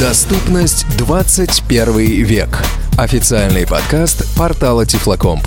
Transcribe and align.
Доступность 0.00 0.86
21 0.96 1.98
век. 2.24 2.48
Официальный 2.96 3.66
подкаст 3.66 4.24
портала 4.34 4.86
Тифлокомп. 4.86 5.46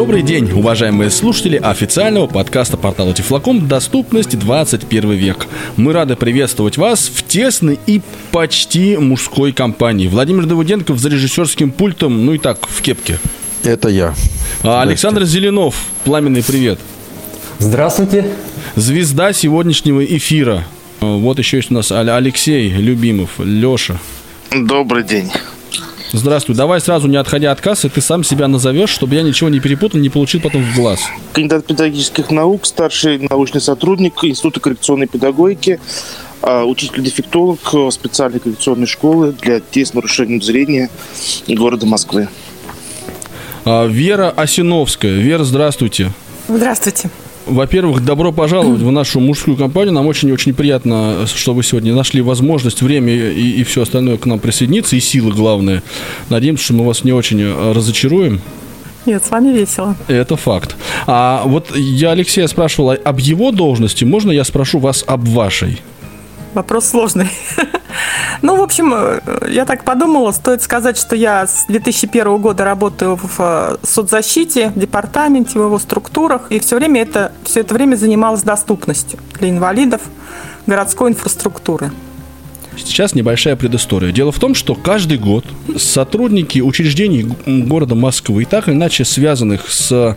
Добрый 0.00 0.22
день, 0.22 0.50
уважаемые 0.52 1.10
слушатели 1.10 1.58
официального 1.58 2.26
подкаста 2.26 2.78
портала 2.78 3.12
Тифлоком 3.12 3.68
«Доступность 3.68 4.38
21 4.38 5.10
век». 5.10 5.46
Мы 5.76 5.92
рады 5.92 6.16
приветствовать 6.16 6.78
вас 6.78 7.10
в 7.14 7.22
тесной 7.22 7.78
и 7.86 8.00
почти 8.32 8.96
мужской 8.96 9.52
компании. 9.52 10.08
Владимир 10.08 10.46
Давыденков 10.46 10.98
за 10.98 11.10
режиссерским 11.10 11.70
пультом, 11.70 12.24
ну 12.24 12.32
и 12.32 12.38
так, 12.38 12.66
в 12.66 12.80
кепке. 12.80 13.20
Это 13.62 13.90
я. 13.90 14.14
А 14.62 14.80
Александр 14.80 15.24
Зеленов, 15.24 15.74
пламенный 16.04 16.42
привет. 16.42 16.78
Здравствуйте. 17.58 18.32
Звезда 18.76 19.34
сегодняшнего 19.34 20.02
эфира. 20.02 20.64
Вот 21.02 21.38
еще 21.38 21.58
есть 21.58 21.70
у 21.70 21.74
нас 21.74 21.92
Алексей 21.92 22.70
Любимов, 22.70 23.32
Леша. 23.38 23.98
Добрый 24.50 25.04
день. 25.04 25.30
Здравствуй. 26.12 26.56
Давай 26.56 26.80
сразу, 26.80 27.06
не 27.06 27.16
отходя 27.16 27.52
от 27.52 27.60
кассы, 27.60 27.88
ты 27.88 28.00
сам 28.00 28.24
себя 28.24 28.48
назовешь, 28.48 28.90
чтобы 28.90 29.14
я 29.14 29.22
ничего 29.22 29.48
не 29.48 29.60
перепутал, 29.60 30.00
не 30.00 30.08
получил 30.08 30.40
потом 30.40 30.64
в 30.64 30.74
глаз. 30.74 31.00
Кандидат 31.32 31.66
педагогических 31.66 32.30
наук, 32.30 32.66
старший 32.66 33.18
научный 33.28 33.60
сотрудник 33.60 34.24
Института 34.24 34.60
коррекционной 34.60 35.06
педагогики, 35.06 35.78
а, 36.42 36.64
учитель-дефектолог 36.64 37.60
специальной 37.92 38.40
коррекционной 38.40 38.86
школы 38.86 39.32
для 39.40 39.60
детей 39.60 39.86
с 39.86 39.94
нарушением 39.94 40.42
зрения 40.42 40.90
города 41.46 41.86
Москвы. 41.86 42.28
А, 43.64 43.86
Вера 43.86 44.30
Осиновская. 44.30 45.12
Вера, 45.12 45.44
здравствуйте. 45.44 46.12
Здравствуйте. 46.48 47.10
Во-первых, 47.50 48.04
добро 48.04 48.32
пожаловать 48.32 48.80
в 48.80 48.90
нашу 48.92 49.18
мужскую 49.18 49.56
компанию. 49.56 49.92
Нам 49.92 50.06
очень-очень 50.06 50.54
приятно, 50.54 51.26
что 51.26 51.52
вы 51.52 51.64
сегодня 51.64 51.92
нашли 51.94 52.22
возможность, 52.22 52.80
время 52.80 53.12
и, 53.12 53.60
и 53.60 53.64
все 53.64 53.82
остальное 53.82 54.18
к 54.18 54.26
нам 54.26 54.38
присоединиться, 54.38 54.94
и 54.94 55.00
силы 55.00 55.32
главные. 55.32 55.82
Надеемся, 56.28 56.64
что 56.64 56.74
мы 56.74 56.86
вас 56.86 57.02
не 57.02 57.12
очень 57.12 57.40
э, 57.40 57.72
разочаруем. 57.72 58.40
Нет, 59.04 59.24
с 59.24 59.30
вами 59.30 59.52
весело. 59.52 59.96
Это 60.06 60.36
факт. 60.36 60.76
А 61.06 61.42
вот 61.44 61.76
я 61.76 62.12
Алексея 62.12 62.46
спрашивал 62.46 62.94
об 63.02 63.18
его 63.18 63.50
должности. 63.50 64.04
Можно 64.04 64.30
я 64.30 64.44
спрошу 64.44 64.78
вас 64.78 65.04
об 65.06 65.26
вашей? 65.28 65.80
Вопрос 66.54 66.86
сложный. 66.86 67.28
Ну, 68.42 68.56
в 68.56 68.62
общем, 68.62 68.94
э, 68.94 69.20
я 69.50 69.66
так 69.66 69.84
подумала, 69.84 70.30
стоит 70.32 70.62
сказать, 70.62 70.96
что 70.96 71.14
я 71.14 71.46
с 71.46 71.66
2001 71.68 72.38
года 72.38 72.64
работаю 72.64 73.16
в 73.16 73.36
э, 73.38 73.76
соцзащите, 73.82 74.70
в 74.70 74.78
департаменте, 74.78 75.58
в 75.58 75.64
его 75.64 75.78
структурах, 75.78 76.50
и 76.50 76.58
все 76.58 76.76
время 76.76 77.02
это, 77.02 77.32
все 77.44 77.60
это 77.60 77.74
время 77.74 77.96
занималась 77.96 78.42
доступностью 78.42 79.18
для 79.38 79.50
инвалидов 79.50 80.00
городской 80.66 81.10
инфраструктуры. 81.10 81.90
Сейчас 82.78 83.14
небольшая 83.14 83.56
предыстория. 83.56 84.12
Дело 84.12 84.32
в 84.32 84.38
том, 84.38 84.54
что 84.54 84.74
каждый 84.74 85.18
год 85.18 85.44
сотрудники 85.76 86.60
учреждений 86.60 87.28
города 87.44 87.94
Москвы, 87.94 88.42
и 88.42 88.46
так 88.46 88.68
или 88.68 88.74
иначе 88.74 89.04
связанных 89.04 89.68
с 89.68 90.16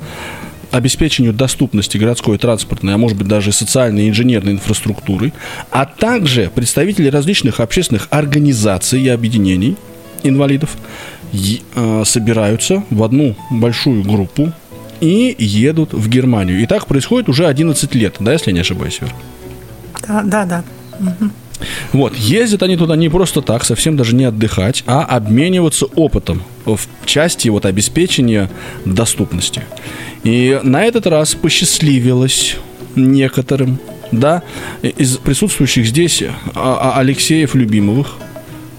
обеспечению 0.73 1.33
доступности 1.33 1.97
городской 1.97 2.37
транспортной, 2.39 2.95
а 2.95 2.97
может 2.97 3.17
быть 3.17 3.27
даже 3.27 3.51
социальной 3.51 4.05
и 4.05 4.09
инженерной 4.09 4.53
инфраструктуры, 4.53 5.31
а 5.69 5.85
также 5.85 6.51
представители 6.53 7.09
различных 7.09 7.59
общественных 7.59 8.07
организаций 8.09 8.99
и 8.99 9.07
объединений 9.07 9.77
инвалидов 10.23 10.75
э, 11.31 12.03
собираются 12.05 12.83
в 12.89 13.03
одну 13.03 13.35
большую 13.51 14.03
группу 14.03 14.51
и 14.99 15.35
едут 15.37 15.93
в 15.93 16.09
Германию. 16.09 16.59
И 16.59 16.65
так 16.65 16.87
происходит 16.87 17.29
уже 17.29 17.45
11 17.45 17.93
лет, 17.93 18.15
да, 18.19 18.33
если 18.33 18.49
я 18.49 18.55
не 18.55 18.61
ошибаюсь, 18.61 18.99
Вер? 18.99 19.13
Да, 20.07 20.23
да, 20.23 20.45
да. 20.45 20.63
Угу. 20.99 21.31
Вот, 21.91 22.15
ездят 22.15 22.63
они 22.63 22.77
туда 22.77 22.95
не 22.95 23.09
просто 23.09 23.41
так, 23.41 23.63
совсем 23.63 23.97
даже 23.97 24.15
не 24.15 24.25
отдыхать, 24.25 24.83
а 24.85 25.03
обмениваться 25.03 25.85
опытом 25.85 26.43
в 26.65 26.79
части 27.05 27.49
вот 27.49 27.65
обеспечения 27.65 28.49
доступности. 28.85 29.63
И 30.23 30.59
на 30.63 30.83
этот 30.83 31.07
раз 31.07 31.35
посчастливилось 31.35 32.57
некоторым, 32.95 33.79
да, 34.11 34.43
из 34.81 35.17
присутствующих 35.17 35.85
здесь 35.85 36.23
а, 36.23 36.93
а, 36.95 36.99
Алексеев 36.99 37.55
Любимовых, 37.55 38.15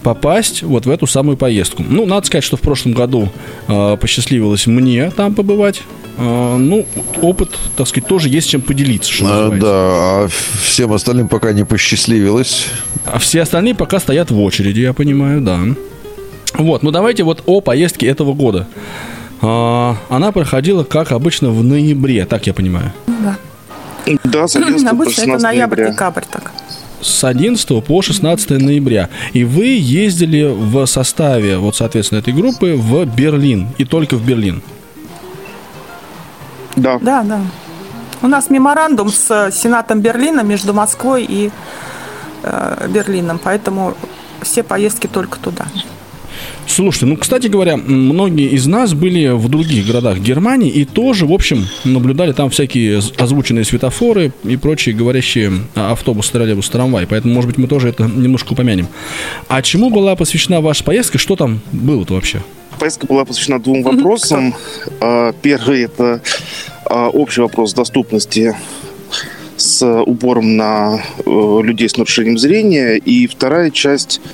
попасть 0.05 0.63
вот 0.63 0.87
в 0.87 0.91
эту 0.91 1.07
самую 1.09 1.37
поездку. 1.37 1.83
Ну, 1.83 2.07
надо 2.07 2.27
сказать, 2.27 2.45
что 2.45 2.57
в 2.57 2.61
прошлом 2.61 2.93
году 2.93 3.31
э, 3.67 3.97
посчастливилось 4.01 4.69
мне 4.69 5.11
там 5.11 5.35
побывать. 5.35 5.83
Э, 6.19 6.57
ну, 6.57 6.87
опыт, 7.23 7.59
так 7.77 7.89
сказать, 7.89 8.07
тоже 8.07 8.29
есть 8.29 8.51
чем 8.51 8.61
поделиться. 8.61 9.11
Что 9.11 9.27
а, 9.27 9.51
да, 9.51 9.67
а 9.67 10.29
всем 10.63 10.93
остальным 10.93 11.27
пока 11.27 11.53
не 11.53 11.65
посчастливилось. 11.65 12.67
А 13.07 13.19
все 13.19 13.41
остальные 13.43 13.75
пока 13.75 13.99
стоят 13.99 14.31
в 14.31 14.41
очереди, 14.41 14.81
я 14.81 14.93
понимаю, 14.93 15.41
да. 15.41 15.61
Вот, 16.53 16.85
ну 16.85 16.93
давайте 16.93 17.25
вот 17.25 17.43
о 17.47 17.61
поездке 17.61 18.07
этого 18.07 18.35
года. 18.35 18.69
А, 19.41 19.97
она 20.11 20.31
проходила, 20.33 20.85
как 20.85 21.13
обычно, 21.13 21.51
в 21.51 21.65
ноябре, 21.65 22.27
так 22.27 22.47
я 22.47 22.53
понимаю. 22.55 22.93
Да. 23.07 23.37
Да, 24.23 24.47
с 24.49 24.55
11 24.55 24.87
Обычно 24.87 25.23
это 25.23 25.43
ноябрь-декабрь 25.43 26.25
так. 26.31 26.53
С 27.05 27.23
11 27.23 27.85
по 27.85 28.01
16 28.01 28.51
ноября. 28.51 29.11
И 29.35 29.45
вы 29.45 29.67
ездили 29.67 30.45
в 30.45 30.87
составе, 30.87 31.59
вот, 31.59 31.77
соответственно, 31.77 32.21
этой 32.21 32.33
группы 32.33 32.75
в 32.77 33.05
Берлин. 33.05 33.69
И 33.77 33.85
только 33.85 34.17
в 34.17 34.25
Берлин. 34.25 34.63
Да. 36.77 36.99
Да, 37.03 37.23
да. 37.23 37.41
У 38.23 38.27
нас 38.27 38.49
меморандум 38.49 39.11
с 39.11 39.51
Сенатом 39.53 40.01
Берлина 40.01 40.41
между 40.41 40.73
Москвой 40.73 41.27
и 41.29 41.51
э, 42.43 42.89
Берлином, 42.89 43.39
поэтому 43.39 43.95
все 44.41 44.63
поездки 44.63 45.07
только 45.07 45.39
туда. 45.39 45.67
Слушайте, 46.67 47.07
ну, 47.07 47.17
кстати 47.17 47.47
говоря, 47.47 47.77
многие 47.77 48.49
из 48.49 48.67
нас 48.67 48.95
были 48.95 49.29
в 49.29 49.49
других 49.49 49.87
городах 49.87 50.19
Германии 50.19 50.71
и 50.71 50.85
тоже, 50.85 51.27
в 51.27 51.33
общем, 51.33 51.67
наблюдали 51.85 52.33
там 52.33 52.51
всякие 52.51 53.01
озвученные 53.17 53.65
светофоры 53.65 54.33
и 54.45 54.57
прочие 54.57 54.95
говорящие 54.95 55.53
автобусы, 55.75 56.33
троллейбусы, 56.33 56.73
трамвай. 56.73 57.07
Поэтому, 57.07 57.35
может 57.35 57.49
быть, 57.49 57.59
мы 57.59 57.69
тоже 57.69 57.89
это 57.89 58.05
немножко 58.05 58.53
упомянем. 58.53 58.89
А 59.49 59.63
чему 59.63 59.91
была 59.91 60.17
посвящена 60.17 60.61
ваша 60.61 60.85
поездка? 60.85 61.19
Что 61.19 61.37
там 61.37 61.61
было-то 61.73 62.15
вообще? 62.15 62.43
Поездка 62.79 63.07
была 63.07 63.25
посвящена 63.25 63.61
двум 63.61 63.83
вопросам. 63.83 64.55
А, 65.01 65.33
первый– 65.43 65.83
это 65.85 66.23
а, 66.87 67.09
общий 67.09 67.41
вопрос 67.41 67.75
доступности 67.75 68.57
с 69.57 69.85
упором 70.03 70.57
на 70.57 71.03
э, 71.25 71.61
людей 71.63 71.89
с 71.89 71.97
нарушением 71.97 72.39
зрения. 72.39 72.97
И 72.97 73.27
вторая 73.27 73.71
часть– 73.71 74.21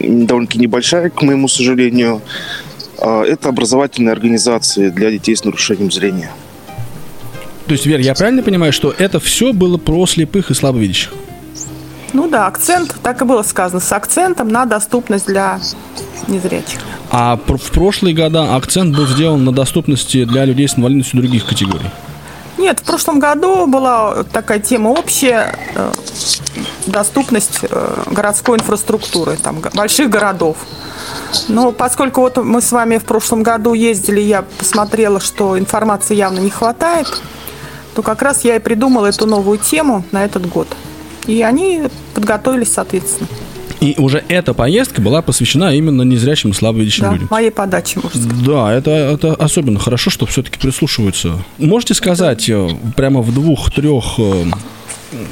довольно-таки 0.00 0.58
небольшая, 0.58 1.10
к 1.10 1.22
моему 1.22 1.48
сожалению. 1.48 2.22
А, 2.98 3.22
это 3.22 3.48
образовательные 3.48 4.12
организации 4.12 4.90
для 4.90 5.10
детей 5.10 5.36
с 5.36 5.44
нарушением 5.44 5.90
зрения. 5.90 6.30
То 7.66 7.72
есть, 7.72 7.86
Вер, 7.86 8.00
я 8.00 8.14
правильно 8.14 8.42
понимаю, 8.42 8.72
что 8.72 8.92
это 8.96 9.20
все 9.20 9.52
было 9.52 9.78
про 9.78 10.06
слепых 10.06 10.50
и 10.50 10.54
слабовидящих? 10.54 11.12
Ну 12.12 12.28
да, 12.28 12.46
акцент, 12.46 12.96
так 13.02 13.22
и 13.22 13.24
было 13.24 13.42
сказано, 13.42 13.80
с 13.80 13.92
акцентом 13.92 14.48
на 14.48 14.66
доступность 14.66 15.26
для 15.26 15.60
незрячих. 16.26 16.80
А 17.10 17.36
в 17.36 17.70
прошлые 17.70 18.14
года 18.14 18.56
акцент 18.56 18.96
был 18.96 19.06
сделан 19.06 19.44
на 19.44 19.52
доступности 19.52 20.24
для 20.24 20.44
людей 20.44 20.68
с 20.68 20.76
инвалидностью 20.76 21.20
других 21.20 21.46
категорий? 21.46 21.90
Нет, 22.60 22.80
в 22.80 22.82
прошлом 22.82 23.18
году 23.18 23.66
была 23.66 24.22
такая 24.24 24.58
тема 24.58 24.88
общая, 24.90 25.58
э, 25.74 25.92
доступность 26.86 27.60
э, 27.62 28.02
городской 28.10 28.58
инфраструктуры, 28.58 29.38
там, 29.42 29.62
больших 29.72 30.10
городов. 30.10 30.58
Но 31.48 31.72
поскольку 31.72 32.20
вот 32.20 32.36
мы 32.36 32.60
с 32.60 32.70
вами 32.70 32.98
в 32.98 33.04
прошлом 33.04 33.42
году 33.42 33.72
ездили, 33.72 34.20
я 34.20 34.42
посмотрела, 34.42 35.20
что 35.20 35.58
информации 35.58 36.14
явно 36.14 36.40
не 36.40 36.50
хватает, 36.50 37.06
то 37.94 38.02
как 38.02 38.20
раз 38.20 38.44
я 38.44 38.56
и 38.56 38.58
придумала 38.58 39.06
эту 39.06 39.24
новую 39.24 39.56
тему 39.56 40.04
на 40.12 40.22
этот 40.22 40.46
год. 40.46 40.68
И 41.26 41.40
они 41.40 41.84
подготовились 42.12 42.74
соответственно. 42.74 43.28
И 43.80 43.94
уже 43.98 44.22
эта 44.28 44.52
поездка 44.52 45.00
была 45.00 45.22
посвящена 45.22 45.74
именно 45.74 46.02
незрячим 46.02 46.50
и 46.50 46.52
слабовидящим 46.52 47.04
да, 47.04 47.12
людям. 47.12 47.28
моей 47.30 47.50
подаче, 47.50 48.00
можно 48.02 48.20
сказать. 48.20 48.44
Да, 48.44 48.72
это, 48.72 48.90
это 48.90 49.34
особенно 49.34 49.78
хорошо, 49.78 50.10
что 50.10 50.26
все-таки 50.26 50.58
прислушиваются. 50.58 51.42
Можете 51.58 51.94
сказать 51.94 52.48
это... 52.48 52.68
прямо 52.96 53.22
в 53.22 53.32
двух-трех 53.32 54.04
э, 54.18 54.44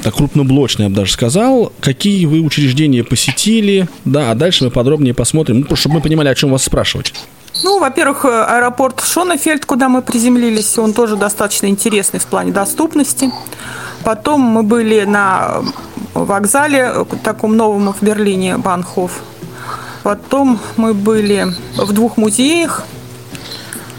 так 0.03 0.15
крупноблочный, 0.15 0.85
я 0.85 0.89
бы 0.89 0.95
даже 0.95 1.13
сказал. 1.13 1.71
Какие 1.79 2.25
вы 2.25 2.41
учреждения 2.41 3.03
посетили? 3.03 3.87
Да, 4.05 4.31
а 4.31 4.35
дальше 4.35 4.65
мы 4.65 4.71
подробнее 4.71 5.13
посмотрим, 5.13 5.65
ну, 5.69 5.75
чтобы 5.75 5.95
мы 5.95 6.01
понимали, 6.01 6.27
о 6.29 6.35
чем 6.35 6.51
вас 6.51 6.63
спрашивать. 6.63 7.13
Ну, 7.63 7.79
во-первых, 7.79 8.25
э, 8.25 8.29
аэропорт 8.29 9.03
Шонефельд, 9.03 9.65
куда 9.65 9.89
мы 9.89 10.01
приземлились, 10.01 10.77
он 10.77 10.93
тоже 10.93 11.15
достаточно 11.15 11.67
интересный 11.67 12.19
в 12.19 12.25
плане 12.25 12.51
доступности. 12.51 13.31
Потом 14.03 14.41
мы 14.41 14.63
были 14.63 15.03
на 15.03 15.61
вокзале, 16.13 16.91
э, 16.93 17.05
таком 17.23 17.55
новом 17.55 17.93
в 17.93 18.01
Берлине, 18.01 18.57
Банхоф. 18.57 19.21
Потом 20.03 20.59
мы 20.77 20.93
были 20.93 21.47
в 21.77 21.91
двух 21.91 22.17
музеях. 22.17 22.83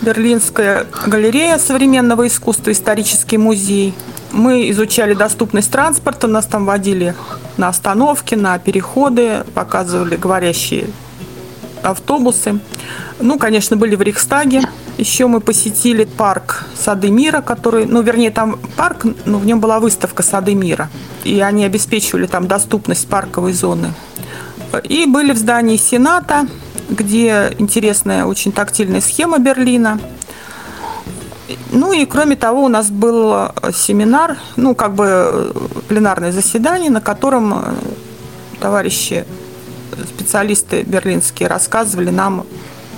Берлинская 0.01 0.87
галерея 1.07 1.59
современного 1.59 2.27
искусства, 2.27 2.73
исторический 2.73 3.37
музей. 3.37 3.95
Мы 4.33 4.71
изучали 4.71 5.13
доступность 5.13 5.71
транспорта, 5.71 6.27
нас 6.27 6.47
там 6.47 6.65
водили 6.65 7.15
на 7.59 7.69
остановки, 7.69 8.35
на 8.35 8.59
переходы, 8.59 9.45
показывали 9.55 10.17
говорящие 10.17 10.87
автобусы. 11.83 12.61
Ну, 13.19 13.39
конечно, 13.39 13.77
были 13.77 13.95
в 13.95 14.03
Рейхстаге. 14.03 14.63
Еще 14.97 15.27
мы 15.27 15.41
посетили 15.41 16.05
парк 16.05 16.65
Сады 16.81 17.11
мира, 17.11 17.43
который, 17.43 17.85
ну, 17.87 18.03
вернее, 18.03 18.31
там 18.31 18.59
парк, 18.77 19.05
но 19.27 19.39
в 19.39 19.45
нем 19.45 19.61
была 19.61 19.81
выставка 19.81 20.23
Сады 20.23 20.55
мира. 20.55 20.89
И 21.25 21.41
они 21.41 21.65
обеспечивали 21.65 22.27
там 22.27 22.49
доступность 22.49 23.07
парковой 23.07 23.53
зоны. 23.53 23.93
И 24.85 25.05
были 25.07 25.33
в 25.33 25.37
здании 25.37 25.77
Сената, 25.77 26.47
где 26.89 27.55
интересная, 27.59 28.25
очень 28.25 28.53
тактильная 28.53 29.01
схема 29.01 29.39
Берлина. 29.39 30.01
Ну 31.73 31.93
и 31.93 32.07
кроме 32.07 32.37
того, 32.37 32.65
у 32.65 32.69
нас 32.69 32.91
был 32.91 33.49
семинар, 33.75 34.39
ну 34.57 34.75
как 34.75 34.95
бы 34.95 35.53
пленарное 35.89 36.33
заседание, 36.33 36.91
на 36.91 37.01
котором 37.01 37.65
товарищи 38.61 39.25
специалисты 40.15 40.83
берлинские 40.83 41.49
рассказывали 41.49 42.11
нам 42.11 42.47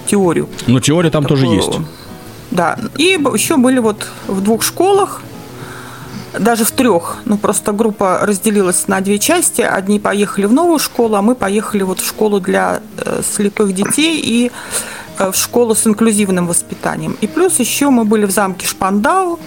теорию. 0.06 0.48
Но 0.66 0.80
теория 0.80 1.10
там 1.10 1.22
такую, 1.22 1.40
тоже 1.40 1.54
есть. 1.54 1.78
Да. 2.52 2.78
И 2.98 3.18
еще 3.34 3.56
были 3.56 3.78
вот 3.78 4.06
в 4.26 4.42
двух 4.42 4.62
школах, 4.62 5.22
даже 6.38 6.64
в 6.64 6.70
трех. 6.70 7.16
Ну, 7.24 7.36
просто 7.38 7.72
группа 7.72 8.18
разделилась 8.22 8.88
на 8.88 9.00
две 9.00 9.18
части. 9.18 9.62
Одни 9.62 9.98
поехали 9.98 10.46
в 10.46 10.52
новую 10.52 10.78
школу, 10.78 11.16
а 11.16 11.22
мы 11.22 11.34
поехали 11.34 11.82
вот 11.82 12.00
в 12.00 12.06
школу 12.06 12.40
для 12.40 12.80
э, 12.98 13.22
слепых 13.22 13.74
детей 13.74 14.20
и 14.20 14.50
э, 15.18 15.30
в 15.30 15.36
школу 15.36 15.74
с 15.74 15.86
инклюзивным 15.86 16.46
воспитанием. 16.46 17.16
И 17.22 17.26
плюс 17.26 17.58
еще 17.58 17.90
мы 17.90 18.04
были 18.04 18.26
в 18.26 18.30
замке 18.30 18.66
Шпандау, 18.66 19.38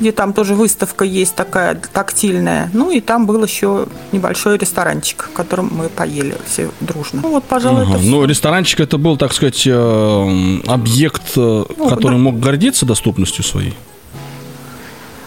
где 0.00 0.12
там 0.12 0.32
тоже 0.32 0.54
выставка 0.54 1.04
есть 1.04 1.34
такая 1.34 1.80
тактильная. 1.92 2.70
Ну 2.72 2.90
и 2.90 3.00
там 3.00 3.26
был 3.26 3.42
еще 3.44 3.86
небольшой 4.12 4.58
ресторанчик, 4.58 5.28
в 5.30 5.32
котором 5.32 5.70
мы 5.72 5.88
поели 5.88 6.36
все 6.46 6.70
дружно. 6.80 7.20
Ну 7.22 7.30
вот, 7.30 7.44
пожалуй, 7.44 7.82
ага. 7.82 7.96
это 7.96 8.04
Ну, 8.04 8.24
ресторанчик 8.24 8.80
это 8.80 8.98
был, 8.98 9.16
так 9.16 9.32
сказать, 9.32 9.62
э, 9.66 10.58
объект, 10.66 11.36
ну, 11.36 11.66
который 11.88 12.14
да. 12.14 12.18
мог 12.18 12.40
гордиться 12.40 12.86
доступностью 12.86 13.44
своей? 13.44 13.74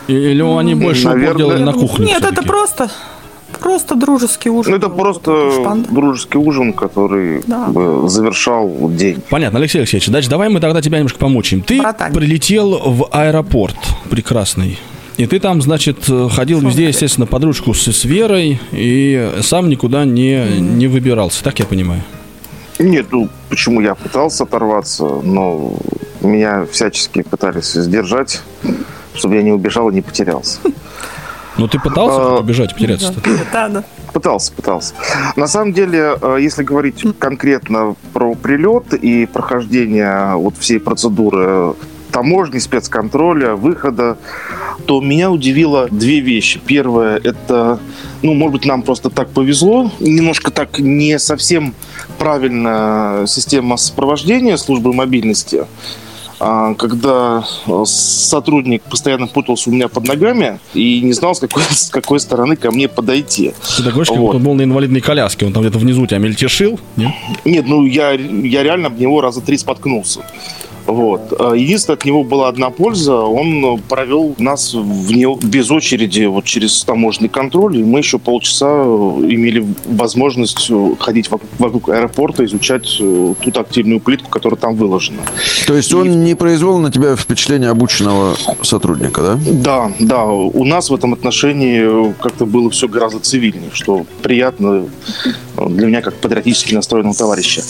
Или 0.08 0.42
они 0.58 0.76
больше 0.76 1.06
Наверное, 1.06 1.38
делали 1.38 1.64
на 1.64 1.74
кухне? 1.74 2.06
Нет, 2.06 2.24
это 2.24 2.42
просто 2.42 2.90
Просто 3.60 3.96
дружеский 3.96 4.50
ужин. 4.50 4.72
Ну, 4.72 4.78
это 4.78 4.90
просто 4.90 5.52
Шпанд. 5.52 5.92
дружеский 5.92 6.38
ужин, 6.38 6.74
который 6.74 7.42
да. 7.48 7.70
завершал 8.08 8.90
день. 8.92 9.22
Понятно, 9.30 9.60
Алексей 9.60 9.80
Алексеевич. 9.80 10.10
Дальше 10.10 10.30
давай 10.30 10.50
мы 10.50 10.60
тогда 10.60 10.82
тебя 10.82 10.98
немножко 10.98 11.20
помучим. 11.20 11.62
Ты 11.62 11.80
Братань. 11.80 12.14
прилетел 12.14 12.78
в 12.78 13.08
аэропорт 13.12 13.78
прекрасный. 14.10 14.78
И 15.18 15.26
ты 15.26 15.40
там, 15.40 15.62
значит, 15.62 16.06
ходил 16.32 16.60
Что 16.60 16.68
везде, 16.68 16.88
естественно, 16.88 17.26
под 17.26 17.44
ручку 17.44 17.74
с, 17.74 17.88
с 17.88 18.06
Верой 18.06 18.60
и 18.72 19.34
сам 19.42 19.68
никуда 19.70 20.06
не, 20.06 20.34
mm-hmm. 20.34 20.60
не 20.60 20.88
выбирался, 20.88 21.44
так 21.44 21.58
я 21.60 21.66
понимаю? 21.66 22.04
Нет, 22.78 23.08
ну 23.12 23.28
почему 23.50 23.82
я 23.82 23.96
пытался 23.96 24.44
оторваться, 24.44 25.06
но 25.24 25.74
меня 26.22 26.68
всячески 26.72 27.24
пытались 27.24 27.74
сдержать, 27.74 28.44
чтобы 29.16 29.36
я 29.36 29.42
не 29.42 29.52
убежал 29.52 29.90
и 29.90 29.94
не 29.96 30.02
потерялся. 30.02 30.60
Ну, 31.58 31.68
ты 31.68 31.80
пытался 31.80 32.22
а, 32.22 32.40
убежать, 32.40 32.74
потеряться? 32.74 33.14
Да, 33.52 33.68
да. 33.70 33.84
Пытался, 34.14 34.52
пытался. 34.54 34.94
На 35.36 35.48
самом 35.48 35.74
деле, 35.74 36.18
э, 36.22 36.38
если 36.40 36.64
говорить 36.64 37.04
конкретно 37.20 37.96
про 38.14 38.36
прилет 38.36 38.94
и 38.94 39.26
прохождение 39.26 40.36
вот 40.36 40.56
всей 40.58 40.80
процедуры 40.80 41.74
таможни, 42.12 42.60
спецконтроля, 42.60 43.56
выхода, 43.56 44.18
то 44.86 45.02
меня 45.02 45.30
удивило 45.30 45.88
две 45.90 46.20
вещи. 46.20 46.60
Первое, 46.66 47.18
это, 47.18 47.80
ну, 48.22 48.34
может 48.34 48.54
быть, 48.54 48.66
нам 48.66 48.82
просто 48.82 49.10
так 49.10 49.30
повезло, 49.30 49.92
немножко 50.00 50.52
так 50.52 50.80
не 50.80 51.20
совсем 51.20 51.76
правильная 52.18 53.26
система 53.28 53.78
сопровождения 53.78 54.58
службы 54.58 54.94
мобильности. 54.94 55.66
А, 56.40 56.76
когда 56.76 57.44
э, 57.66 57.84
сотрудник 57.86 58.84
постоянно 58.84 59.28
путался 59.28 59.70
у 59.70 59.74
меня 59.74 59.88
под 59.88 60.08
ногами 60.08 60.60
и 60.74 61.02
не 61.02 61.14
знал, 61.14 61.34
с 61.34 61.40
какой, 61.40 61.64
с 61.64 61.90
какой 61.90 62.20
стороны 62.20 62.56
ко 62.56 62.72
мне 62.72 62.88
подойти. 62.88 63.54
Ты 63.78 63.84
такой, 63.84 64.06
вот. 64.08 64.36
он 64.36 64.44
был 64.44 64.54
на 64.54 64.64
инвалидной 64.64 65.02
коляске, 65.02 65.48
он 65.48 65.54
там 65.54 65.64
где-то 65.64 65.80
внизу 65.80 66.06
тебя 66.06 66.20
мельтешил, 66.20 66.80
нет? 66.96 67.12
Нет, 67.44 67.66
ну 67.68 67.86
я, 67.86 68.12
я 68.12 68.64
реально 68.64 68.88
об 68.88 69.00
него 69.00 69.22
раза 69.22 69.42
три 69.42 69.58
споткнулся. 69.58 70.22
Вот. 70.88 71.34
А 71.40 71.54
единственное, 71.54 71.98
от 71.98 72.06
него 72.06 72.24
была 72.24 72.48
одна 72.48 72.70
польза. 72.70 73.16
Он 73.16 73.80
провел 73.88 74.36
нас 74.38 74.74
в 74.74 75.12
него 75.12 75.38
без 75.42 75.70
очереди 75.70 76.26
вот 76.26 76.46
через 76.46 76.84
таможенный 76.84 77.30
контроль, 77.30 77.78
и 77.78 77.84
мы 77.84 78.00
еще 78.00 78.18
полчаса 78.18 78.66
имели 78.66 79.66
возможность 79.86 80.72
ходить 81.00 81.30
вокруг, 81.30 81.50
вокруг 81.60 81.90
аэропорта, 81.90 82.46
изучать 82.46 82.98
э, 83.00 83.34
ту 83.42 83.52
тактильную 83.52 84.00
плитку, 84.00 84.30
которая 84.30 84.60
там 84.60 84.76
выложена. 84.76 85.22
То 85.68 85.76
есть 85.76 85.94
он 85.94 86.08
и... 86.08 86.16
не 86.16 86.36
произвел 86.36 86.80
на 86.80 86.92
тебя 86.92 87.16
впечатление 87.16 87.70
обученного 87.70 88.36
сотрудника, 88.62 89.22
да? 89.22 89.40
Да, 89.46 89.92
да. 90.00 90.26
У 90.26 90.64
нас 90.66 90.90
в 90.90 90.96
этом 90.96 91.14
отношении 91.14 92.14
как-то 92.22 92.46
было 92.46 92.70
все 92.70 92.88
гораздо 92.88 93.20
цивильнее, 93.20 93.72
что 93.74 94.06
приятно 94.22 94.86
для 95.70 95.88
меня 95.88 96.02
как 96.02 96.16
патриотически 96.16 96.74
настроенного 96.74 97.16
товарища. 97.16 97.64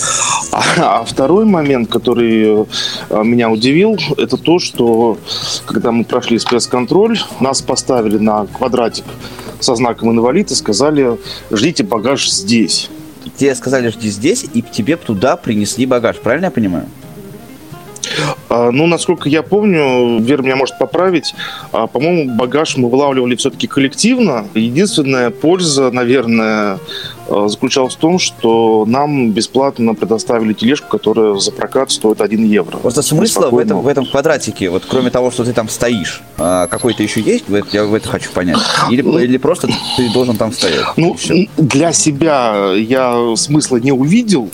А, 0.51 0.63
а 0.77 1.03
второй 1.05 1.45
момент, 1.45 1.89
который 1.89 2.65
э, 3.09 3.23
меня 3.23 3.49
удивил, 3.49 3.97
это 4.17 4.37
то, 4.37 4.59
что 4.59 5.17
когда 5.65 5.91
мы 5.91 6.03
прошли 6.03 6.39
спецконтроль, 6.39 7.19
нас 7.39 7.61
поставили 7.61 8.17
на 8.17 8.45
квадратик 8.45 9.05
со 9.59 9.75
знаком 9.75 10.11
инвалид 10.11 10.51
и 10.51 10.55
сказали, 10.55 11.17
ждите 11.51 11.83
багаж 11.83 12.29
здесь. 12.29 12.89
Тебе 13.37 13.55
сказали, 13.55 13.89
жди 13.89 14.09
здесь, 14.09 14.45
и 14.53 14.61
тебе 14.61 14.97
туда 14.97 15.35
принесли 15.35 15.85
багаж, 15.85 16.17
правильно 16.17 16.45
я 16.45 16.51
понимаю? 16.51 16.85
А, 18.49 18.71
ну, 18.71 18.87
насколько 18.87 19.29
я 19.29 19.43
помню, 19.43 20.19
Вера 20.19 20.41
меня 20.41 20.55
может 20.55 20.77
поправить, 20.77 21.35
а, 21.71 21.87
по-моему, 21.87 22.35
багаж 22.35 22.77
мы 22.77 22.89
вылавливали 22.89 23.35
все-таки 23.35 23.67
коллективно. 23.67 24.45
Единственная 24.53 25.29
польза, 25.29 25.91
наверное, 25.91 26.79
а, 27.29 27.47
заключалась 27.47 27.95
в 27.95 27.97
том, 27.97 28.19
что 28.19 28.85
нам 28.87 29.31
бесплатно 29.31 29.93
предоставили 29.95 30.53
тележку, 30.53 30.87
которая 30.89 31.35
за 31.35 31.51
прокат 31.51 31.91
стоит 31.91 32.21
1 32.21 32.45
евро. 32.45 32.77
Просто 32.77 33.01
смысл 33.01 33.49
в 33.49 33.57
этом, 33.57 33.81
в 33.81 33.87
этом 33.87 34.05
квадратике, 34.05 34.69
вот 34.69 34.83
кроме 34.87 35.09
того, 35.09 35.31
что 35.31 35.43
ты 35.43 35.53
там 35.53 35.69
стоишь, 35.69 36.21
какой-то 36.37 37.03
еще 37.03 37.21
есть? 37.21 37.45
Я 37.71 37.85
в 37.85 37.93
это 37.93 38.07
хочу 38.07 38.31
понять. 38.31 38.59
Или, 38.89 39.01
или 39.23 39.37
просто 39.37 39.67
ты 39.97 40.11
должен 40.13 40.37
там 40.37 40.51
стоять? 40.51 40.85
Ну, 40.95 41.15
для 41.57 41.91
себя 41.91 42.73
я 42.73 43.35
смысла 43.35 43.77
не 43.77 43.91
увидел. 43.91 44.49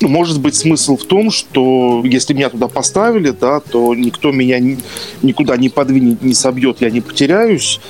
Может 0.00 0.40
быть, 0.40 0.54
смысл 0.54 0.96
в 0.96 1.04
том, 1.04 1.30
что 1.30 2.02
если 2.04 2.32
меня 2.32 2.48
туда 2.48 2.68
поставили, 2.68 3.30
да, 3.30 3.60
то 3.60 3.94
никто 3.94 4.32
меня 4.32 4.58
никуда 5.22 5.56
не 5.58 5.68
подвинет, 5.68 6.22
не 6.22 6.32
собьет, 6.32 6.80
я 6.80 6.90
не 6.90 7.02
потеряюсь. 7.02 7.80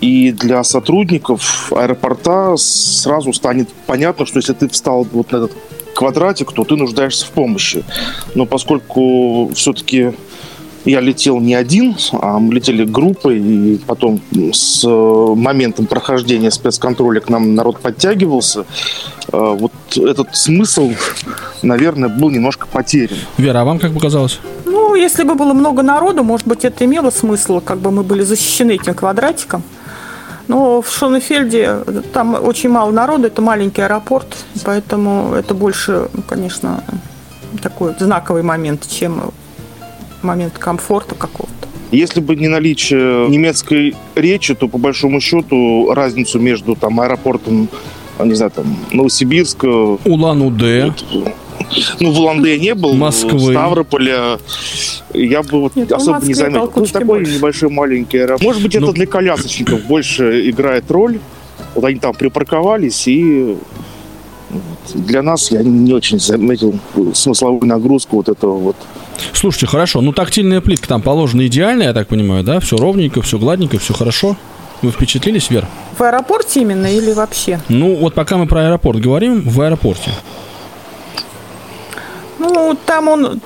И 0.00 0.32
для 0.32 0.62
сотрудников 0.64 1.72
аэропорта 1.72 2.56
сразу 2.58 3.32
станет 3.32 3.70
понятно, 3.86 4.26
что 4.26 4.38
если 4.38 4.52
ты 4.52 4.68
встал 4.68 5.06
вот 5.10 5.32
на 5.32 5.36
этот 5.38 5.52
квадратик, 5.94 6.52
то 6.52 6.64
ты 6.64 6.76
нуждаешься 6.76 7.24
в 7.24 7.30
помощи. 7.30 7.84
Но 8.34 8.44
поскольку 8.44 9.50
все-таки 9.54 10.12
я 10.84 11.00
летел 11.00 11.40
не 11.40 11.54
один, 11.54 11.96
а 12.12 12.38
мы 12.38 12.54
летели 12.54 12.84
группой, 12.84 13.38
и 13.38 13.78
потом 13.86 14.20
с 14.52 14.86
моментом 14.86 15.86
прохождения 15.86 16.50
спецконтроля 16.50 17.20
к 17.20 17.28
нам 17.28 17.54
народ 17.54 17.80
подтягивался. 17.80 18.66
Э, 19.32 19.56
вот 19.58 19.72
этот 19.96 20.36
смысл, 20.36 20.92
наверное, 21.62 22.08
был 22.08 22.30
немножко 22.30 22.66
потерян. 22.66 23.18
Вера, 23.38 23.60
а 23.60 23.64
вам 23.64 23.78
как 23.78 23.94
показалось? 23.94 24.40
Ну, 24.66 24.94
если 24.94 25.24
бы 25.24 25.34
было 25.34 25.54
много 25.54 25.82
народу, 25.82 26.22
может 26.22 26.46
быть, 26.46 26.64
это 26.64 26.84
имело 26.84 27.10
смысл, 27.10 27.60
как 27.60 27.78
бы 27.78 27.90
мы 27.90 28.02
были 28.02 28.22
защищены 28.22 28.72
этим 28.72 28.94
квадратиком. 28.94 29.62
Но 30.46 30.82
в 30.82 30.90
Шонефельде 30.90 31.78
там 32.12 32.34
очень 32.34 32.68
мало 32.68 32.90
народу, 32.90 33.28
это 33.28 33.40
маленький 33.40 33.80
аэропорт, 33.80 34.26
поэтому 34.64 35.32
это 35.34 35.54
больше, 35.54 36.08
конечно, 36.28 36.84
такой 37.62 37.94
знаковый 37.98 38.42
момент, 38.42 38.86
чем 38.86 39.32
момент 40.24 40.58
комфорта 40.58 41.14
какого-то. 41.14 41.68
Если 41.92 42.20
бы 42.20 42.34
не 42.34 42.48
наличие 42.48 43.28
немецкой 43.28 43.94
речи, 44.16 44.54
то 44.54 44.66
по 44.66 44.78
большому 44.78 45.20
счету 45.20 45.92
разницу 45.94 46.40
между 46.40 46.74
там 46.74 46.98
аэропортом, 47.00 47.68
а, 48.18 48.24
не 48.24 48.34
знаю, 48.34 48.50
там 48.50 48.76
Новосибирска, 48.90 49.66
Улан-Удэ. 50.04 50.92
ну, 52.00 52.10
в 52.10 52.18
Улан-Удэ 52.18 52.54
я 52.56 52.58
не 52.58 52.74
был, 52.74 52.94
Москвы. 52.94 53.38
в 53.38 53.50
Ставрополе 53.50 54.38
я 55.12 55.42
бы 55.42 55.60
вот 55.60 55.76
Нет, 55.76 55.90
ну, 55.90 55.96
особо 55.96 56.12
не 56.16 56.18
Москве 56.30 56.34
заметил. 56.34 56.72
Ну, 56.74 56.86
такой 56.86 57.04
больше. 57.06 57.34
небольшой 57.36 57.70
маленький 57.70 58.18
аэропорт. 58.18 58.42
Может 58.42 58.62
быть, 58.62 58.74
это 58.74 58.86
Ну. 58.86 58.92
для 58.92 59.06
колясочников 59.06 59.84
больше 59.84 60.50
играет 60.50 60.90
роль. 60.90 61.20
Вот 61.76 61.84
они 61.84 61.98
там 62.00 62.14
припарковались, 62.14 63.06
и 63.06 63.42
вот 63.42 63.58
для 64.94 65.22
нас 65.22 65.50
я 65.50 65.62
не 65.62 65.92
очень 65.92 66.20
заметил 66.20 66.78
смысловую 67.14 67.66
нагрузку 67.66 68.16
вот 68.16 68.28
этого 68.28 68.58
вот. 68.58 68.76
Слушайте, 69.32 69.66
хорошо, 69.66 70.00
ну 70.00 70.12
тактильная 70.12 70.60
плитка 70.60 70.88
там 70.88 71.02
положена 71.02 71.46
идеальная, 71.46 71.88
я 71.88 71.92
так 71.92 72.08
понимаю, 72.08 72.44
да? 72.44 72.60
Все 72.60 72.76
ровненько, 72.76 73.22
все 73.22 73.38
гладненько, 73.38 73.78
все 73.78 73.94
хорошо. 73.94 74.36
Вы 74.82 74.90
впечатлились, 74.90 75.50
Вер? 75.50 75.66
В 75.96 76.02
аэропорте 76.02 76.60
именно 76.60 76.86
или 76.86 77.12
вообще? 77.12 77.60
Ну, 77.68 77.96
вот 77.96 78.14
пока 78.14 78.36
мы 78.36 78.46
про 78.46 78.66
аэропорт 78.66 79.00
говорим, 79.00 79.48
в 79.48 79.60
аэропорте. 79.60 80.10
Ну, 82.38 82.76
там 82.84 83.08
он 83.08 83.26
э, 83.26 83.40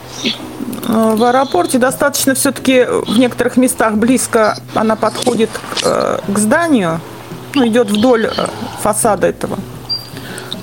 в 0.89 1.23
аэропорте 1.23 1.79
достаточно 1.79 2.35
все-таки 2.35 2.85
в 2.89 3.19
некоторых 3.19 3.57
местах 3.57 3.95
близко 3.95 4.59
она 4.75 4.97
подходит 4.97 5.51
э, 5.85 6.19
к 6.27 6.39
зданию, 6.39 7.01
ну, 7.55 7.67
идет 7.69 7.91
вдоль 7.91 8.27
э, 8.27 8.31
фасада 8.83 9.29
этого 9.29 9.59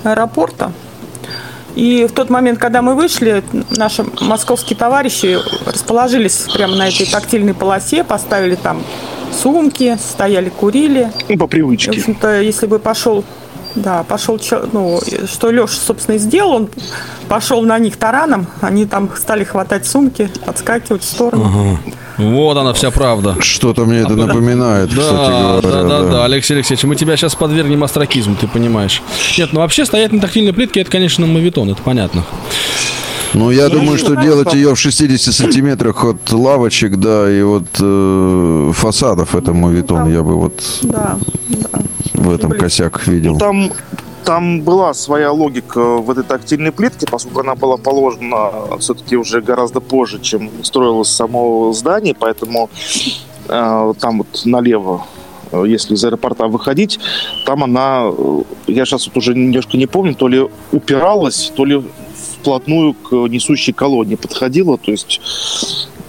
аэропорта. 0.04 0.72
И 1.74 2.06
в 2.06 2.12
тот 2.12 2.30
момент, 2.30 2.58
когда 2.58 2.80
мы 2.80 2.94
вышли, 2.94 3.44
наши 3.76 4.04
московские 4.22 4.78
товарищи 4.78 5.38
расположились 5.66 6.46
прямо 6.54 6.74
на 6.74 6.88
этой 6.88 7.04
тактильной 7.06 7.52
полосе, 7.52 8.02
поставили 8.02 8.54
там 8.54 8.82
сумки, 9.30 9.98
стояли, 10.00 10.48
курили. 10.48 11.12
Ну, 11.28 11.36
по 11.36 11.44
И, 11.44 11.46
в 11.46 11.48
привычке. 11.48 11.90
общем-то, 11.90 12.40
если 12.40 12.66
бы 12.66 12.78
пошел, 12.78 13.24
да, 13.74 14.04
пошел, 14.04 14.40
ну, 14.72 15.00
что 15.26 15.50
Леша, 15.50 15.78
собственно, 15.78 16.16
и 16.16 16.18
сделал, 16.18 16.52
он 16.54 16.70
пошел 17.28 17.60
на 17.60 17.78
них 17.78 17.98
тараном, 17.98 18.46
они 18.62 18.86
там 18.86 19.10
стали 19.14 19.44
хватать 19.44 19.86
сумки, 19.86 20.30
отскакивать 20.46 21.02
в 21.02 21.06
сторону. 21.06 21.78
Вот 22.18 22.56
она 22.56 22.72
вся 22.72 22.90
правда. 22.90 23.36
Что-то 23.40 23.84
мне 23.84 23.98
это 24.00 24.14
напоминает, 24.16 24.88
кстати 24.90 25.10
Да, 25.10 25.60
говоря. 25.60 25.82
да, 25.82 25.82
да, 26.02 26.10
да, 26.10 26.24
Алексей 26.24 26.54
Алексеевич, 26.54 26.84
мы 26.84 26.96
тебя 26.96 27.16
сейчас 27.16 27.34
подвергнем 27.34 27.84
остракизму, 27.84 28.36
ты 28.40 28.48
понимаешь. 28.48 29.02
Нет, 29.36 29.50
ну 29.52 29.60
вообще 29.60 29.84
стоять 29.84 30.12
на 30.12 30.20
тактильной 30.20 30.52
плитке, 30.52 30.80
это, 30.80 30.90
конечно, 30.90 31.26
мавитон, 31.26 31.70
это 31.70 31.82
понятно. 31.82 32.24
Ну, 33.34 33.50
я 33.50 33.68
думаю, 33.68 33.98
что 33.98 34.14
делать 34.14 34.54
ее 34.54 34.74
в 34.74 34.78
60 34.78 35.34
сантиметрах 35.34 36.04
от 36.04 36.32
лавочек, 36.32 36.96
да, 36.96 37.30
и 37.30 37.42
от 37.42 37.66
э, 37.80 38.70
фасадов, 38.72 39.34
это 39.34 39.52
мавитон, 39.52 40.10
я 40.10 40.22
бы 40.22 40.36
вот 40.36 40.62
Да, 40.82 41.18
да. 41.48 41.80
в 42.14 42.32
этом 42.32 42.52
косяк 42.52 43.06
видел. 43.06 43.36
Там, 43.36 43.70
там 44.26 44.60
была 44.60 44.92
своя 44.92 45.30
логика 45.30 45.78
в 45.78 46.10
этой 46.10 46.24
тактильной 46.24 46.72
плитке, 46.72 47.06
поскольку 47.08 47.40
она 47.40 47.54
была 47.54 47.76
положена 47.76 48.76
все-таки 48.80 49.16
уже 49.16 49.40
гораздо 49.40 49.80
позже, 49.80 50.18
чем 50.20 50.50
строилось 50.64 51.08
само 51.08 51.72
здание, 51.72 52.12
поэтому 52.12 52.68
э, 53.48 53.94
там 54.00 54.18
вот 54.18 54.42
налево, 54.44 55.06
э, 55.52 55.64
если 55.68 55.94
из 55.94 56.04
аэропорта 56.04 56.48
выходить, 56.48 56.98
там 57.46 57.62
она, 57.62 58.10
э, 58.10 58.42
я 58.66 58.84
сейчас 58.84 59.06
вот 59.06 59.16
уже 59.16 59.32
немножко 59.32 59.76
не 59.76 59.86
помню, 59.86 60.16
то 60.16 60.26
ли 60.26 60.48
упиралась, 60.72 61.52
то 61.54 61.64
ли 61.64 61.84
вплотную 62.40 62.94
к 62.94 63.12
несущей 63.12 63.72
колонне 63.72 64.16
подходила, 64.16 64.76
то 64.76 64.90
есть 64.90 65.20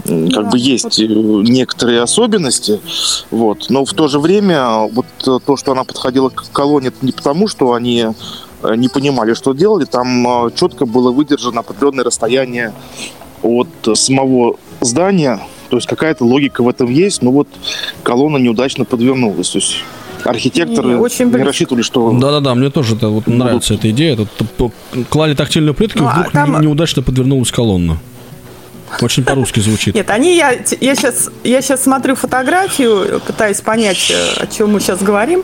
как 0.08 0.44
Да, 0.46 0.50
бы 0.52 0.58
есть 0.58 1.00
э, 1.00 1.06
некоторые 1.08 2.02
особенности, 2.02 2.80
вот. 3.32 3.66
Но 3.70 3.86
в 3.86 3.94
то 3.94 4.08
же 4.08 4.20
время 4.20 4.88
вот 4.92 5.06
э, 5.26 5.40
то, 5.46 5.58
что 5.58 5.74
она 5.74 5.84
подходила 5.84 6.30
к 6.30 6.46
колонне, 6.52 6.88
это 6.90 7.06
не 7.06 7.12
потому, 7.12 7.48
что 7.48 7.74
они 7.74 8.08
э, 8.64 8.76
не 8.76 8.88
понимали, 8.90 9.34
что 9.34 9.54
делали, 9.54 9.86
там 9.86 10.48
э, 10.48 10.52
четко 10.56 10.86
было 10.86 11.12
выдержано 11.12 11.60
определенное 11.60 12.04
расстояние 12.06 12.74
от 13.44 13.68
самого 13.96 14.56
здания, 14.82 15.40
то 15.70 15.78
есть 15.78 15.88
какая-то 15.88 16.24
логика 16.26 16.64
в 16.64 16.70
этом 16.70 16.90
есть, 16.90 17.22
но 17.22 17.32
вот 17.32 17.48
колонна 18.04 18.38
неудачно 18.38 18.86
подвернулась, 18.86 19.50
то 19.52 19.60
есть 19.60 19.76
архитекторы 20.24 20.90
Не, 20.90 20.96
очень 20.96 21.26
не 21.26 21.32
близко. 21.32 21.46
рассчитывали, 21.48 21.82
что 21.84 22.12
Да-да-да, 22.12 22.56
мне 22.56 22.70
тоже 22.70 22.96
это 22.96 23.10
вот 23.10 23.28
нравится 23.28 23.76
эта 23.76 23.90
идея. 23.92 24.14
Это 24.14 24.72
клали 25.10 25.36
тактильную 25.36 25.74
плитку, 25.76 26.00
и 26.00 26.02
Ну, 26.02 26.08
а 26.08 26.14
вдруг 26.14 26.32
там- 26.32 26.60
не- 26.60 26.66
неудачно 26.68 27.04
подвернулась 27.04 27.52
колонна. 27.52 28.00
Очень 29.02 29.24
по-русски 29.24 29.60
звучит. 29.60 29.96
Нет, 29.96 30.10
они, 30.10 30.36
я, 30.36 30.52
я, 30.80 30.96
сейчас, 30.96 31.30
я 31.44 31.62
сейчас 31.62 31.84
смотрю 31.84 32.16
фотографию, 32.16 33.22
пытаюсь 33.26 33.62
понять, 33.62 34.12
э, 34.12 34.44
о 34.44 34.48
чем 34.48 34.72
мы 34.72 34.80
сейчас 34.80 35.02
говорим. 35.02 35.44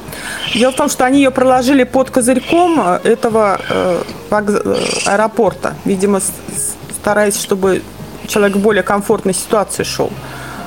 Дело 0.54 0.72
в 0.72 0.76
том, 0.76 0.90
что 0.90 1.06
они 1.06 1.18
ее 1.20 1.32
проложили 1.32 1.84
под 1.84 2.10
козырьком 2.10 2.80
э, 2.80 3.00
этого 3.04 3.60
э, 3.70 4.04
э, 4.32 4.76
аэропорта. 5.06 5.76
Видимо, 5.86 6.22
стараясь, 7.02 7.40
чтобы 7.40 7.82
человек 8.28 8.58
в 8.58 8.62
более 8.62 8.84
комфортной 8.84 9.34
ситуации 9.34 9.84
шел. 9.84 10.12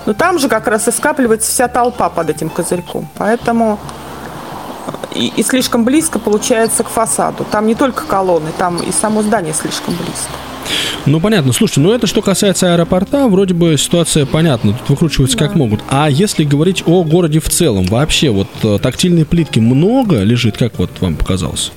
Но 0.05 0.13
там 0.13 0.39
же 0.39 0.49
как 0.49 0.69
раз 0.69 0.87
и 0.87 0.93
скапливается 0.93 1.51
вся 1.51 1.69
толпа 1.69 2.09
под 2.09 2.31
этим 2.31 2.49
козырьком. 2.49 3.09
Поэтому 3.17 3.81
и, 5.15 5.33
и 5.37 5.43
слишком 5.43 5.85
близко 5.85 6.19
получается 6.19 6.85
к 6.85 6.89
фасаду. 6.89 7.45
Там 7.51 7.67
не 7.67 7.75
только 7.75 8.05
колонны, 8.05 8.51
там 8.57 8.77
и 8.77 8.93
само 8.93 9.23
здание 9.23 9.55
слишком 9.55 9.95
близко. 9.95 10.33
Ну, 11.07 11.21
понятно. 11.21 11.53
Слушайте, 11.53 11.81
ну 11.81 11.93
это 11.93 12.07
что 12.07 12.23
касается 12.23 12.75
аэропорта, 12.75 13.29
вроде 13.29 13.55
бы 13.55 13.77
ситуация 13.79 14.27
понятна. 14.27 14.73
Тут 14.73 14.89
выкручиваются 14.89 15.39
как 15.39 15.55
могут. 15.55 15.81
А 15.89 16.11
если 16.11 16.45
говорить 16.45 16.83
о 16.87 17.05
городе 17.05 17.41
в 17.41 17.49
целом, 17.49 17.87
вообще 17.87 18.31
вот 18.31 18.49
э, 18.63 18.79
тактильной 18.83 19.25
плитки 19.25 19.61
много 19.61 20.23
лежит, 20.23 20.57
как 20.57 20.79
вот 20.79 20.91
вам 21.01 21.17
показалось? 21.17 21.73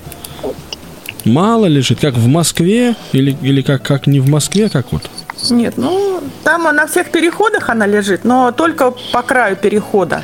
Мало 1.26 1.66
лежит, 1.66 2.00
как 2.00 2.16
в 2.16 2.28
Москве 2.28 2.96
или, 3.12 3.38
или 3.42 3.62
как, 3.62 3.84
как 3.84 4.08
не 4.08 4.20
в 4.20 4.30
Москве, 4.30 4.70
как 4.70 4.92
вот? 4.92 5.04
Нет, 5.50 5.76
ну 5.78 6.22
там 6.44 6.64
на 6.76 6.88
всех 6.88 7.12
переходах 7.12 7.70
она 7.70 7.86
лежит, 7.86 8.24
но 8.24 8.52
только 8.52 8.92
по 9.12 9.22
краю 9.22 9.56
перехода. 9.56 10.24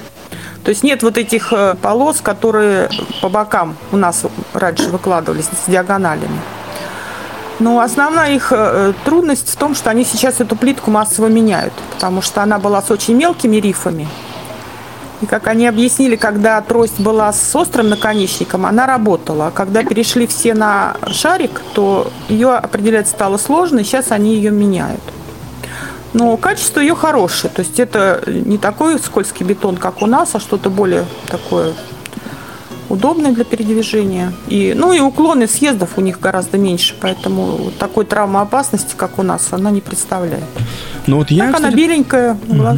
То 0.64 0.70
есть 0.70 0.84
нет 0.84 1.04
вот 1.04 1.18
этих 1.18 1.54
э, 1.54 1.76
полос, 1.80 2.22
которые 2.22 2.90
по 3.22 3.30
бокам 3.30 3.78
у 3.92 3.98
нас 3.98 4.24
раньше 4.54 4.90
выкладывались 4.90 5.46
с 5.46 5.70
диагоналями. 5.70 6.42
Но 7.60 7.80
основная 7.80 8.36
их 8.36 8.52
э, 8.52 8.94
трудность 9.06 9.50
в 9.50 9.56
том, 9.56 9.76
что 9.76 9.90
они 9.90 10.04
сейчас 10.04 10.42
эту 10.42 10.56
плитку 10.56 10.92
массово 10.92 11.28
меняют, 11.28 11.74
потому 11.94 12.22
что 12.22 12.44
она 12.44 12.60
была 12.60 12.82
с 12.82 12.92
очень 12.92 13.16
мелкими 13.16 13.58
рифами. 13.58 14.08
И 15.22 15.26
как 15.26 15.48
они 15.48 15.66
объяснили, 15.66 16.18
когда 16.18 16.60
трость 16.62 17.00
была 17.00 17.32
с 17.32 17.56
острым 17.56 17.90
наконечником, 17.90 18.66
она 18.66 18.86
работала. 18.86 19.48
А 19.48 19.52
когда 19.52 19.84
перешли 19.84 20.28
все 20.28 20.54
на 20.54 20.98
шарик, 21.10 21.62
то 21.74 22.12
ее 22.28 22.54
определять 22.54 23.08
стало 23.08 23.38
сложно, 23.38 23.80
и 23.80 23.84
сейчас 23.84 24.12
они 24.12 24.36
ее 24.36 24.52
меняют. 24.52 25.02
Но 26.12 26.36
качество 26.36 26.82
ее 26.82 26.96
хорошее. 26.96 27.52
То 27.54 27.62
есть 27.62 27.80
это 27.80 28.24
не 28.28 28.58
такой 28.58 29.00
скользкий 29.00 29.46
бетон, 29.46 29.78
как 29.78 30.02
у 30.02 30.06
нас, 30.06 30.36
а 30.36 30.40
что-то 30.42 30.70
более 30.70 31.06
такое 31.30 31.74
удобное 32.90 33.32
для 33.32 33.44
передвижения. 33.44 34.34
И, 34.48 34.74
ну 34.76 34.94
и 34.94 35.00
уклоны 35.00 35.48
съездов 35.48 35.98
у 35.98 36.02
них 36.02 36.20
гораздо 36.20 36.58
меньше, 36.58 36.96
поэтому 37.00 37.72
такой 37.80 38.06
травмоопасности, 38.06 38.94
как 38.96 39.20
у 39.20 39.24
нас, 39.24 39.48
она 39.52 39.72
не 39.72 39.82
представляет. 39.82 40.44
Ну 41.08 41.18
вот 41.18 41.32
я, 41.32 41.46
так 41.46 41.56
она 41.56 41.68
кстати, 41.70 41.76
беленькая, 41.76 42.38
глаз- 42.48 42.78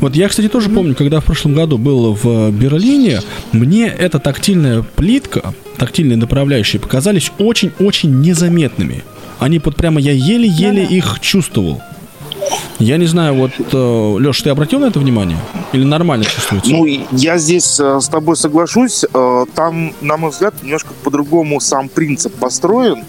Вот 0.00 0.14
я, 0.14 0.28
кстати, 0.28 0.48
тоже 0.48 0.68
помню, 0.68 0.94
когда 0.94 1.20
в 1.20 1.24
прошлом 1.24 1.54
году 1.54 1.78
был 1.78 2.14
в 2.14 2.50
Берлине, 2.50 3.20
мне 3.52 3.86
эта 3.86 4.18
тактильная 4.18 4.82
плитка, 4.82 5.54
тактильные 5.78 6.16
направляющие 6.16 6.80
показались 6.80 7.32
очень-очень 7.38 8.20
незаметными. 8.20 9.02
Они 9.38 9.58
вот 9.64 9.76
прямо, 9.76 10.00
я 10.00 10.12
еле-еле 10.12 10.84
их 10.84 11.18
чувствовал. 11.20 11.80
Я 12.80 12.96
не 12.96 13.06
знаю, 13.06 13.34
вот, 13.34 13.50
Леш, 13.74 14.40
ты 14.40 14.48
обратил 14.48 14.80
на 14.80 14.86
это 14.86 14.98
внимание? 14.98 15.36
Или 15.72 15.84
нормально 15.84 16.24
чувствуется? 16.24 16.70
Ну, 16.70 16.86
я 17.12 17.36
здесь 17.36 17.78
э, 17.78 18.00
с 18.00 18.08
тобой 18.08 18.36
соглашусь. 18.36 19.04
Э, 19.12 19.44
Там, 19.54 19.92
на 20.00 20.16
мой 20.16 20.30
взгляд, 20.30 20.54
немножко 20.62 20.94
по-другому 21.04 21.60
сам 21.60 21.90
принцип 21.90 22.34
построен. 22.34 23.04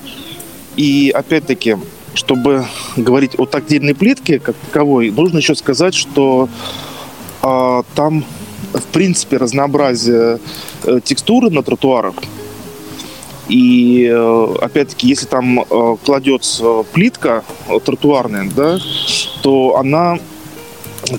И, 0.76 1.10
опять-таки, 1.16 1.78
чтобы 2.14 2.66
говорить 2.98 3.32
о 3.38 3.46
тактильной 3.46 3.96
плитке 3.96 4.40
как 4.40 4.56
таковой, 4.58 5.10
нужно 5.10 5.38
еще 5.38 5.56
сказать, 5.56 5.94
что 5.96 6.50
э, 7.42 7.84
там, 7.96 8.26
в 8.74 8.84
принципе, 8.92 9.38
разнообразие 9.38 10.40
э, 10.84 11.00
текстуры 11.02 11.50
на 11.50 11.64
тротуарах. 11.64 12.16
И, 13.52 14.10
э, 14.10 14.56
опять-таки, 14.62 15.10
если 15.10 15.26
там 15.26 15.60
э, 15.60 15.98
кладется 16.06 16.84
плитка 16.94 17.44
э, 17.68 17.80
тротуарная, 17.84 18.50
да, 18.56 18.80
то 19.42 19.76
она 19.76 20.20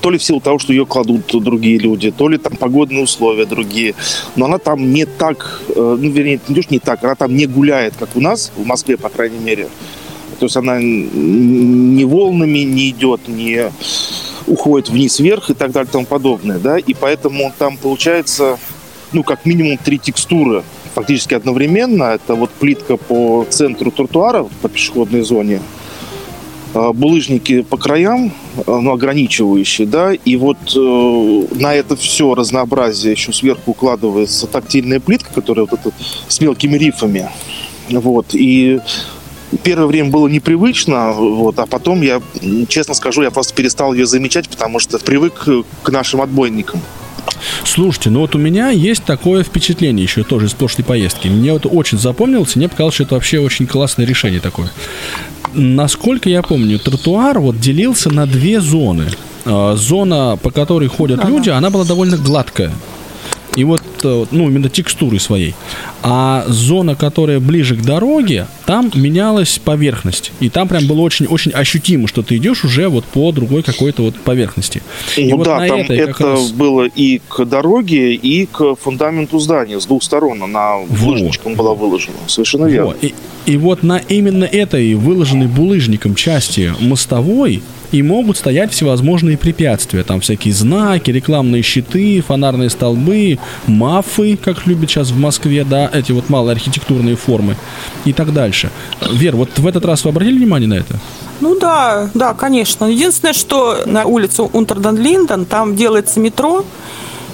то 0.00 0.10
ли 0.10 0.16
в 0.16 0.24
силу 0.24 0.40
того, 0.40 0.58
что 0.58 0.72
ее 0.72 0.86
кладут 0.86 1.26
другие 1.44 1.76
люди, 1.76 2.10
то 2.10 2.28
ли 2.28 2.38
там 2.38 2.56
погодные 2.56 3.02
условия 3.02 3.44
другие. 3.44 3.94
Но 4.34 4.46
она 4.46 4.56
там 4.56 4.94
не 4.94 5.04
так, 5.04 5.60
ну, 5.76 5.96
вернее, 5.96 6.40
не 6.48 6.62
не 6.70 6.78
так, 6.78 7.04
она 7.04 7.16
там 7.16 7.36
не 7.36 7.44
гуляет, 7.46 7.94
как 7.98 8.08
у 8.14 8.20
нас, 8.20 8.50
в 8.56 8.64
Москве, 8.64 8.96
по 8.96 9.10
крайней 9.10 9.40
мере. 9.40 9.68
То 10.38 10.46
есть 10.46 10.56
она 10.56 10.78
не 10.80 12.04
волнами 12.04 12.60
не 12.60 12.90
идет, 12.90 13.28
не 13.28 13.70
уходит 14.46 14.88
вниз-вверх 14.88 15.50
и 15.50 15.54
так 15.54 15.72
далее 15.72 15.88
и 15.88 15.92
тому 15.92 16.06
подобное, 16.06 16.58
да, 16.58 16.78
и 16.78 16.94
поэтому 16.94 17.52
там 17.58 17.76
получается, 17.76 18.58
ну, 19.12 19.22
как 19.22 19.44
минимум 19.44 19.76
три 19.76 19.98
текстуры 19.98 20.62
фактически 20.94 21.34
одновременно. 21.34 22.04
Это 22.04 22.34
вот 22.34 22.50
плитка 22.50 22.96
по 22.96 23.46
центру 23.48 23.90
тротуара, 23.90 24.46
по 24.60 24.68
пешеходной 24.68 25.22
зоне, 25.22 25.60
а, 26.74 26.92
булыжники 26.92 27.62
по 27.62 27.76
краям, 27.76 28.32
а, 28.66 28.80
ну, 28.80 28.92
ограничивающие, 28.92 29.86
да, 29.86 30.12
и 30.12 30.36
вот 30.36 30.56
э, 30.74 31.46
на 31.60 31.74
это 31.74 31.96
все 31.96 32.34
разнообразие 32.34 33.12
еще 33.12 33.32
сверху 33.32 33.72
укладывается 33.72 34.46
тактильная 34.46 34.98
плитка, 34.98 35.30
которая 35.34 35.66
вот 35.70 35.80
эта 35.80 35.92
с 36.28 36.40
мелкими 36.40 36.78
рифами, 36.78 37.28
вот, 37.90 38.28
и 38.32 38.80
первое 39.62 39.86
время 39.86 40.10
было 40.10 40.28
непривычно, 40.28 41.12
вот, 41.12 41.58
а 41.58 41.66
потом 41.66 42.00
я, 42.00 42.22
честно 42.68 42.94
скажу, 42.94 43.22
я 43.22 43.30
просто 43.30 43.54
перестал 43.54 43.92
ее 43.92 44.06
замечать, 44.06 44.48
потому 44.48 44.78
что 44.78 44.98
привык 44.98 45.46
к 45.82 45.90
нашим 45.90 46.22
отбойникам. 46.22 46.80
Слушайте, 47.64 48.10
ну 48.10 48.20
вот 48.20 48.34
у 48.34 48.38
меня 48.38 48.70
есть 48.70 49.04
такое 49.04 49.42
впечатление 49.42 50.04
еще 50.04 50.24
тоже 50.24 50.46
из 50.46 50.52
прошлой 50.52 50.82
поездки. 50.84 51.28
Мне 51.28 51.52
вот 51.52 51.66
очень 51.66 51.98
запомнилось, 51.98 52.54
и 52.54 52.58
мне 52.58 52.68
показалось, 52.68 52.94
что 52.94 53.04
это 53.04 53.14
вообще 53.14 53.38
очень 53.38 53.66
классное 53.66 54.06
решение 54.06 54.40
такое. 54.40 54.70
Насколько 55.54 56.28
я 56.28 56.42
помню, 56.42 56.78
тротуар 56.78 57.38
вот 57.38 57.58
делился 57.58 58.10
на 58.10 58.26
две 58.26 58.60
зоны. 58.60 59.06
А, 59.44 59.74
зона, 59.76 60.38
по 60.40 60.50
которой 60.50 60.88
ходят 60.88 61.24
люди, 61.24 61.50
она 61.50 61.70
была 61.70 61.84
довольно 61.84 62.16
гладкая. 62.16 62.72
И 63.56 63.64
вот, 63.64 63.82
ну, 64.30 64.48
именно 64.48 64.68
текстуры 64.68 65.18
своей. 65.18 65.54
А 66.02 66.44
зона, 66.48 66.94
которая 66.94 67.40
ближе 67.40 67.76
к 67.76 67.82
дороге, 67.82 68.46
там 68.66 68.90
менялась 68.94 69.60
поверхность. 69.64 70.32
И 70.40 70.48
там 70.48 70.68
прям 70.68 70.86
было 70.86 71.00
очень-очень 71.00 71.52
ощутимо, 71.52 72.08
что 72.08 72.22
ты 72.22 72.36
идешь 72.36 72.64
уже 72.64 72.88
вот 72.88 73.04
по 73.04 73.32
другой 73.32 73.62
какой-то 73.62 74.02
вот 74.02 74.16
поверхности. 74.16 74.82
И 75.16 75.30
ну 75.30 75.38
вот 75.38 75.44
да, 75.46 75.66
там 75.66 75.80
это, 75.80 76.32
раз... 76.32 76.50
было 76.50 76.86
и 76.86 77.20
к 77.28 77.44
дороге, 77.44 78.14
и 78.14 78.46
к 78.46 78.74
фундаменту 78.76 79.38
здания 79.38 79.80
с 79.80 79.86
двух 79.86 80.02
сторон. 80.02 80.42
Она 80.42 80.78
булыжничком 80.88 81.54
была 81.54 81.74
выложена. 81.74 82.16
Совершенно 82.26 82.66
верно. 82.66 82.88
Вот. 82.88 82.98
И, 83.02 83.14
и 83.46 83.56
вот 83.56 83.82
на 83.82 83.98
именно 83.98 84.44
этой 84.44 84.94
выложенной 84.94 85.46
булыжником 85.46 86.14
части 86.14 86.72
мостовой 86.80 87.62
и 87.92 88.02
могут 88.02 88.38
стоять 88.38 88.72
всевозможные 88.72 89.36
препятствия. 89.36 90.02
Там 90.02 90.20
всякие 90.20 90.54
знаки, 90.54 91.10
рекламные 91.10 91.62
щиты, 91.62 92.22
фонарные 92.22 92.70
столбы, 92.70 93.38
мафы, 93.92 94.36
как 94.36 94.66
любят 94.66 94.90
сейчас 94.90 95.10
в 95.10 95.18
Москве, 95.18 95.64
да, 95.64 95.90
эти 95.92 96.12
вот 96.12 96.30
малые 96.30 96.52
архитектурные 96.52 97.16
формы 97.16 97.56
и 98.04 98.12
так 98.12 98.32
дальше. 98.32 98.70
Вер, 99.12 99.36
вот 99.36 99.58
в 99.58 99.66
этот 99.66 99.84
раз 99.84 100.04
вы 100.04 100.10
обратили 100.10 100.38
внимание 100.38 100.68
на 100.68 100.74
это? 100.74 100.98
Ну 101.40 101.58
да, 101.58 102.08
да, 102.14 102.34
конечно. 102.34 102.86
Единственное, 102.86 103.34
что 103.34 103.82
на 103.86 104.04
улицу 104.04 104.48
Унтерден-Линден 104.52 105.44
там 105.44 105.76
делается 105.76 106.20
метро, 106.20 106.64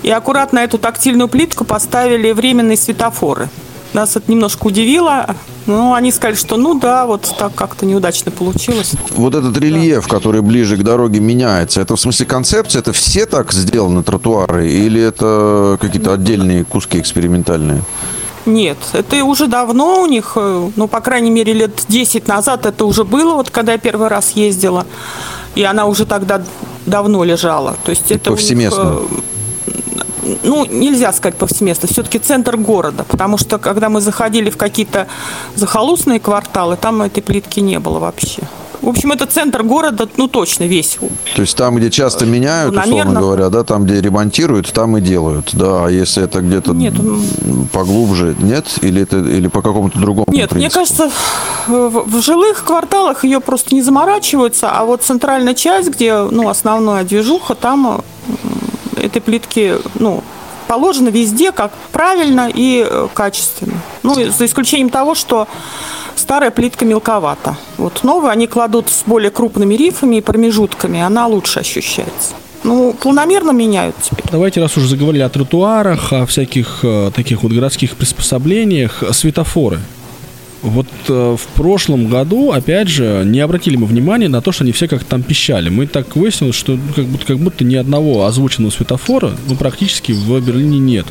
и 0.02 0.10
аккуратно 0.10 0.60
эту 0.60 0.78
тактильную 0.78 1.28
плитку 1.28 1.64
поставили 1.64 2.32
временные 2.32 2.76
светофоры. 2.76 3.48
Нас 3.92 4.16
это 4.16 4.30
немножко 4.30 4.66
удивило. 4.66 5.34
Ну, 5.68 5.92
они 5.92 6.10
сказали, 6.12 6.34
что 6.34 6.56
ну 6.56 6.78
да, 6.80 7.06
вот 7.06 7.30
так 7.38 7.54
как-то 7.54 7.84
неудачно 7.84 8.30
получилось. 8.30 8.92
Вот 9.10 9.34
этот 9.34 9.56
рельеф, 9.58 10.08
да. 10.08 10.16
который 10.16 10.40
ближе 10.40 10.78
к 10.78 10.82
дороге 10.82 11.20
меняется, 11.20 11.82
это 11.82 11.94
в 11.94 12.00
смысле 12.00 12.24
концепция? 12.24 12.80
Это 12.80 12.94
все 12.94 13.26
так 13.26 13.52
сделаны 13.52 14.02
тротуары? 14.02 14.66
Или 14.66 15.00
это 15.00 15.76
какие-то 15.78 16.14
отдельные 16.14 16.64
куски 16.64 16.98
экспериментальные? 16.98 17.82
Нет, 18.46 18.78
это 18.94 19.22
уже 19.24 19.46
давно 19.46 20.00
у 20.00 20.06
них, 20.06 20.32
э, 20.36 20.70
ну, 20.74 20.88
по 20.88 21.00
крайней 21.02 21.30
мере, 21.30 21.52
лет 21.52 21.84
10 21.86 22.26
назад 22.26 22.64
это 22.64 22.86
уже 22.86 23.04
было, 23.04 23.34
вот 23.34 23.50
когда 23.50 23.72
я 23.72 23.78
первый 23.78 24.08
раз 24.08 24.30
ездила. 24.30 24.86
И 25.54 25.62
она 25.64 25.84
уже 25.84 26.06
тогда 26.06 26.42
давно 26.86 27.24
лежала. 27.24 27.76
То 27.84 27.90
есть 27.90 28.10
это 28.10 28.30
повсеместно. 28.30 28.96
У 28.96 29.00
них, 29.02 29.10
э, 29.10 29.37
ну, 30.42 30.64
нельзя 30.66 31.12
сказать 31.12 31.36
повсеместно, 31.36 31.88
все-таки 31.88 32.18
центр 32.18 32.56
города, 32.56 33.04
потому 33.04 33.38
что 33.38 33.58
когда 33.58 33.88
мы 33.88 34.00
заходили 34.00 34.50
в 34.50 34.56
какие-то 34.56 35.06
захолустные 35.54 36.20
кварталы, 36.20 36.76
там 36.76 37.02
этой 37.02 37.22
плитки 37.22 37.60
не 37.60 37.78
было 37.78 37.98
вообще. 37.98 38.42
В 38.80 38.88
общем, 38.88 39.10
это 39.10 39.26
центр 39.26 39.64
города, 39.64 40.08
ну, 40.16 40.28
точно 40.28 40.64
весь. 40.64 40.98
То 41.34 41.42
есть 41.42 41.56
там, 41.56 41.76
где 41.76 41.90
часто 41.90 42.26
меняют, 42.26 42.76
условно 42.76 43.20
говоря, 43.20 43.48
да, 43.48 43.64
там, 43.64 43.84
где 43.84 44.00
ремонтируют, 44.00 44.72
там 44.72 44.96
и 44.96 45.00
делают, 45.00 45.50
да, 45.52 45.86
а 45.86 45.88
если 45.88 46.22
это 46.22 46.40
где-то 46.40 46.72
нет, 46.72 46.94
поглубже, 47.72 48.36
нет? 48.38 48.66
Или, 48.82 49.02
это, 49.02 49.18
или 49.18 49.48
по 49.48 49.62
какому-то 49.62 49.98
другому 49.98 50.26
Нет, 50.30 50.50
принципу? 50.50 50.58
мне 50.58 50.70
кажется, 50.70 51.10
в, 51.66 52.04
в 52.06 52.22
жилых 52.22 52.64
кварталах 52.64 53.24
ее 53.24 53.40
просто 53.40 53.74
не 53.74 53.82
заморачиваются, 53.82 54.70
а 54.70 54.84
вот 54.84 55.02
центральная 55.02 55.54
часть, 55.54 55.90
где, 55.90 56.16
ну, 56.22 56.48
основная 56.48 57.04
движуха, 57.04 57.54
там 57.54 58.02
этой 59.00 59.20
плитки, 59.20 59.76
ну, 59.98 60.22
положено 60.66 61.08
везде 61.08 61.50
как 61.52 61.72
правильно 61.92 62.50
и 62.52 62.86
э, 62.88 63.08
качественно. 63.14 63.80
Ну, 64.02 64.14
за 64.14 64.46
исключением 64.46 64.90
того, 64.90 65.14
что 65.14 65.48
старая 66.14 66.50
плитка 66.50 66.84
мелковата. 66.84 67.56
Вот 67.78 68.04
новую 68.04 68.30
они 68.30 68.46
кладут 68.46 68.88
с 68.88 69.02
более 69.06 69.30
крупными 69.30 69.74
рифами 69.74 70.16
и 70.16 70.20
промежутками, 70.20 71.00
она 71.00 71.26
лучше 71.26 71.60
ощущается. 71.60 72.34
Ну, 72.64 72.92
планомерно 72.92 73.52
меняют 73.52 73.94
теперь. 74.02 74.24
Давайте, 74.30 74.60
раз 74.60 74.76
уже 74.76 74.88
заговорили 74.88 75.22
о 75.22 75.28
тротуарах, 75.28 76.12
о 76.12 76.26
всяких 76.26 76.80
э, 76.82 77.10
таких 77.14 77.42
вот 77.42 77.52
городских 77.52 77.96
приспособлениях, 77.96 79.02
светофоры. 79.12 79.80
Вот 80.62 80.86
э, 81.08 81.36
в 81.38 81.46
прошлом 81.54 82.08
году, 82.08 82.50
опять 82.50 82.88
же, 82.88 83.22
не 83.24 83.40
обратили 83.40 83.76
мы 83.76 83.86
внимания 83.86 84.28
на 84.28 84.40
то, 84.40 84.50
что 84.50 84.64
они 84.64 84.72
все 84.72 84.88
как-то 84.88 85.06
там 85.06 85.22
пищали. 85.22 85.68
Мы 85.68 85.86
так 85.86 86.16
выяснилось, 86.16 86.56
что 86.56 86.76
как 86.96 87.06
будто, 87.06 87.26
как 87.26 87.38
будто 87.38 87.64
ни 87.64 87.76
одного 87.76 88.24
озвученного 88.24 88.70
светофора 88.70 89.32
ну, 89.48 89.54
практически 89.54 90.12
в 90.12 90.40
Берлине 90.40 90.78
нет. 90.78 91.06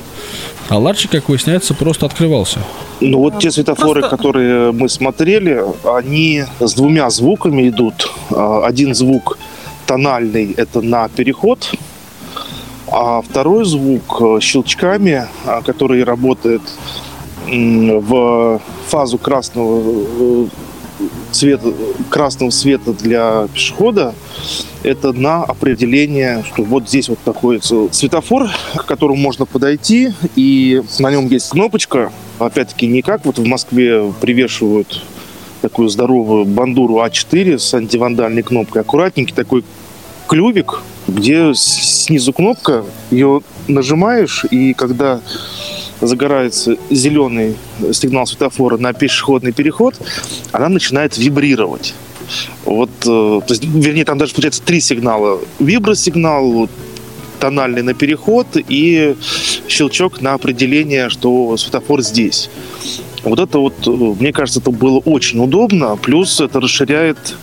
А 0.69 0.77
Ларчик, 0.77 1.11
как 1.11 1.29
выясняется, 1.29 1.73
просто 1.73 2.05
открывался. 2.05 2.59
Ну 2.99 3.19
вот 3.19 3.39
те 3.39 3.51
светофоры, 3.51 4.01
просто... 4.01 4.17
которые 4.17 4.71
мы 4.73 4.89
смотрели, 4.89 5.63
они 5.85 6.43
с 6.59 6.73
двумя 6.73 7.09
звуками 7.09 7.69
идут. 7.69 8.11
А, 8.31 8.65
один 8.65 8.93
звук 8.93 9.37
тональный– 9.85 10.51
это 10.57 10.81
на 10.81 11.07
переход, 11.07 11.71
а 12.89 13.21
второй 13.21 13.63
звук 13.65 14.21
э, 14.21 14.39
щелчками, 14.41 15.25
а, 15.45 15.61
который 15.61 16.03
работает 16.03 16.61
в 17.47 18.61
фазу 18.87 19.17
красного 19.17 19.81
э, 20.19 20.47
цвета, 21.31 21.73
красного 22.09 22.49
света 22.49 22.93
для 22.93 23.47
пешехода, 23.53 24.13
это 24.83 25.13
на 25.13 25.43
определение, 25.43 26.43
что 26.45 26.63
вот 26.63 26.87
здесь 26.87 27.09
вот 27.09 27.19
находится 27.25 27.87
светофор, 27.91 28.49
к 28.75 28.85
которому 28.85 29.17
можно 29.17 29.45
подойти, 29.45 30.13
и 30.35 30.81
на 30.99 31.11
нем 31.11 31.27
есть 31.27 31.49
кнопочка. 31.49 32.11
Опять-таки, 32.39 32.87
не 32.87 33.01
как 33.01 33.25
вот 33.25 33.39
в 33.39 33.45
Москве 33.45 34.11
привешивают 34.21 35.03
такую 35.61 35.89
здоровую 35.89 36.45
бандуру 36.45 36.97
А4 36.97 37.57
с 37.57 37.73
антивандальной 37.73 38.43
кнопкой, 38.43 38.81
аккуратненький 38.81 39.35
такой 39.35 39.63
клювик, 40.27 40.81
где 41.07 41.53
снизу 41.55 42.33
кнопка, 42.33 42.83
ее 43.09 43.41
нажимаешь, 43.67 44.45
и 44.51 44.73
когда 44.73 45.21
загорается 46.01 46.77
зеленый 46.89 47.55
сигнал 47.91 48.27
светофора 48.27 48.77
на 48.77 48.93
пешеходный 48.93 49.51
переход, 49.51 49.95
она 50.51 50.69
начинает 50.69 51.17
вибрировать. 51.17 51.93
Вот, 52.65 52.89
э, 53.05 53.05
то 53.05 53.45
есть, 53.49 53.63
вернее, 53.63 54.03
там 54.03 54.17
даже 54.17 54.33
получается 54.33 54.61
три 54.61 54.81
сигнала. 54.81 55.39
Вибросигнал, 55.59 56.69
тональный 57.39 57.83
на 57.83 57.93
переход 57.93 58.47
и 58.55 59.15
щелчок 59.67 60.21
на 60.21 60.33
определение, 60.33 61.09
что 61.09 61.55
светофор 61.57 62.01
здесь. 62.01 62.49
Вот 63.23 63.39
это 63.39 63.59
вот, 63.59 63.75
э, 63.87 63.89
мне 63.89 64.33
кажется, 64.33 64.59
это 64.59 64.71
было 64.71 64.99
очень 64.99 65.39
удобно. 65.39 65.95
Плюс 65.97 66.41
это 66.41 66.59
расширяет 66.59 67.35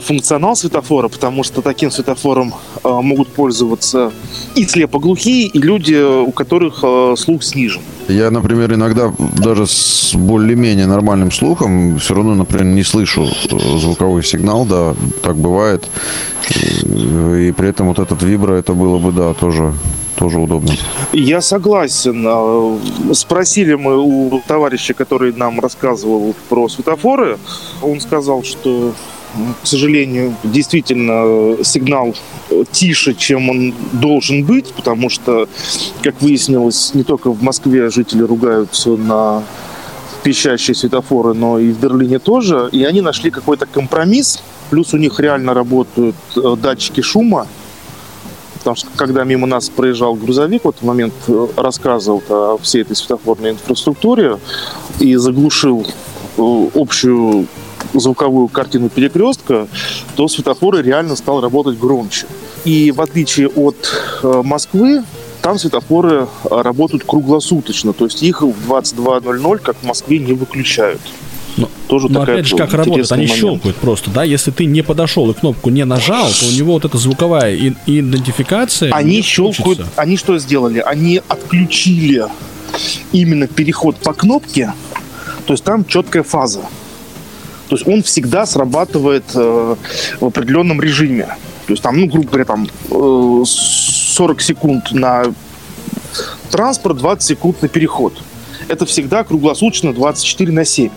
функционал 0.00 0.54
светофора, 0.56 1.08
потому 1.08 1.42
что 1.42 1.62
таким 1.62 1.90
светофором 1.90 2.54
а, 2.84 3.00
могут 3.02 3.28
пользоваться 3.28 4.12
и 4.54 4.64
слепоглухие, 4.64 5.46
и 5.46 5.58
люди, 5.58 5.94
у 5.94 6.30
которых 6.30 6.80
а, 6.82 7.14
слух 7.16 7.42
снижен. 7.42 7.82
Я, 8.08 8.30
например, 8.30 8.74
иногда 8.74 9.12
даже 9.18 9.66
с 9.66 10.14
более-менее 10.14 10.86
нормальным 10.86 11.32
слухом 11.32 11.98
все 11.98 12.14
равно, 12.14 12.34
например, 12.34 12.66
не 12.66 12.82
слышу 12.82 13.24
э, 13.24 13.78
звуковой 13.78 14.22
сигнал, 14.24 14.64
да, 14.64 14.94
так 15.22 15.36
бывает. 15.36 15.88
И 16.84 17.52
при 17.56 17.68
этом 17.68 17.88
вот 17.88 17.98
этот 17.98 18.22
вибро, 18.22 18.54
это 18.54 18.74
было 18.74 18.98
бы, 18.98 19.12
да, 19.12 19.34
тоже 19.34 19.72
тоже 20.16 20.38
удобно. 20.38 20.72
Я 21.12 21.40
согласен. 21.40 23.14
Спросили 23.14 23.74
мы 23.74 23.96
у 23.98 24.40
товарища, 24.46 24.94
который 24.94 25.32
нам 25.32 25.58
рассказывал 25.58 26.34
про 26.48 26.68
светофоры. 26.68 27.38
Он 27.80 28.00
сказал, 28.00 28.44
что 28.44 28.92
к 29.62 29.66
сожалению, 29.66 30.34
действительно 30.42 31.62
сигнал 31.64 32.14
тише, 32.70 33.14
чем 33.14 33.48
он 33.48 33.74
должен 33.92 34.44
быть, 34.44 34.72
потому 34.74 35.08
что, 35.08 35.48
как 36.02 36.20
выяснилось, 36.20 36.94
не 36.94 37.02
только 37.02 37.30
в 37.30 37.42
Москве 37.42 37.90
жители 37.90 38.22
ругаются 38.22 38.90
на 38.90 39.42
пищащие 40.22 40.74
светофоры, 40.74 41.34
но 41.34 41.58
и 41.58 41.72
в 41.72 41.80
Берлине 41.80 42.18
тоже. 42.18 42.68
И 42.72 42.84
они 42.84 43.00
нашли 43.00 43.30
какой-то 43.30 43.66
компромисс, 43.66 44.42
плюс 44.70 44.94
у 44.94 44.96
них 44.96 45.18
реально 45.18 45.54
работают 45.54 46.16
э, 46.36 46.56
датчики 46.56 47.00
шума, 47.00 47.46
потому 48.58 48.76
что 48.76 48.88
когда 48.94 49.24
мимо 49.24 49.46
нас 49.46 49.68
проезжал 49.68 50.14
грузовик, 50.14 50.64
в 50.64 50.68
этот 50.68 50.82
момент 50.82 51.14
э, 51.26 51.46
рассказывал 51.56 52.22
о 52.28 52.58
всей 52.58 52.82
этой 52.82 52.94
светофорной 52.94 53.50
инфраструктуре 53.50 54.38
и 55.00 55.16
заглушил 55.16 55.86
э, 56.36 56.68
общую 56.74 57.48
звуковую 57.94 58.48
картину 58.48 58.88
перекрестка, 58.88 59.66
то 60.16 60.28
светофоры 60.28 60.82
реально 60.82 61.16
стал 61.16 61.40
работать 61.40 61.78
громче. 61.78 62.26
И 62.64 62.90
в 62.90 63.00
отличие 63.00 63.48
от 63.48 63.76
э, 64.22 64.42
Москвы, 64.44 65.02
там 65.40 65.58
светофоры 65.58 66.28
э, 66.44 66.62
работают 66.62 67.04
круглосуточно, 67.04 67.92
то 67.92 68.04
есть 68.04 68.22
их 68.22 68.42
в 68.42 68.72
22.00, 68.72 69.58
как 69.58 69.76
в 69.76 69.84
Москве, 69.84 70.18
не 70.18 70.32
выключают. 70.32 71.00
Но, 71.56 71.68
Тоже 71.86 72.08
но 72.08 72.20
такая 72.20 72.36
опять 72.36 72.46
же, 72.46 72.56
как 72.56 72.72
работает? 72.72 73.12
Они 73.12 73.26
момент. 73.26 73.38
щелкают 73.38 73.76
просто, 73.76 74.10
да? 74.10 74.24
Если 74.24 74.50
ты 74.50 74.64
не 74.64 74.82
подошел 74.82 75.30
и 75.30 75.34
кнопку 75.34 75.70
не 75.70 75.84
нажал, 75.84 76.30
то 76.30 76.46
у 76.46 76.50
него 76.50 76.74
вот 76.74 76.84
эта 76.84 76.96
звуковая 76.96 77.56
идентификация... 77.86 78.92
Они 78.92 79.20
щелкают, 79.22 79.78
включится. 79.78 79.92
они 79.96 80.16
что 80.16 80.38
сделали? 80.38 80.78
Они 80.78 81.20
отключили 81.28 82.26
именно 83.12 83.46
переход 83.46 83.96
по 83.96 84.14
кнопке, 84.14 84.72
то 85.46 85.52
есть 85.52 85.64
там 85.64 85.84
четкая 85.84 86.22
фаза. 86.22 86.62
То 87.72 87.76
есть 87.76 87.88
он 87.88 88.02
всегда 88.02 88.44
срабатывает 88.44 89.24
э, 89.34 89.76
в 90.20 90.26
определенном 90.26 90.78
режиме. 90.78 91.24
То 91.66 91.72
есть 91.72 91.82
там, 91.82 91.98
ну, 91.98 92.06
грубо 92.06 92.28
говоря, 92.28 92.44
там 92.44 92.68
э, 92.90 93.44
40 93.46 94.42
секунд 94.42 94.92
на 94.92 95.24
транспорт, 96.50 96.98
20 96.98 97.22
секунд 97.22 97.62
на 97.62 97.68
переход. 97.68 98.12
Это 98.68 98.84
всегда 98.84 99.24
круглосуточно 99.24 99.94
24 99.94 100.52
на 100.52 100.66
7. 100.66 100.90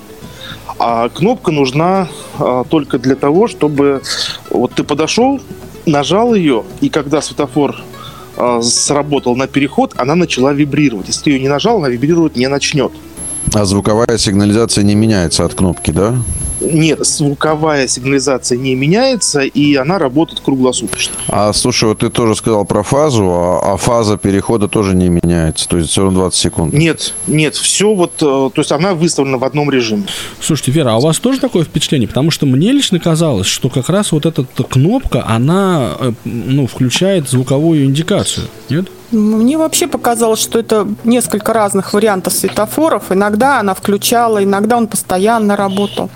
А 0.78 1.08
кнопка 1.08 1.52
нужна 1.54 2.10
а, 2.40 2.66
только 2.66 3.00
для 3.00 3.16
того, 3.16 3.48
чтобы 3.48 4.02
вот 4.50 4.74
ты 4.74 4.84
подошел, 4.84 5.40
нажал 5.86 6.34
ее, 6.34 6.66
и 6.82 6.90
когда 6.90 7.22
светофор 7.22 7.78
а, 8.36 8.62
сработал 8.62 9.38
на 9.38 9.48
переход, 9.48 9.94
она 9.96 10.16
начала 10.16 10.52
вибрировать. 10.52 11.08
Если 11.08 11.24
ты 11.24 11.30
ее 11.30 11.40
не 11.40 11.48
нажал, 11.48 11.78
она 11.78 11.88
вибрировать 11.88 12.36
не 12.36 12.48
начнет. 12.50 12.92
А 13.54 13.66
звуковая 13.66 14.18
сигнализация 14.18 14.84
не 14.84 14.96
меняется 14.96 15.46
от 15.46 15.54
кнопки, 15.54 15.92
да? 15.92 16.16
Нет, 16.62 17.06
звуковая 17.06 17.88
сигнализация 17.88 18.58
не 18.58 18.76
меняется, 18.76 19.42
и 19.42 19.76
она 19.76 20.00
работает 20.00 20.40
круглосуточно. 20.40 21.16
А 21.28 21.54
слушай, 21.54 21.90
вот 21.90 22.00
ты 22.00 22.10
тоже 22.10 22.36
сказал 22.36 22.66
про 22.66 22.82
фазу, 22.84 23.30
а, 23.30 23.74
а 23.74 23.78
фаза 23.78 24.18
перехода 24.18 24.68
тоже 24.68 24.96
не 24.96 25.10
меняется, 25.10 25.68
то 25.68 25.78
есть 25.78 25.90
все 25.90 26.04
равно 26.04 26.22
20 26.22 26.40
секунд. 26.40 26.74
Нет, 26.74 27.14
нет, 27.28 27.56
все 27.56 27.94
вот, 27.94 28.14
э, 28.22 28.22
то 28.22 28.52
есть 28.56 28.72
она 28.72 28.94
выставлена 28.94 29.38
в 29.38 29.44
одном 29.44 29.70
режиме. 29.70 30.04
Слушайте, 30.40 30.72
Вера, 30.72 30.92
а 30.92 30.98
у 30.98 31.02
вас 31.02 31.20
тоже 31.20 31.40
такое 31.40 31.66
впечатление? 31.66 32.08
Потому 32.08 32.32
что 32.32 32.46
мне 32.46 32.72
лично 32.72 33.00
казалось, 33.00 33.48
что 33.48 33.70
как 33.70 33.90
раз 33.90 34.12
вот 34.12 34.26
эта 34.26 34.46
кнопка, 34.46 35.26
она 35.28 35.96
э, 36.00 36.12
ну, 36.24 36.68
включает 36.68 37.30
звуковую 37.30 37.86
индикацию. 37.86 38.48
Нет? 38.70 38.88
Мне 39.12 39.58
вообще 39.58 39.88
показалось, 39.88 40.40
что 40.42 40.60
это 40.60 40.88
несколько 41.04 41.54
разных 41.54 41.94
вариантов 41.94 42.34
светофоров. 42.34 43.12
Иногда 43.12 43.60
она 43.60 43.74
включала, 43.74 44.44
иногда 44.44 44.78
он 44.78 44.88
постоянно 44.88 45.56
работал. 45.56 46.10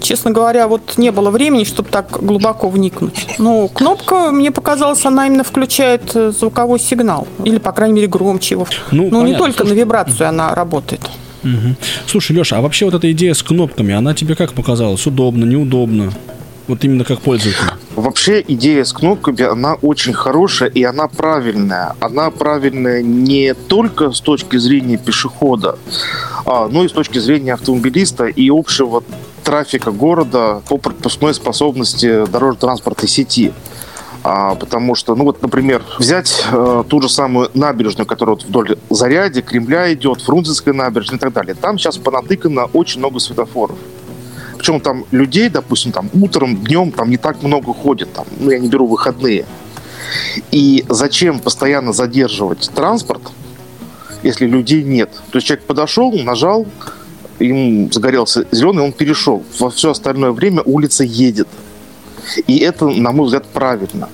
Честно 0.00 0.32
говоря, 0.32 0.66
вот 0.68 0.94
не 0.98 1.10
было 1.12 1.30
времени, 1.30 1.64
чтобы 1.64 1.88
так 1.88 2.10
глубоко 2.20 2.68
вникнуть. 2.68 3.26
Но 3.38 3.68
кнопка, 3.68 4.30
мне 4.32 4.50
показалось, 4.50 5.04
она 5.06 5.26
именно 5.26 5.44
включает 5.44 6.14
э, 6.14 6.30
звуковой 6.32 6.80
сигнал. 6.80 7.26
Или, 7.44 7.58
по 7.58 7.72
крайней 7.72 7.94
мере, 7.94 8.08
громче 8.08 8.54
его. 8.56 8.66
Ну, 8.90 9.08
Ну, 9.10 9.20
не 9.22 9.32
понятно. 9.34 9.38
только 9.38 9.64
на 9.64 9.72
вибрацию 9.72 10.28
она 10.28 10.54
работает. 10.54 11.00
Мгм. 11.42 11.76
Слушай, 12.06 12.32
Леша, 12.36 12.58
а 12.58 12.60
вообще 12.60 12.84
вот 12.86 12.94
эта 12.94 13.10
идея 13.12 13.34
с 13.34 13.42
кнопками, 13.42 13.94
она 13.94 14.14
тебе 14.14 14.34
как 14.34 14.52
показалась? 14.54 15.06
Удобно, 15.06 15.44
неудобно? 15.44 16.12
Вот 16.66 16.82
именно 16.82 17.04
как 17.04 17.20
пользователь. 17.20 17.60
Вообще 17.94 18.42
идея 18.48 18.84
с 18.84 18.92
кнопками, 18.92 19.42
она 19.42 19.74
очень 19.74 20.14
хорошая 20.14 20.70
и 20.70 20.82
она 20.82 21.08
правильная. 21.08 21.94
Она 22.00 22.30
правильная 22.30 23.02
не 23.02 23.54
только 23.54 24.12
с 24.12 24.20
точки 24.20 24.56
зрения 24.56 24.96
пешехода, 24.96 25.78
а, 26.46 26.68
но 26.68 26.84
и 26.84 26.88
с 26.88 26.92
точки 26.92 27.18
зрения 27.18 27.52
автомобилиста 27.52 28.24
и 28.24 28.48
общего 28.50 29.04
трафика 29.42 29.90
города 29.90 30.62
по 30.68 30.78
пропускной 30.78 31.34
способности 31.34 32.26
дорожно-транспортной 32.26 33.08
сети. 33.08 33.52
А, 34.22 34.54
потому 34.54 34.94
что, 34.94 35.14
ну 35.14 35.24
вот, 35.24 35.42
например, 35.42 35.82
взять 35.98 36.46
э, 36.50 36.84
ту 36.88 37.02
же 37.02 37.10
самую 37.10 37.50
набережную, 37.52 38.06
которая 38.06 38.36
вот 38.36 38.44
вдоль 38.44 38.78
Заряди, 38.88 39.42
Кремля 39.42 39.92
идет, 39.92 40.22
Фрунзенская 40.22 40.72
набережная 40.72 41.18
и 41.18 41.20
так 41.20 41.34
далее. 41.34 41.54
Там 41.54 41.78
сейчас 41.78 41.98
понатыкано 41.98 42.64
очень 42.72 43.00
много 43.00 43.20
светофоров. 43.20 43.76
Причем 44.64 44.80
там 44.80 45.04
людей, 45.10 45.50
допустим, 45.50 45.92
там 45.92 46.08
утром, 46.14 46.56
днем 46.56 46.90
там 46.90 47.10
не 47.10 47.18
так 47.18 47.42
много 47.42 47.74
ходит. 47.74 48.10
Там, 48.14 48.24
ну, 48.40 48.50
я 48.50 48.58
не 48.58 48.68
беру 48.68 48.86
выходные. 48.86 49.44
И 50.52 50.86
зачем 50.88 51.38
постоянно 51.38 51.92
задерживать 51.92 52.70
транспорт, 52.74 53.20
если 54.22 54.46
людей 54.46 54.82
нет? 54.82 55.10
То 55.30 55.36
есть 55.36 55.48
человек 55.48 55.66
подошел, 55.66 56.10
нажал, 56.12 56.66
им 57.40 57.92
загорелся 57.92 58.46
зеленый, 58.52 58.84
он 58.84 58.92
перешел. 58.92 59.42
Во 59.58 59.68
все 59.68 59.90
остальное 59.90 60.30
время 60.30 60.62
улица 60.62 61.04
едет. 61.04 61.48
И 62.46 62.56
это, 62.60 62.86
на 62.86 63.12
мой 63.12 63.26
взгляд, 63.26 63.44
правильно. 63.44 64.08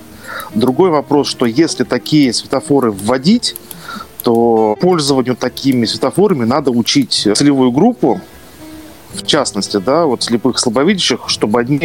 Другой 0.53 0.89
вопрос, 0.89 1.29
что 1.29 1.45
если 1.45 1.85
такие 1.85 2.33
светофоры 2.33 2.91
вводить, 2.91 3.55
то 4.21 4.77
пользованию 4.81 5.37
такими 5.37 5.85
светофорами 5.85 6.43
надо 6.43 6.71
учить 6.71 7.29
целевую 7.35 7.71
группу, 7.71 8.19
в 9.13 9.25
частности, 9.25 9.77
да, 9.77 10.05
вот 10.05 10.23
слепых 10.23 10.59
слабовидящих, 10.59 11.21
чтобы 11.27 11.59
они, 11.59 11.79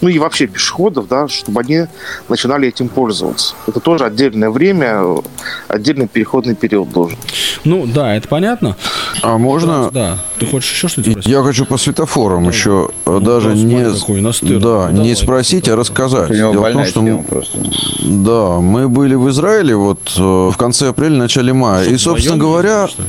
ну 0.00 0.08
и 0.08 0.18
вообще 0.18 0.46
пешеходов, 0.46 1.08
да, 1.08 1.28
чтобы 1.28 1.60
они 1.60 1.86
начинали 2.28 2.68
этим 2.68 2.88
пользоваться. 2.88 3.54
Это 3.66 3.80
тоже 3.80 4.04
отдельное 4.04 4.50
время, 4.50 5.02
отдельный 5.68 6.08
переходный 6.08 6.54
период 6.54 6.90
должен. 6.90 7.18
Ну, 7.64 7.86
да, 7.86 8.16
это 8.16 8.28
понятно. 8.28 8.76
А 9.22 9.38
можно... 9.38 9.90
Да. 9.90 10.18
Ты 10.38 10.46
хочешь 10.46 10.70
еще 10.72 10.88
что-то 10.88 11.10
спросить? 11.10 11.30
Я 11.30 11.42
хочу 11.42 11.66
по 11.66 11.76
светофорам 11.76 12.48
еще 12.48 12.90
э, 13.06 13.20
даже 13.20 13.50
вопрос, 13.50 13.62
не, 13.62 13.84
какой 13.84 14.20
да, 14.58 14.58
Давай. 14.60 14.92
не 14.94 15.14
спросить, 15.14 15.68
а 15.68 15.76
рассказать. 15.76 16.30
Дело 16.30 16.52
в 16.52 16.72
том, 16.72 16.84
что 16.84 17.00
тема 17.00 17.18
м- 17.18 17.24
просто. 17.24 17.58
да, 18.00 18.60
мы 18.60 18.88
были 18.88 19.14
в 19.14 19.28
Израиле 19.30 19.76
вот 19.76 20.00
э, 20.16 20.20
в 20.20 20.54
конце 20.56 20.88
апреля, 20.88 21.16
начале 21.16 21.52
мая. 21.52 21.86
И, 21.86 21.96
собственно 21.96 22.36
говоря, 22.36 22.88
что 22.88 23.02
ли? 23.02 23.08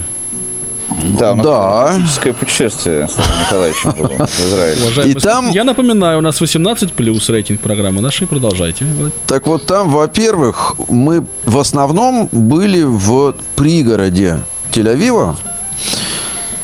Да, 1.19 1.33
у 1.33 1.35
нас 1.35 2.19
Да. 2.23 2.33
путешествие 2.33 3.07
с 3.07 3.17
Николаевичем 3.45 3.91
было 3.91 4.25
в 4.27 4.39
Израиле. 4.39 5.11
И 5.11 5.13
там- 5.13 5.49
Я 5.51 5.63
напоминаю, 5.63 6.19
у 6.19 6.21
нас 6.21 6.39
18 6.41 6.93
плюс 6.93 7.29
рейтинг 7.29 7.61
программы 7.61 8.01
нашей. 8.01 8.27
Продолжайте. 8.27 8.85
Так 9.27 9.47
вот 9.47 9.65
там, 9.65 9.89
во-первых, 9.89 10.75
мы 10.89 11.25
в 11.45 11.57
основном 11.59 12.29
были 12.31 12.83
в 12.83 13.33
пригороде 13.55 14.39
Тель-Авива. 14.71 15.35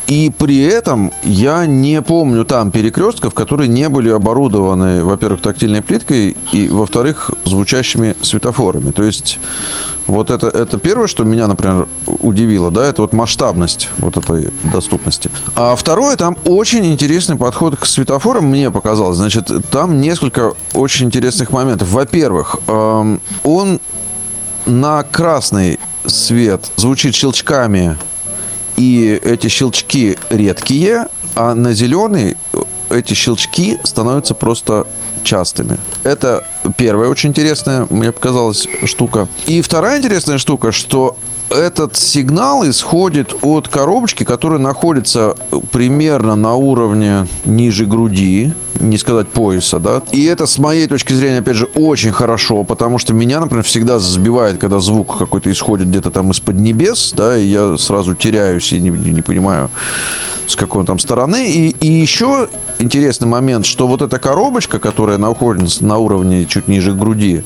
И 0.08 0.32
при 0.36 0.64
этом 0.64 1.12
я 1.24 1.66
не 1.66 2.02
помню 2.02 2.46
там 2.46 2.72
перекрестков, 2.72 3.34
которые 3.34 3.68
не 3.68 3.90
были 3.90 4.10
оборудованы, 4.10 5.04
во-первых, 5.04 5.42
тактильной 5.42 5.82
плиткой 5.82 6.38
и, 6.54 6.70
во-вторых, 6.70 7.32
звучащими 7.44 8.16
светофорами. 8.22 8.92
То 8.92 9.04
есть 9.04 9.38
вот 10.08 10.32
это, 10.32 10.48
это 10.48 10.78
первое, 10.80 11.08
что 11.08 11.26
меня, 11.26 11.48
например, 11.48 11.88
удивило, 12.06 12.72
да, 12.72 12.86
это 12.86 13.02
вот 13.02 13.12
масштабность 13.12 13.90
вот 13.98 14.16
этой 14.16 14.50
доступности. 14.72 15.30
А 15.56 15.76
второе, 15.76 16.16
там 16.16 16.38
очень 16.46 16.86
интересный 16.86 17.36
подход 17.36 17.76
к 17.76 17.86
светофорам, 17.86 18.46
мне 18.46 18.72
показалось. 18.72 19.18
Значит, 19.18 19.52
там 19.70 20.00
несколько 20.00 20.54
очень 20.74 21.08
интересных 21.08 21.52
моментов. 21.52 21.90
Во-первых, 21.90 22.56
эм, 22.68 23.20
он 23.44 23.82
на 24.66 25.04
красный 25.04 25.80
свет 26.06 26.72
звучит 26.78 27.14
щелчками, 27.14 27.98
и 28.78 29.20
эти 29.24 29.48
щелчки 29.48 30.18
редкие, 30.30 31.08
а 31.36 31.54
на 31.54 31.74
зеленый 31.74 32.38
эти 32.90 33.14
щелчки 33.14 33.78
становятся 33.84 34.34
просто 34.34 34.88
частыми. 35.24 35.78
Это 36.04 36.46
первая 36.76 37.10
очень 37.10 37.30
интересная, 37.30 37.88
мне 37.90 38.12
показалась, 38.12 38.68
штука. 38.86 39.28
И 39.46 39.62
вторая 39.62 40.00
интересная 40.00 40.38
штука, 40.38 40.72
что 40.72 41.18
этот 41.50 41.96
сигнал 41.96 42.68
исходит 42.70 43.34
от 43.42 43.68
коробочки, 43.68 44.24
которая 44.24 44.60
находится 44.60 45.36
примерно 45.72 46.36
на 46.36 46.56
уровне 46.56 47.28
ниже 47.46 47.86
груди, 47.86 48.52
не 48.80 48.98
сказать 48.98 49.30
пояса, 49.30 49.80
да. 49.80 50.02
И 50.12 50.26
это, 50.26 50.46
с 50.46 50.58
моей 50.58 50.88
точки 50.88 51.14
зрения, 51.14 51.40
опять 51.40 51.56
же, 51.56 51.66
очень 51.76 52.12
хорошо, 52.12 52.64
потому 52.64 53.00
что 53.00 53.14
меня, 53.14 53.40
например, 53.40 53.64
всегда 53.64 54.00
сбивает, 54.00 54.58
когда 54.58 54.80
звук 54.80 55.18
какой-то 55.18 55.52
исходит 55.52 55.88
где-то 55.88 56.12
там 56.12 56.32
из-под 56.32 56.56
небес, 56.56 57.14
да, 57.16 57.38
и 57.38 57.46
я 57.46 57.78
сразу 57.78 58.14
теряюсь 58.14 58.72
и 58.74 58.80
не, 58.80 58.90
не- 58.90 59.22
понимаю, 59.22 59.70
с 60.48 60.56
какой 60.56 60.86
там 60.86 61.00
стороны. 61.00 61.50
И, 61.50 61.70
и 61.70 61.88
еще 61.88 62.50
интересный 62.80 63.28
момент, 63.28 63.66
что 63.66 63.88
вот 63.88 64.02
эта 64.02 64.20
коробочка, 64.20 64.80
которая 64.80 65.18
находится 65.18 65.86
на 65.86 65.98
уровне 65.98 66.46
чуть 66.46 66.68
ниже 66.68 66.94
груди, 66.94 67.44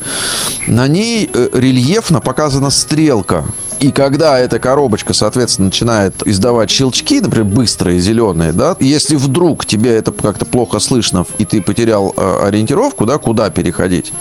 на 0.68 0.88
ней 0.88 1.30
э, 1.34 1.50
рельефно 1.54 2.22
показана 2.22 2.70
стрелка. 2.70 3.44
И 3.80 3.92
когда 3.92 4.38
эта 4.38 4.60
коробочка, 4.60 5.14
соответственно, 5.14 5.68
начинает 5.68 6.26
издавать 6.28 6.70
щелчки, 6.70 7.20
например, 7.20 7.46
быстрые, 7.46 8.00
зеленые, 8.00 8.54
да, 8.54 8.76
если 8.80 9.16
вдруг 9.16 9.66
тебе 9.66 9.96
это 9.96 10.12
как-то 10.12 10.46
плохо 10.46 10.80
слышно, 10.80 11.26
и 11.40 11.46
ты 11.46 11.62
потерял 11.62 12.14
э, 12.16 12.40
ориентировку, 12.44 13.08
да, 13.08 13.18
куда 13.18 13.50
переходить, 13.50 14.14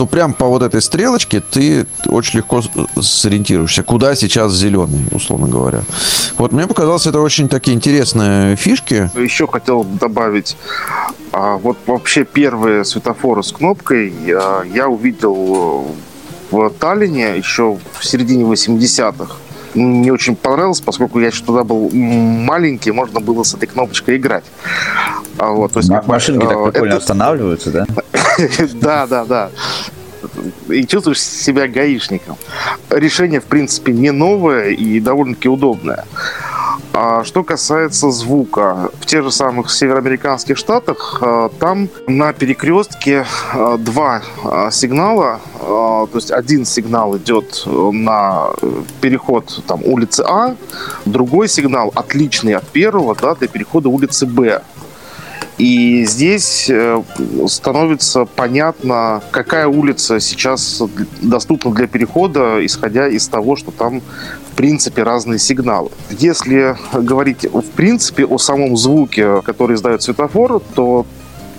то 0.00 0.06
прям 0.06 0.32
по 0.32 0.46
вот 0.46 0.62
этой 0.62 0.80
стрелочке 0.80 1.40
ты 1.40 1.86
очень 2.06 2.38
легко 2.38 2.62
сориентируешься, 3.02 3.82
куда 3.82 4.14
сейчас 4.14 4.54
зеленый, 4.54 5.04
условно 5.12 5.46
говоря. 5.46 5.82
Вот 6.38 6.52
мне 6.52 6.66
показалось, 6.66 7.06
это 7.06 7.20
очень 7.20 7.50
такие 7.50 7.76
интересные 7.76 8.56
фишки. 8.56 9.10
Еще 9.14 9.46
хотел 9.46 9.84
добавить, 9.84 10.56
а, 11.32 11.58
вот 11.58 11.76
вообще 11.86 12.24
первые 12.24 12.86
светофоры 12.86 13.42
с 13.42 13.52
кнопкой 13.52 14.10
а, 14.28 14.62
я 14.62 14.88
увидел 14.88 15.94
в 16.50 16.70
Таллине 16.70 17.36
еще 17.36 17.76
в 17.98 18.02
середине 18.02 18.44
80-х. 18.44 19.36
Мне 19.74 20.12
очень 20.12 20.36
понравилось, 20.36 20.80
поскольку 20.80 21.20
я 21.20 21.28
еще 21.28 21.44
тогда 21.44 21.64
был 21.64 21.90
маленький, 21.90 22.90
можно 22.90 23.20
было 23.20 23.42
с 23.42 23.54
этой 23.54 23.66
кнопочкой 23.66 24.16
играть. 24.16 24.44
А 25.38 25.50
вот, 25.50 25.72
то 25.72 25.80
есть, 25.80 25.90
Машинки 26.06 26.46
так 26.46 26.64
прикольно 26.64 26.94
это... 26.94 26.96
останавливаются, 26.98 27.70
да? 27.70 27.86
Да, 28.74 29.06
да, 29.06 29.24
да. 29.24 29.50
И 30.68 30.86
чувствуешь 30.86 31.20
себя 31.20 31.66
гаишником. 31.66 32.36
Решение, 32.90 33.40
в 33.40 33.44
принципе, 33.44 33.92
не 33.92 34.10
новое 34.10 34.70
и 34.70 35.00
довольно-таки 35.00 35.48
удобное. 35.48 36.04
А 37.02 37.24
что 37.24 37.42
касается 37.44 38.10
звука, 38.10 38.90
в 39.00 39.06
тех 39.06 39.24
же 39.24 39.30
самых 39.30 39.70
североамериканских 39.70 40.58
штатах, 40.58 41.18
а, 41.22 41.48
там 41.48 41.88
на 42.06 42.34
перекрестке 42.34 43.24
а, 43.54 43.78
два 43.78 44.20
а, 44.44 44.70
сигнала, 44.70 45.40
то 45.58 46.10
есть 46.12 46.30
один 46.30 46.66
сигнал 46.66 47.16
идет 47.16 47.62
на 47.66 48.50
переход 49.00 49.62
там, 49.66 49.80
улицы 49.82 50.24
А, 50.28 50.56
другой 51.06 51.48
сигнал 51.48 51.90
отличный 51.94 52.52
от 52.52 52.68
первого 52.68 53.14
да, 53.14 53.34
для 53.34 53.48
перехода 53.48 53.88
улицы 53.88 54.26
Б. 54.26 54.60
И 55.60 56.06
здесь 56.06 56.70
э, 56.70 57.02
становится 57.46 58.24
понятно, 58.24 59.22
какая 59.30 59.66
улица 59.66 60.18
сейчас 60.18 60.82
доступна 61.20 61.72
для 61.72 61.86
перехода, 61.86 62.64
исходя 62.64 63.06
из 63.08 63.28
того, 63.28 63.56
что 63.56 63.70
там 63.70 64.00
принципе 64.60 65.04
разные 65.04 65.38
сигналы. 65.38 65.90
Если 66.10 66.76
говорить 66.92 67.46
в 67.50 67.70
принципе 67.70 68.26
о 68.26 68.36
самом 68.36 68.76
звуке, 68.76 69.40
который 69.40 69.74
издает 69.74 70.02
светофор, 70.02 70.60
то 70.74 71.06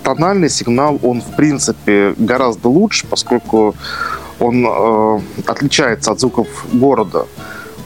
тональный 0.04 0.48
сигнал, 0.48 1.00
он 1.02 1.20
в 1.20 1.34
принципе 1.34 2.14
гораздо 2.16 2.68
лучше, 2.68 3.04
поскольку 3.08 3.74
он 4.38 4.64
э, 4.64 5.20
отличается 5.46 6.12
от 6.12 6.20
звуков 6.20 6.46
города 6.72 7.26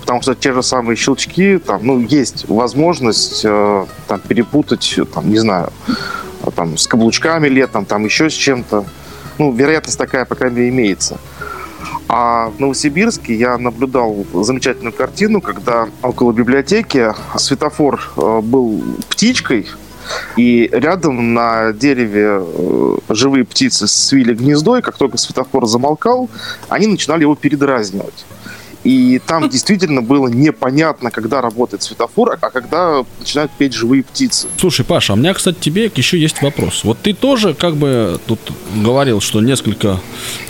потому 0.03 0.23
что 0.23 0.35
те 0.35 0.53
же 0.53 0.63
самые 0.63 0.97
щелчки, 0.97 1.59
там, 1.59 1.81
ну, 1.83 1.99
есть 1.99 2.49
возможность 2.49 3.41
э, 3.45 3.87
там, 4.07 4.21
перепутать, 4.21 5.01
там, 5.15 5.31
не 5.31 5.39
знаю, 5.39 5.73
там, 6.55 6.77
с 6.77 6.87
каблучками 6.87 7.49
летом, 7.49 7.87
там, 7.87 8.05
еще 8.05 8.29
с 8.29 8.35
чем-то. 8.35 8.85
Ну, 9.39 9.53
вероятность 9.53 9.99
такая, 9.99 10.25
по 10.25 10.35
крайней 10.35 10.57
мере, 10.59 10.69
имеется. 10.69 11.19
А 12.09 12.51
в 12.51 12.61
Новосибирске 12.61 13.35
я 13.35 13.59
наблюдал 13.59 14.25
замечательную 14.33 14.93
картину, 14.93 15.41
когда 15.41 15.89
около 16.03 16.33
библиотеки 16.33 17.13
светофор 17.37 18.01
э, 18.17 18.41
был 18.43 18.83
птичкой, 19.09 19.67
и 20.37 20.69
рядом 20.73 21.35
на 21.35 21.73
дереве 21.73 22.41
э, 22.41 22.99
живые 23.09 23.45
птицы 23.45 23.89
свили 23.89 24.35
гнездо, 24.35 24.79
и 24.79 24.83
как 24.83 24.97
только 24.97 25.19
светофор 25.19 25.67
замолкал, 25.67 26.31
они 26.69 26.87
начинали 26.87 27.23
его 27.23 27.35
передразнивать. 27.35 28.25
И 28.87 29.19
там 29.19 29.49
действительно 29.51 30.01
было 30.01 30.29
непонятно, 30.29 31.11
когда 31.11 31.41
работает 31.41 31.83
светофор, 31.83 32.39
а 32.41 32.51
когда 32.51 33.05
начинают 33.19 33.51
петь 33.59 33.75
живые 33.75 34.05
птицы. 34.05 34.47
Слушай, 34.59 34.85
Паша, 34.85 35.13
а 35.13 35.17
у 35.17 35.19
меня, 35.19 35.35
кстати, 35.35 35.57
тебе 35.59 35.91
еще 35.93 36.19
есть 36.19 36.41
вопрос. 36.41 36.85
Вот 36.85 36.99
ты 37.03 37.13
тоже 37.13 37.55
как 37.55 37.75
бы 37.75 38.21
тут 38.27 38.39
говорил, 38.77 39.21
что 39.21 39.41
несколько, 39.41 39.99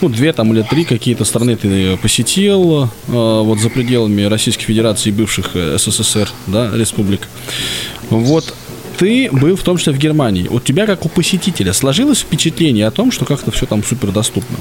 ну, 0.01 0.09
две 0.09 0.33
там 0.33 0.53
или 0.53 0.61
три 0.61 0.85
какие-то 0.85 1.25
страны 1.25 1.55
ты 1.55 1.97
посетил, 1.97 2.83
э, 2.83 2.87
вот 3.07 3.59
за 3.59 3.69
пределами 3.69 4.21
Российской 4.23 4.65
Федерации 4.65 5.09
и 5.09 5.13
бывших 5.13 5.55
э, 5.55 5.77
СССР, 5.79 6.29
да, 6.45 6.71
республик. 6.75 7.21
Вот 8.11 8.53
ты 8.99 9.29
был 9.31 9.55
в 9.55 9.63
том 9.63 9.77
числе 9.77 9.93
в 9.93 9.97
Германии. 9.97 10.47
У 10.47 10.59
тебя, 10.59 10.85
как 10.85 11.05
у 11.05 11.09
посетителя, 11.09 11.73
сложилось 11.73 12.19
впечатление 12.19 12.85
о 12.85 12.91
том, 12.91 13.11
что 13.11 13.25
как-то 13.25 13.49
все 13.49 13.65
там 13.65 13.83
супер 13.83 14.11
доступно? 14.11 14.57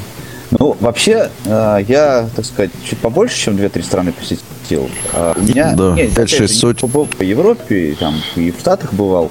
Ну, 0.51 0.77
вообще, 0.81 1.31
э, 1.45 1.79
я, 1.89 2.29
так 2.35 2.45
сказать, 2.45 2.71
чуть 2.89 2.99
побольше, 2.99 3.37
чем 3.37 3.57
2-3 3.57 3.83
страны 3.83 4.13
посетил. 4.13 4.89
А 5.13 5.35
у 5.37 5.43
меня 5.43 5.75
да, 5.77 5.95
нет, 5.95 6.11
5-6 6.11 6.49
сотен. 6.49 6.89
По, 6.89 7.05
по 7.05 7.23
Европе, 7.23 7.91
и, 7.91 7.95
там, 7.95 8.15
и 8.37 8.51
в 8.51 8.61
Штатах 8.61 8.93
бывал. 8.93 9.31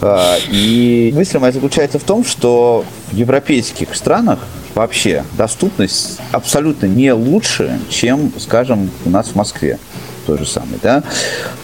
А, 0.00 0.36
и 0.50 1.12
мысль 1.14 1.38
моя 1.38 1.52
заключается 1.52 1.98
в 1.98 2.04
том, 2.04 2.24
что 2.24 2.84
в 3.10 3.14
европейских 3.14 3.94
странах 3.94 4.38
вообще 4.74 5.24
доступность 5.36 6.18
абсолютно 6.32 6.86
не 6.86 7.12
лучше, 7.12 7.78
чем, 7.90 8.32
скажем, 8.38 8.90
у 9.04 9.10
нас 9.10 9.28
в 9.28 9.34
Москве 9.34 9.78
то 10.26 10.36
же 10.36 10.46
самое, 10.46 10.78
да. 10.82 11.02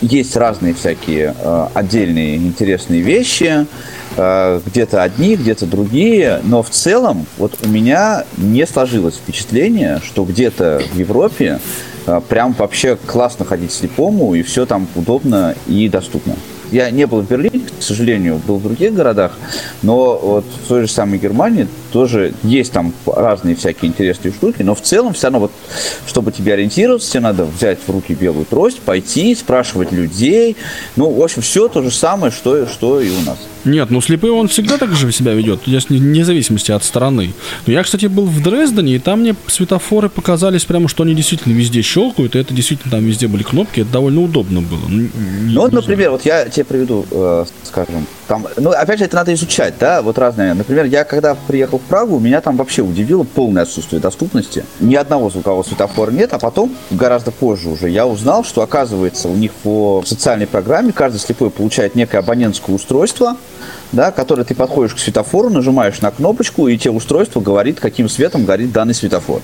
Есть 0.00 0.36
разные 0.36 0.74
всякие 0.74 1.34
э, 1.38 1.66
отдельные 1.74 2.36
интересные 2.36 3.00
вещи, 3.00 3.66
где-то 4.16 5.02
одни, 5.02 5.36
где-то 5.36 5.66
другие, 5.66 6.40
но 6.44 6.62
в 6.62 6.70
целом 6.70 7.26
вот 7.38 7.58
у 7.62 7.68
меня 7.68 8.24
не 8.36 8.66
сложилось 8.66 9.16
впечатление, 9.16 10.00
что 10.04 10.24
где-то 10.24 10.82
в 10.92 10.98
Европе 10.98 11.60
э, 12.06 12.20
прям 12.28 12.52
вообще 12.52 12.96
классно 12.96 13.44
ходить 13.44 13.72
слепому, 13.72 14.34
и 14.34 14.42
все 14.42 14.64
там 14.64 14.88
удобно 14.94 15.54
и 15.66 15.88
доступно. 15.88 16.34
Я 16.72 16.90
не 16.90 17.06
был 17.06 17.20
в 17.20 17.28
Берлине, 17.28 17.64
к 17.78 17.82
сожалению, 17.82 18.40
был 18.44 18.56
в 18.56 18.62
других 18.62 18.92
городах, 18.92 19.38
но 19.82 20.18
вот 20.20 20.44
в 20.64 20.68
той 20.68 20.82
же 20.82 20.88
самой 20.88 21.18
Германии 21.18 21.68
тоже 21.92 22.34
есть 22.42 22.72
там 22.72 22.92
разные 23.06 23.56
всякие 23.56 23.90
интересные 23.90 24.32
штуки, 24.32 24.62
но 24.62 24.74
в 24.74 24.80
целом 24.80 25.14
все 25.14 25.26
равно 25.26 25.40
вот, 25.40 25.52
чтобы 26.06 26.32
тебе 26.32 26.54
ориентироваться, 26.54 27.10
тебе 27.10 27.20
надо 27.20 27.44
взять 27.44 27.78
в 27.86 27.90
руки 27.90 28.14
белую 28.14 28.46
трость, 28.46 28.80
пойти, 28.80 29.34
спрашивать 29.34 29.92
людей. 29.92 30.56
Ну, 30.96 31.10
в 31.10 31.22
общем, 31.22 31.42
все 31.42 31.68
то 31.68 31.82
же 31.82 31.90
самое, 31.90 32.32
что, 32.32 32.66
что 32.66 33.00
и 33.00 33.10
у 33.10 33.20
нас. 33.22 33.38
Нет, 33.66 33.90
ну 33.90 34.00
слепой 34.00 34.30
он 34.30 34.46
всегда 34.46 34.78
так 34.78 34.94
же 34.94 35.10
себя 35.10 35.32
ведет, 35.32 35.66
вне 35.66 36.24
зависимости 36.24 36.70
от 36.70 36.84
страны. 36.84 37.34
Но 37.66 37.72
я, 37.72 37.82
кстати, 37.82 38.06
был 38.06 38.26
в 38.26 38.40
Дрездене, 38.40 38.94
и 38.94 38.98
там 39.00 39.20
мне 39.20 39.34
светофоры 39.48 40.08
показались 40.08 40.64
прямо, 40.64 40.88
что 40.88 41.02
они 41.02 41.14
действительно 41.14 41.52
везде 41.52 41.82
щелкают, 41.82 42.36
и 42.36 42.38
это 42.38 42.54
действительно 42.54 42.92
там 42.92 43.04
везде 43.04 43.26
были 43.26 43.42
кнопки, 43.42 43.80
это 43.80 43.90
довольно 43.90 44.22
удобно 44.22 44.60
было. 44.60 44.86
Ну, 44.88 45.08
ну 45.46 45.60
вот, 45.62 45.72
например, 45.72 46.10
вот 46.12 46.24
я 46.24 46.48
тебе 46.48 46.64
приведу, 46.64 47.06
э, 47.10 47.44
скажем, 47.64 48.06
там, 48.26 48.46
ну, 48.56 48.70
опять 48.70 48.98
же, 48.98 49.04
это 49.04 49.16
надо 49.16 49.32
изучать, 49.34 49.74
да, 49.78 50.02
вот 50.02 50.18
разные. 50.18 50.54
Например, 50.54 50.84
я 50.84 51.04
когда 51.04 51.34
приехал 51.34 51.78
в 51.78 51.82
Прагу, 51.82 52.18
меня 52.18 52.40
там 52.40 52.56
вообще 52.56 52.82
удивило 52.82 53.22
полное 53.22 53.62
отсутствие 53.62 54.00
доступности. 54.00 54.64
Ни 54.80 54.94
одного 54.94 55.30
звукового 55.30 55.62
светофора 55.62 56.10
нет, 56.10 56.32
а 56.32 56.38
потом, 56.38 56.74
гораздо 56.90 57.30
позже 57.30 57.68
уже, 57.68 57.88
я 57.88 58.06
узнал, 58.06 58.44
что, 58.44 58.62
оказывается, 58.62 59.28
у 59.28 59.34
них 59.34 59.52
по 59.52 60.02
социальной 60.04 60.46
программе 60.46 60.92
каждый 60.92 61.18
слепой 61.18 61.50
получает 61.50 61.94
некое 61.94 62.18
абонентское 62.18 62.74
устройство, 62.74 63.36
да, 63.92 64.10
который 64.10 64.44
ты 64.44 64.54
подходишь 64.54 64.94
к 64.94 64.98
светофору, 64.98 65.50
нажимаешь 65.50 66.00
на 66.00 66.10
кнопочку, 66.10 66.68
и 66.68 66.76
тебе 66.76 66.90
устройство 66.90 67.40
говорит, 67.40 67.80
каким 67.80 68.08
светом 68.08 68.44
горит 68.44 68.72
данный 68.72 68.94
светофор. 68.94 69.40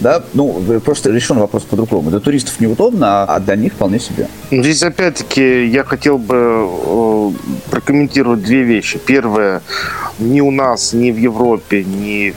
Да, 0.00 0.22
ну, 0.34 0.62
просто 0.84 1.10
решен 1.10 1.38
вопрос 1.38 1.64
по-другому. 1.64 2.10
Для 2.10 2.20
туристов 2.20 2.60
неудобно, 2.60 3.24
а 3.24 3.40
для 3.40 3.56
них 3.56 3.72
вполне 3.74 4.00
себе. 4.00 4.28
Здесь, 4.50 4.82
опять-таки, 4.82 5.66
я 5.66 5.84
хотел 5.84 6.18
бы 6.18 6.36
э, 6.36 7.30
прокомментировать 7.70 8.42
две 8.42 8.62
вещи. 8.62 8.98
Первое, 8.98 9.62
ни 10.18 10.40
у 10.40 10.50
нас, 10.50 10.92
ни 10.92 11.10
в 11.10 11.18
Европе, 11.18 11.84
ни 11.84 12.34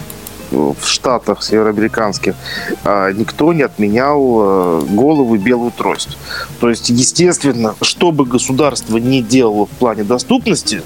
в 0.53 0.85
Штатах 0.85 1.43
североамериканских 1.43 2.35
а, 2.83 3.11
никто 3.11 3.53
не 3.53 3.63
отменял 3.63 4.21
э, 4.21 4.81
голову 4.89 5.35
белую 5.37 5.71
трость. 5.71 6.17
То 6.59 6.69
есть, 6.69 6.89
естественно, 6.89 7.75
что 7.81 8.11
бы 8.11 8.25
государство 8.25 8.97
не 8.97 9.21
делало 9.21 9.65
в 9.65 9.69
плане 9.69 10.03
доступности, 10.03 10.81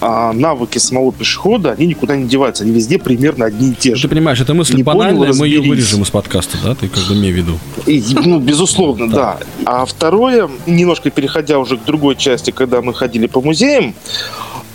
а 0.00 0.32
навыки 0.32 0.78
самого 0.78 1.12
пешехода, 1.12 1.72
они 1.72 1.86
никуда 1.86 2.16
не 2.16 2.26
деваются. 2.26 2.64
Они 2.64 2.72
везде 2.72 2.98
примерно 2.98 3.46
одни 3.46 3.70
и 3.70 3.74
те 3.74 3.94
же. 3.94 4.02
Ты 4.02 4.08
понимаешь, 4.08 4.40
это 4.40 4.54
мысль 4.54 4.76
не 4.76 4.82
банальная, 4.82 5.28
понял, 5.28 5.40
мы 5.40 5.48
ее 5.48 5.60
вырежем 5.60 6.02
из 6.02 6.10
подкаста, 6.10 6.56
да? 6.64 6.74
Ты 6.74 6.88
как 6.88 7.02
бы 7.04 7.14
имей 7.14 7.32
в 7.32 7.36
виду. 7.36 7.58
И, 7.86 8.02
ну, 8.24 8.38
безусловно, 8.38 9.08
да. 9.08 9.38
А 9.64 9.84
второе, 9.84 10.48
немножко 10.66 11.10
переходя 11.10 11.58
уже 11.58 11.76
к 11.76 11.84
другой 11.84 12.16
части, 12.16 12.50
когда 12.50 12.80
мы 12.82 12.94
ходили 12.94 13.26
по 13.26 13.40
музеям, 13.40 13.94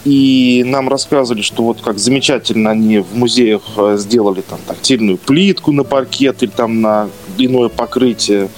и 0.05 0.63
нам 0.65 0.87
рассказывали, 0.87 1.41
что 1.41 1.63
вот 1.63 1.81
как 1.81 1.97
замечательно 1.97 2.69
они 2.69 2.99
в 2.99 3.15
музеях 3.15 3.63
э, 3.75 3.97
сделали 3.99 4.41
там 4.41 4.59
тактильную 4.65 5.17
плитку 5.17 5.71
на 5.71 5.83
паркет 5.83 6.43
или 6.43 6.51
там 6.51 6.79
на 6.79 7.09
иное 7.37 7.69
покрытие 7.69 8.49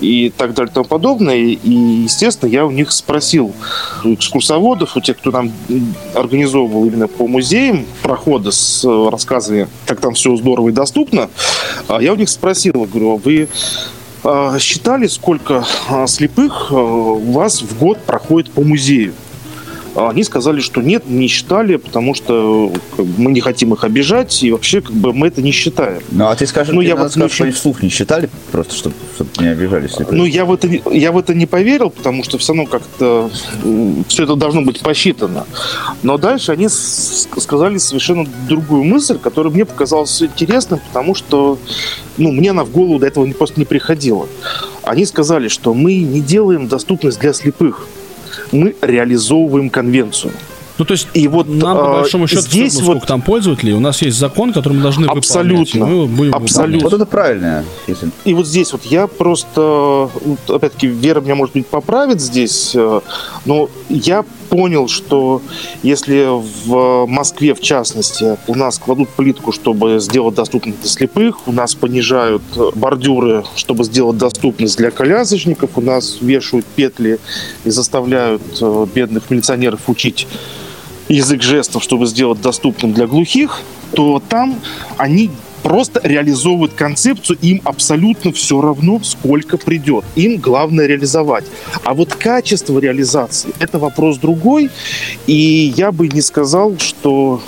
и 0.00 0.30
так 0.36 0.52
далее 0.52 0.70
и 0.70 0.74
тому 0.74 0.86
подобное. 0.86 1.36
И, 1.36 1.70
естественно, 1.70 2.50
я 2.50 2.66
у 2.66 2.70
них 2.70 2.92
спросил, 2.92 3.54
у 4.04 4.12
экскурсоводов, 4.12 4.96
у 4.96 5.00
тех, 5.00 5.16
кто 5.16 5.30
нам 5.30 5.52
организовывал 6.14 6.84
именно 6.84 7.08
по 7.08 7.26
музеям 7.26 7.86
проходы 8.02 8.52
с 8.52 8.84
рассказами, 8.84 9.68
как 9.86 10.00
там 10.00 10.12
все 10.12 10.36
здорово 10.36 10.68
и 10.68 10.72
доступно, 10.72 11.30
а 11.88 12.02
я 12.02 12.12
у 12.12 12.16
них 12.16 12.28
спросил, 12.28 12.72
говорю, 12.84 13.14
«А 13.14 13.16
вы 13.16 13.48
а, 14.22 14.58
считали, 14.58 15.06
сколько 15.06 15.66
а, 15.88 16.06
слепых 16.06 16.68
а, 16.70 16.76
у 16.76 17.32
вас 17.32 17.60
в 17.60 17.78
год 17.78 17.98
проходит 17.98 18.50
по 18.50 18.62
музею. 18.62 19.14
А 19.94 20.10
Они 20.10 20.24
сказали, 20.24 20.60
что 20.60 20.82
нет, 20.82 21.08
не 21.08 21.28
считали, 21.28 21.76
потому 21.76 22.14
что 22.14 22.72
как 22.96 23.06
бы, 23.06 23.22
мы 23.22 23.32
не 23.32 23.40
хотим 23.40 23.74
их 23.74 23.84
обижать, 23.84 24.42
и 24.42 24.50
вообще 24.50 24.80
как 24.80 24.92
бы 24.92 25.12
мы 25.12 25.28
это 25.28 25.40
не 25.40 25.52
считаем. 25.52 26.02
Ну, 26.10 26.26
а 26.26 26.34
ты 26.34 26.46
скажи, 26.46 26.72
Ну, 26.72 26.80
ты 26.80 26.86
я 26.88 26.96
вот 26.96 27.14
не 27.14 27.28
что 27.28 27.44
они 27.44 27.52
вслух 27.52 27.82
не 27.82 27.88
считали, 27.88 28.28
просто 28.50 28.74
чтобы, 28.74 28.96
чтобы 29.14 29.30
не 29.38 29.48
обижались. 29.48 29.92
Ну, 30.10 30.24
я 30.24 30.44
в, 30.44 30.52
это, 30.52 30.68
я 30.90 31.12
в 31.12 31.18
это 31.18 31.34
не 31.34 31.46
поверил, 31.46 31.90
потому 31.90 32.24
что 32.24 32.38
все 32.38 32.52
равно 32.52 32.66
как-то 32.66 33.30
все 34.08 34.24
это 34.24 34.34
должно 34.34 34.62
быть 34.62 34.80
посчитано. 34.80 35.46
Но 36.02 36.18
дальше 36.18 36.52
они 36.52 36.68
сказали 36.68 37.78
совершенно 37.78 38.26
другую 38.48 38.84
мысль, 38.84 39.18
которая 39.18 39.52
мне 39.52 39.64
показалась 39.64 40.22
интересной, 40.22 40.78
потому 40.78 41.14
что 41.14 41.58
ну, 42.16 42.32
мне 42.32 42.50
она 42.50 42.64
в 42.64 42.70
голову 42.70 42.98
до 42.98 43.06
этого 43.06 43.30
просто 43.32 43.60
не 43.60 43.66
приходила. 43.66 44.26
Они 44.82 45.04
сказали, 45.06 45.48
что 45.48 45.72
мы 45.74 45.98
не 45.98 46.20
делаем 46.20 46.68
доступность 46.68 47.20
для 47.20 47.32
слепых. 47.32 47.86
Мы 48.54 48.74
реализовываем 48.80 49.70
конвенцию. 49.70 50.32
Ну, 50.76 50.84
то 50.84 50.92
есть 50.92 51.06
И 51.14 51.28
вот 51.28 51.46
нам, 51.48 51.76
по 51.76 51.90
а, 51.90 52.00
большому 52.00 52.26
счету, 52.26 52.42
здесь 52.42 52.78
равно, 52.78 52.94
вот 52.94 53.06
там 53.06 53.22
пользователей, 53.22 53.74
у 53.74 53.80
нас 53.80 54.02
есть 54.02 54.18
закон, 54.18 54.52
который 54.52 54.74
мы 54.74 54.82
должны 54.82 55.06
Абсолютно. 55.06 55.58
выполнять. 55.60 55.74
мы 55.74 56.06
будем 56.06 56.34
Абсолютно. 56.34 56.62
выполнять. 56.62 56.82
Вот 56.82 56.92
это 56.94 57.06
правильно, 57.06 57.64
если 57.86 58.10
И 58.24 58.34
вот 58.34 58.46
здесь 58.46 58.72
вот 58.72 58.84
я 58.84 59.06
просто, 59.06 60.10
опять-таки, 60.48 60.88
Вера 60.88 61.20
меня, 61.20 61.36
может 61.36 61.54
быть, 61.54 61.66
поправит 61.68 62.20
здесь, 62.20 62.72
э, 62.74 63.00
но 63.44 63.68
я 63.88 64.24
понял, 64.54 64.86
что 64.86 65.42
если 65.82 66.28
в 66.28 67.06
Москве, 67.06 67.54
в 67.54 67.60
частности, 67.60 68.36
у 68.46 68.54
нас 68.54 68.78
кладут 68.78 69.08
плитку, 69.08 69.50
чтобы 69.50 69.98
сделать 69.98 70.36
доступность 70.36 70.80
для 70.80 70.88
слепых, 70.88 71.48
у 71.48 71.52
нас 71.52 71.74
понижают 71.74 72.42
э, 72.54 72.70
бордюры, 72.76 73.42
чтобы 73.56 73.82
сделать 73.82 74.16
доступность 74.16 74.78
для 74.78 74.92
колясочников, 74.92 75.70
у 75.74 75.80
нас 75.80 76.18
вешают 76.20 76.66
петли 76.66 77.18
и 77.64 77.70
заставляют 77.70 78.42
э, 78.60 78.86
бедных 78.94 79.28
милиционеров 79.28 79.80
учить 79.88 80.28
язык 81.08 81.42
жестов, 81.42 81.82
чтобы 81.82 82.06
сделать 82.06 82.40
доступным 82.40 82.92
для 82.92 83.08
глухих, 83.08 83.60
то 83.92 84.22
там 84.28 84.60
они 84.98 85.32
просто 85.64 86.00
реализовывают 86.04 86.74
концепцию, 86.74 87.38
им 87.40 87.60
абсолютно 87.64 88.32
все 88.32 88.60
равно, 88.60 89.00
сколько 89.02 89.56
придет. 89.56 90.04
Им 90.14 90.36
главное 90.36 90.86
реализовать. 90.86 91.46
А 91.84 91.94
вот 91.94 92.14
качество 92.14 92.78
реализации– 92.78 93.50
это 93.58 93.78
вопрос 93.78 94.18
другой. 94.18 94.70
И 95.26 95.72
я 95.76 95.90
бы 95.90 96.06
не 96.08 96.20
сказал, 96.20 96.76
что 96.78 97.40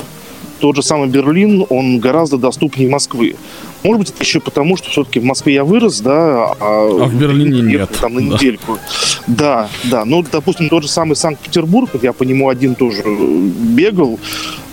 тот 0.61 0.77
же 0.77 0.83
самый 0.83 1.09
Берлин, 1.09 1.67
он 1.69 1.99
гораздо 1.99 2.39
доступнее 2.39 2.89
Москвы. 2.89 3.37
Может 3.83 3.99
быть, 4.01 4.11
это 4.11 4.25
еще 4.25 4.41
потому, 4.41 4.79
что 4.79 4.89
все-таки 4.89 5.21
в 5.21 5.25
Москве 5.25 5.53
я 5.55 5.65
вырос, 5.65 6.01
да, 6.01 6.47
а, 6.53 6.57
А 6.59 7.05
в 7.05 7.15
Берлине 7.15 7.61
нет. 7.61 7.91
Там 8.01 8.15
на 8.15 8.21
Да. 8.21 8.27
недельку. 8.35 8.79
Да, 9.27 9.69
да. 9.85 10.07
Ну, 10.07 10.25
допустим, 10.33 10.71
тот 10.71 10.85
же 10.85 10.89
самый 10.89 11.15
Санкт-Петербург, 11.17 11.91
я 12.03 12.15
по 12.15 12.23
нему 12.23 12.49
один 12.49 12.75
тоже 12.75 13.03
э, 13.05 13.51
бегал, 13.77 14.19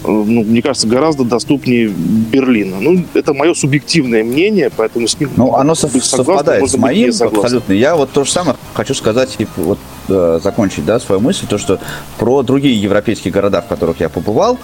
ну, 0.03 0.43
мне 0.43 0.61
кажется, 0.61 0.87
гораздо 0.87 1.23
доступнее 1.23 1.87
Берлина. 1.87 2.77
Ну, 2.79 3.03
это 3.13 3.33
мое 3.33 3.53
субъективное 3.53 4.23
мнение, 4.23 4.69
поэтому 4.75 5.07
с 5.07 5.19
ним 5.19 5.29
Ну, 5.35 5.55
оно 5.55 5.73
быть 5.73 6.03
согласным, 6.03 6.25
совпадает 6.25 6.69
с 6.69 6.77
моим 6.77 7.09
абсолютно. 7.09 7.73
Я 7.73 7.95
вот 7.95 8.11
то 8.11 8.23
же 8.23 8.31
самое 8.31 8.57
хочу 8.73 8.93
сказать 8.93 9.35
и 9.39 9.47
вот 9.57 9.79
э, 10.09 10.39
закончить, 10.43 10.85
да, 10.85 10.99
свою 10.99 11.21
мысль, 11.21 11.45
то, 11.47 11.57
что 11.57 11.79
про 12.17 12.43
другие 12.43 12.79
европейские 12.81 13.31
города, 13.31 13.61
в 13.61 13.67
которых 13.67 13.99
я 13.99 14.09
побывал, 14.09 14.59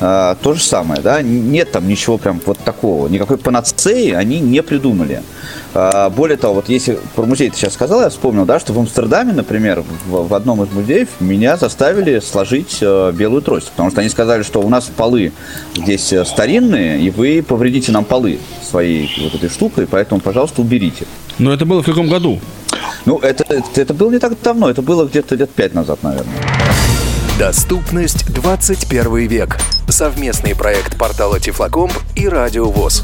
э, 0.00 0.36
то 0.40 0.54
же 0.54 0.62
самое, 0.62 1.00
да, 1.00 1.22
нет 1.22 1.72
там 1.72 1.88
ничего 1.88 2.18
прям 2.18 2.40
вот 2.44 2.58
такого, 2.58 3.08
никакой 3.08 3.38
панацеи 3.38 4.12
они 4.12 4.40
не 4.40 4.62
придумали. 4.62 5.22
Э, 5.74 6.08
более 6.08 6.36
того, 6.36 6.54
вот 6.54 6.68
если 6.68 6.98
про 7.14 7.26
музей 7.26 7.50
ты 7.50 7.56
сейчас 7.56 7.74
сказал, 7.74 8.00
я 8.00 8.08
вспомнил, 8.08 8.44
да, 8.44 8.60
что 8.60 8.72
в 8.72 8.78
Амстердаме, 8.78 9.32
например, 9.32 9.82
в, 10.06 10.28
в 10.28 10.34
одном 10.34 10.62
из 10.62 10.70
музеев 10.72 11.08
меня 11.20 11.56
заставили 11.56 12.20
сложить 12.20 12.78
э, 12.80 13.12
белую 13.12 13.42
трость, 13.42 13.70
потому 13.70 13.90
что 13.90 14.00
они 14.00 14.08
сказали, 14.08 14.42
что 14.42 14.60
у 14.60 14.68
нас 14.68 14.90
полы 14.96 15.32
здесь 15.74 16.12
э, 16.12 16.24
старинные, 16.24 17.00
и 17.00 17.10
вы 17.10 17.44
повредите 17.46 17.90
нам 17.92 18.04
полы 18.04 18.38
своей 18.62 19.10
вот 19.22 19.34
этой 19.34 19.50
штукой, 19.50 19.86
поэтому, 19.86 20.20
пожалуйста, 20.20 20.62
уберите. 20.62 21.06
Но 21.38 21.52
это 21.52 21.66
было 21.66 21.82
в 21.82 21.86
каком 21.86 22.08
году? 22.08 22.40
Ну, 23.04 23.18
это, 23.18 23.44
это, 23.48 23.80
это 23.80 23.94
было 23.94 24.10
не 24.12 24.18
так 24.18 24.40
давно, 24.42 24.70
это 24.70 24.80
было 24.80 25.04
где-то 25.06 25.34
лет 25.34 25.50
пять 25.50 25.74
назад, 25.74 26.02
наверное. 26.02 26.32
Доступность 27.38 28.32
21 28.32 29.26
век. 29.26 29.58
Совместный 29.88 30.54
проект 30.54 30.96
портала 30.96 31.40
Тифлокомп 31.40 31.92
и 32.14 32.28
Радио 32.28 32.70
ВОЗ. 32.70 33.02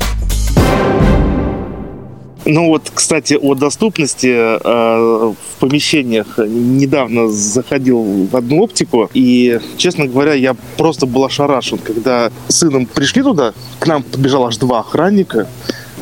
Ну 2.52 2.66
вот, 2.66 2.90
кстати, 2.92 3.34
о 3.34 3.54
доступности 3.54 4.26
э, 4.26 4.58
в 4.58 5.36
помещениях 5.60 6.26
недавно 6.38 7.28
заходил 7.28 8.26
в 8.26 8.34
одну 8.34 8.62
оптику, 8.62 9.08
и, 9.14 9.60
честно 9.76 10.08
говоря, 10.08 10.34
я 10.34 10.56
просто 10.76 11.06
был 11.06 11.24
ошарашен, 11.24 11.78
когда 11.78 12.32
с 12.48 12.56
сыном 12.56 12.86
пришли 12.86 13.22
туда, 13.22 13.54
к 13.78 13.86
нам 13.86 14.02
подбежало 14.02 14.48
аж 14.48 14.56
два 14.56 14.80
охранника, 14.80 15.46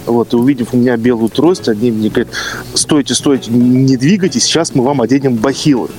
вот, 0.06 0.32
и 0.32 0.36
увидев 0.36 0.68
у 0.72 0.78
меня 0.78 0.96
белую 0.96 1.28
трость, 1.28 1.68
они 1.68 1.90
мне 1.90 2.08
говорят, 2.08 2.28
стойте, 2.72 3.14
стойте, 3.14 3.50
не 3.50 3.98
двигайтесь, 3.98 4.44
сейчас 4.44 4.74
мы 4.74 4.82
вам 4.84 5.02
оденем 5.02 5.34
бахилы. 5.34 5.90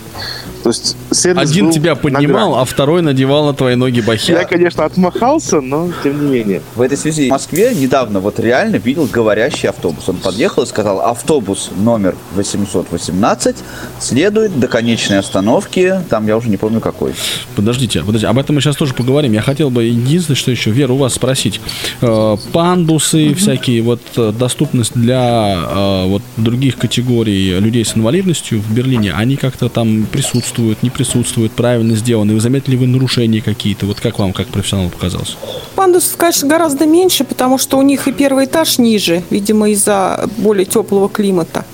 То 0.63 0.69
есть 0.69 0.95
сервис 1.11 1.49
Один 1.49 1.65
был 1.67 1.73
тебя 1.73 1.95
поднимал, 1.95 2.55
а 2.55 2.65
второй 2.65 3.01
надевал 3.01 3.45
на 3.45 3.53
твои 3.53 3.75
ноги 3.75 4.01
бахилы. 4.01 4.39
Я, 4.39 4.45
конечно, 4.45 4.85
отмахался, 4.85 5.61
но 5.61 5.89
тем 6.03 6.25
не 6.25 6.31
менее. 6.31 6.61
В 6.75 6.81
этой 6.81 6.97
связи 6.97 7.27
в 7.27 7.31
Москве 7.31 7.73
недавно 7.73 8.19
вот 8.19 8.39
реально 8.39 8.77
видел 8.77 9.07
говорящий 9.11 9.69
автобус. 9.69 10.07
Он 10.09 10.17
подъехал 10.17 10.63
и 10.63 10.65
сказал, 10.65 11.01
автобус 11.01 11.69
номер 11.77 12.15
818 12.35 13.55
следует 13.99 14.59
до 14.59 14.67
конечной 14.67 15.19
остановки, 15.19 16.01
там 16.09 16.27
я 16.27 16.37
уже 16.37 16.49
не 16.49 16.57
помню 16.57 16.81
какой. 16.81 17.13
Подождите, 17.55 18.01
подождите, 18.01 18.27
об 18.27 18.37
этом 18.37 18.55
мы 18.55 18.61
сейчас 18.61 18.75
тоже 18.75 18.93
поговорим. 18.93 19.31
Я 19.33 19.41
хотел 19.41 19.69
бы 19.69 19.83
единственное, 19.83 20.35
что 20.35 20.51
еще, 20.51 20.71
Вера, 20.71 20.93
у 20.93 20.97
вас 20.97 21.13
спросить. 21.13 21.61
Э, 22.01 22.37
пандусы, 22.51 23.33
всякие, 23.33 23.81
вот 23.81 24.01
э, 24.17 24.33
доступность 24.37 24.93
для 24.93 25.55
э, 25.55 26.05
вот 26.07 26.21
других 26.37 26.77
категорий 26.77 27.59
людей 27.59 27.85
с 27.85 27.95
инвалидностью 27.95 28.59
в 28.61 28.73
Берлине, 28.73 29.13
они 29.13 29.35
как-то 29.35 29.69
там 29.69 30.05
присутствуют, 30.11 30.48
не 30.57 30.89
присутствуют, 30.89 31.51
правильно 31.51 31.95
сделаны? 31.95 32.33
Вы 32.33 32.39
заметили 32.39 32.75
вы 32.75 32.87
нарушения 32.87 33.41
какие-то? 33.41 33.85
Вот 33.85 33.99
как 33.99 34.19
вам, 34.19 34.33
как 34.33 34.47
профессионалу 34.47 34.89
показалось? 34.89 35.37
Пандусов, 35.75 36.17
конечно, 36.17 36.47
гораздо 36.47 36.85
меньше, 36.85 37.23
потому 37.23 37.57
что 37.57 37.77
у 37.77 37.81
них 37.81 38.07
и 38.07 38.11
первый 38.11 38.45
этаж 38.45 38.77
ниже, 38.77 39.23
видимо, 39.29 39.69
из-за 39.69 40.29
более 40.37 40.65
теплого 40.65 41.09
климата. 41.09 41.65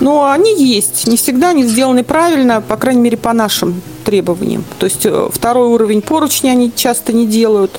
Но 0.00 0.30
они 0.30 0.54
есть. 0.62 1.06
Не 1.06 1.16
всегда 1.16 1.50
они 1.50 1.64
сделаны 1.64 2.04
правильно, 2.04 2.60
по 2.60 2.76
крайней 2.76 3.02
мере, 3.02 3.16
по 3.16 3.32
нашим 3.32 3.82
требованиям. 4.04 4.64
То 4.78 4.86
есть 4.86 5.04
э, 5.04 5.28
второй 5.30 5.68
уровень 5.68 6.00
поручни 6.00 6.48
они 6.48 6.72
часто 6.74 7.12
не 7.12 7.26
делают, 7.26 7.78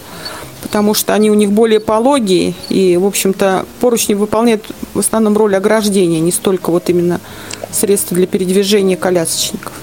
потому 0.61 0.93
что 0.93 1.13
они 1.13 1.31
у 1.31 1.33
них 1.33 1.51
более 1.51 1.79
пологие. 1.79 2.53
И, 2.69 2.95
в 2.97 3.05
общем-то, 3.05 3.65
поручни 3.79 4.13
выполняют 4.13 4.65
в 4.93 4.99
основном 4.99 5.35
роль 5.35 5.55
ограждения, 5.55 6.19
не 6.19 6.31
столько 6.31 6.69
вот 6.69 6.89
именно 6.89 7.19
средства 7.71 8.15
для 8.15 8.27
передвижения 8.27 8.97
колясочников. 8.97 9.73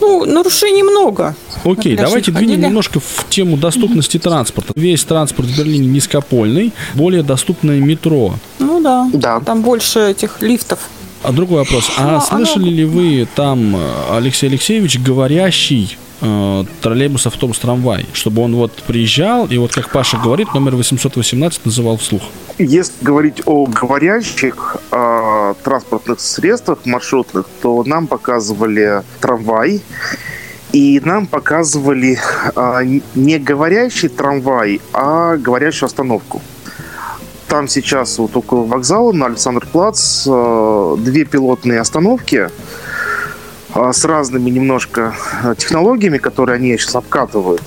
Ну, 0.00 0.24
нарушений 0.24 0.82
много. 0.82 1.34
Окей, 1.64 1.96
пляж 1.96 2.08
давайте 2.08 2.32
не 2.32 2.38
двинем 2.38 2.60
немножко 2.60 3.00
в 3.00 3.26
тему 3.28 3.56
доступности 3.56 4.18
транспорта. 4.18 4.72
Весь 4.76 5.04
транспорт 5.04 5.48
в 5.48 5.58
Берлине 5.58 5.86
низкопольный, 5.86 6.72
более 6.94 7.22
доступное 7.22 7.78
метро. 7.80 8.34
Ну 8.58 8.80
да. 8.82 9.08
Да. 9.12 9.40
Там 9.40 9.62
больше 9.62 10.10
этих 10.10 10.42
лифтов. 10.42 10.78
А 11.22 11.32
другой 11.32 11.58
вопрос. 11.60 11.90
А 11.96 12.02
Ну, 12.02 12.08
оно- 12.08 12.20
слышали 12.46 12.70
ли 12.70 12.84
вы 12.84 13.26
там, 13.34 13.74
э, 13.76 13.90
Алексей 14.12 14.46
Алексеевич, 14.48 14.98
говорящий 14.98 15.96
э, 16.20 16.64
троллейбус, 16.80 17.26
автобус, 17.26 17.58
трамвай, 17.58 18.06
чтобы 18.12 18.42
он 18.42 18.54
вот 18.54 18.72
приезжал 18.86 19.46
и 19.46 19.58
вот 19.58 19.72
как 19.72 19.90
Паша 19.90 20.16
говорит, 20.18 20.52
номер 20.54 20.76
818 20.76 21.64
называл 21.64 21.96
вслух. 21.96 22.22
Если 22.58 22.92
говорить 23.02 23.42
о 23.44 23.66
говорящих 23.66 24.76
э, 24.90 25.54
транспортных 25.62 26.20
средствах 26.20 26.78
маршрутных, 26.86 27.46
то 27.60 27.82
нам 27.84 28.06
показывали 28.06 29.02
трамвай, 29.20 29.82
и 30.72 31.00
нам 31.04 31.26
показывали 31.26 32.18
э, 32.54 33.00
не 33.14 33.38
говорящий 33.38 34.08
трамвай, 34.08 34.80
а 34.92 35.36
говорящую 35.36 35.86
остановку. 35.86 36.42
Там 37.48 37.68
сейчас 37.68 38.18
вот 38.18 38.36
около 38.36 38.64
вокзала 38.64 39.12
на 39.12 39.26
Александр-Плац 39.26 40.26
э, 40.26 40.96
две 40.98 41.24
пилотные 41.24 41.80
остановки 41.80 42.50
с 43.92 44.04
разными 44.04 44.50
немножко 44.50 45.14
э, 45.44 45.54
технологиями, 45.56 46.18
которые 46.18 46.56
они 46.56 46.76
сейчас 46.78 46.96
обкатывают. 46.96 47.62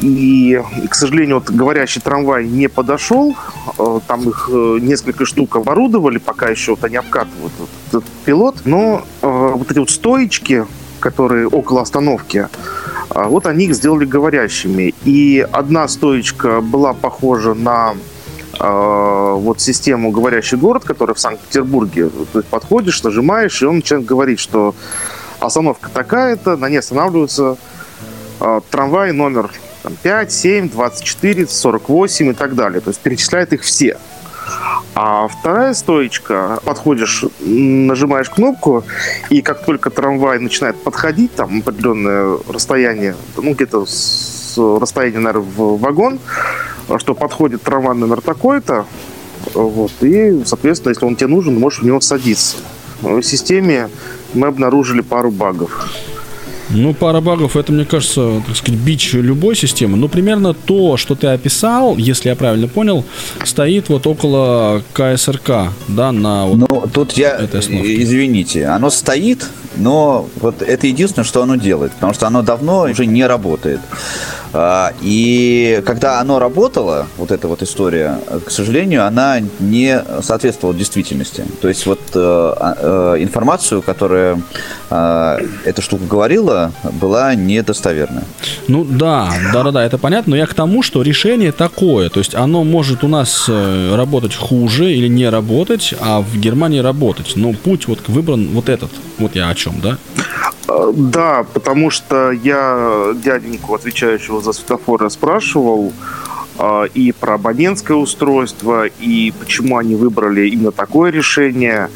И, 0.00 0.60
к 0.88 0.94
сожалению, 0.94 1.36
вот 1.36 1.50
говорящий 1.50 2.00
трамвай 2.00 2.46
не 2.46 2.68
подошел. 2.68 3.36
Э, 3.78 4.00
Там 4.06 4.28
их 4.28 4.48
э, 4.52 4.78
несколько 4.80 5.24
штук 5.24 5.56
оборудовали, 5.56 6.18
пока 6.18 6.48
еще 6.48 6.72
вот 6.72 6.84
они 6.84 6.96
обкатывают 6.96 7.52
вот 7.58 7.68
этот 7.88 8.04
пилот. 8.24 8.62
Но 8.64 9.04
э, 9.22 9.52
вот 9.54 9.70
эти 9.70 9.78
вот 9.78 9.90
стоечки, 9.90 10.66
которые 11.00 11.48
около 11.48 11.82
остановки, 11.82 12.48
э, 13.10 13.24
вот 13.26 13.46
они 13.46 13.66
их 13.66 13.74
сделали 13.74 14.04
говорящими. 14.06 14.94
И 15.04 15.46
одна 15.52 15.88
стоечка 15.88 16.60
была 16.60 16.94
похожа 16.94 17.54
на 17.54 17.94
э, 18.58 19.32
вот 19.36 19.60
систему 19.60 20.10
«Говорящий 20.10 20.56
город», 20.56 20.84
которая 20.84 21.14
в 21.14 21.20
Санкт-Петербурге. 21.20 22.10
Есть 22.34 22.46
подходишь, 22.48 23.02
нажимаешь, 23.02 23.62
и 23.62 23.66
он 23.66 23.76
начинает 23.76 24.06
говорить, 24.06 24.40
что 24.40 24.74
остановка 25.40 25.90
такая-то, 25.90 26.56
на 26.56 26.68
ней 26.68 26.78
останавливаются 26.78 27.56
э, 28.40 28.60
трамвай 28.70 29.12
номер 29.12 29.50
там, 29.82 29.96
5, 30.02 30.32
7, 30.32 30.70
24, 30.70 31.46
48 31.46 32.30
и 32.30 32.32
так 32.34 32.54
далее. 32.54 32.80
То 32.80 32.90
есть 32.90 33.00
перечисляет 33.00 33.52
их 33.52 33.62
все. 33.62 33.98
А 34.94 35.28
вторая 35.28 35.74
стоечка, 35.74 36.58
подходишь, 36.64 37.24
нажимаешь 37.40 38.28
кнопку, 38.28 38.84
и 39.28 39.40
как 39.40 39.64
только 39.64 39.90
трамвай 39.90 40.38
начинает 40.40 40.76
подходить, 40.82 41.34
там 41.34 41.58
определенное 41.58 42.38
расстояние, 42.48 43.14
ну 43.36 43.54
где-то 43.54 43.86
с 43.86 44.58
расстояния, 44.58 45.20
наверное, 45.20 45.48
в 45.48 45.78
вагон, 45.78 46.18
что 46.98 47.14
подходит 47.14 47.62
трамвай 47.62 47.94
номер 47.94 48.20
такой-то, 48.20 48.84
вот, 49.54 49.92
и, 50.00 50.42
соответственно, 50.44 50.90
если 50.90 51.04
он 51.04 51.16
тебе 51.16 51.28
нужен, 51.28 51.58
можешь 51.58 51.80
в 51.80 51.86
него 51.86 52.00
садиться. 52.00 52.56
В 53.00 53.22
системе 53.22 53.88
мы 54.34 54.46
обнаружили 54.48 55.00
пару 55.00 55.30
багов. 55.30 55.88
Ну, 56.72 56.94
пара 56.94 57.20
багов, 57.20 57.56
это, 57.56 57.72
мне 57.72 57.84
кажется, 57.84 58.42
так 58.46 58.56
сказать, 58.56 58.80
бич 58.80 59.12
любой 59.14 59.56
системы. 59.56 59.96
Но 59.96 60.06
примерно 60.06 60.54
то, 60.54 60.96
что 60.96 61.16
ты 61.16 61.26
описал, 61.26 61.96
если 61.96 62.28
я 62.28 62.36
правильно 62.36 62.68
понял, 62.68 63.04
стоит 63.44 63.88
вот 63.88 64.06
около 64.06 64.82
КСРК, 64.92 65.72
да, 65.88 66.12
на 66.12 66.46
вот 66.46 66.58
Ну, 66.70 66.88
тут 66.92 67.14
я, 67.14 67.30
этой 67.36 67.58
остановке. 67.58 68.00
извините, 68.00 68.66
оно 68.66 68.88
стоит, 68.90 69.48
но 69.76 70.28
вот 70.40 70.62
это 70.62 70.86
единственное, 70.86 71.24
что 71.26 71.42
оно 71.42 71.56
делает, 71.56 71.90
потому 71.92 72.14
что 72.14 72.28
оно 72.28 72.42
давно 72.42 72.82
уже 72.82 73.04
не 73.04 73.26
работает. 73.26 73.80
А, 74.52 74.92
И 75.00 75.82
когда 75.86 76.20
оно 76.20 76.38
работало, 76.38 77.06
вот 77.16 77.30
эта 77.30 77.48
вот 77.48 77.62
история, 77.62 78.18
к 78.44 78.50
сожалению, 78.50 79.06
она 79.06 79.40
не 79.60 80.02
соответствовала 80.22 80.76
действительности. 80.76 81.44
То 81.60 81.68
есть 81.68 81.86
вот 81.86 82.00
э, 82.14 82.18
а, 82.18 83.14
э, 83.16 83.22
информацию, 83.22 83.82
которая 83.82 84.40
э, 84.90 85.38
эта 85.64 85.82
штука 85.82 86.04
говорила, 86.04 86.72
была 87.00 87.34
недостоверная. 87.34 88.24
Ну 88.68 88.84
да, 88.84 89.32
да, 89.52 89.62
да, 89.62 89.70
да, 89.70 89.84
это 89.84 89.98
понятно, 89.98 90.30
но 90.30 90.36
я 90.36 90.46
к 90.46 90.54
тому, 90.54 90.82
что 90.82 91.02
решение 91.02 91.52
такое, 91.52 92.08
то 92.10 92.18
есть 92.18 92.34
оно 92.34 92.64
может 92.64 93.04
у 93.04 93.08
нас 93.08 93.46
э, 93.48 93.94
работать 93.94 94.34
хуже 94.34 94.92
или 94.92 95.08
не 95.08 95.28
работать, 95.28 95.94
а 96.00 96.20
в 96.20 96.36
Германии 96.36 96.80
работать. 96.80 97.32
Но 97.36 97.52
путь 97.52 97.86
вот 97.88 98.00
выбран 98.08 98.48
вот 98.52 98.68
этот. 98.68 98.90
Вот 99.18 99.36
я 99.36 99.48
о 99.48 99.54
чем, 99.54 99.80
да? 99.80 99.98
Э, 100.70 100.92
Да, 100.94 101.44
потому 101.52 101.90
что 101.90 102.30
я 102.30 103.12
дяденьку, 103.14 103.74
отвечающего 103.74 104.40
за 104.40 104.52
светофоры, 104.52 105.10
спрашивал 105.10 105.92
э, 106.58 106.86
и 106.94 107.12
про 107.12 107.34
абонентское 107.34 107.96
устройство, 107.96 108.86
и 108.86 109.32
почему 109.32 109.78
они 109.78 109.96
выбрали 109.96 110.48
именно 110.48 110.72
такое 110.72 111.10
решение. 111.10 111.90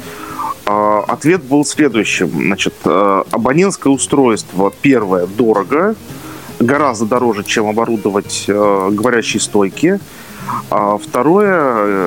Э, 0.66 1.00
Ответ 1.06 1.42
был 1.44 1.64
следующим. 1.64 2.30
Значит, 2.30 2.74
абонентское 2.84 3.92
устройство, 3.92 4.72
первое, 4.82 5.26
дорого, 5.26 5.94
гораздо 6.58 7.06
дороже, 7.06 7.44
чем 7.44 7.66
оборудовать 7.68 8.44
говорящие 8.48 9.40
стойки. 9.40 10.00
А 10.70 10.98
второе, 10.98 11.52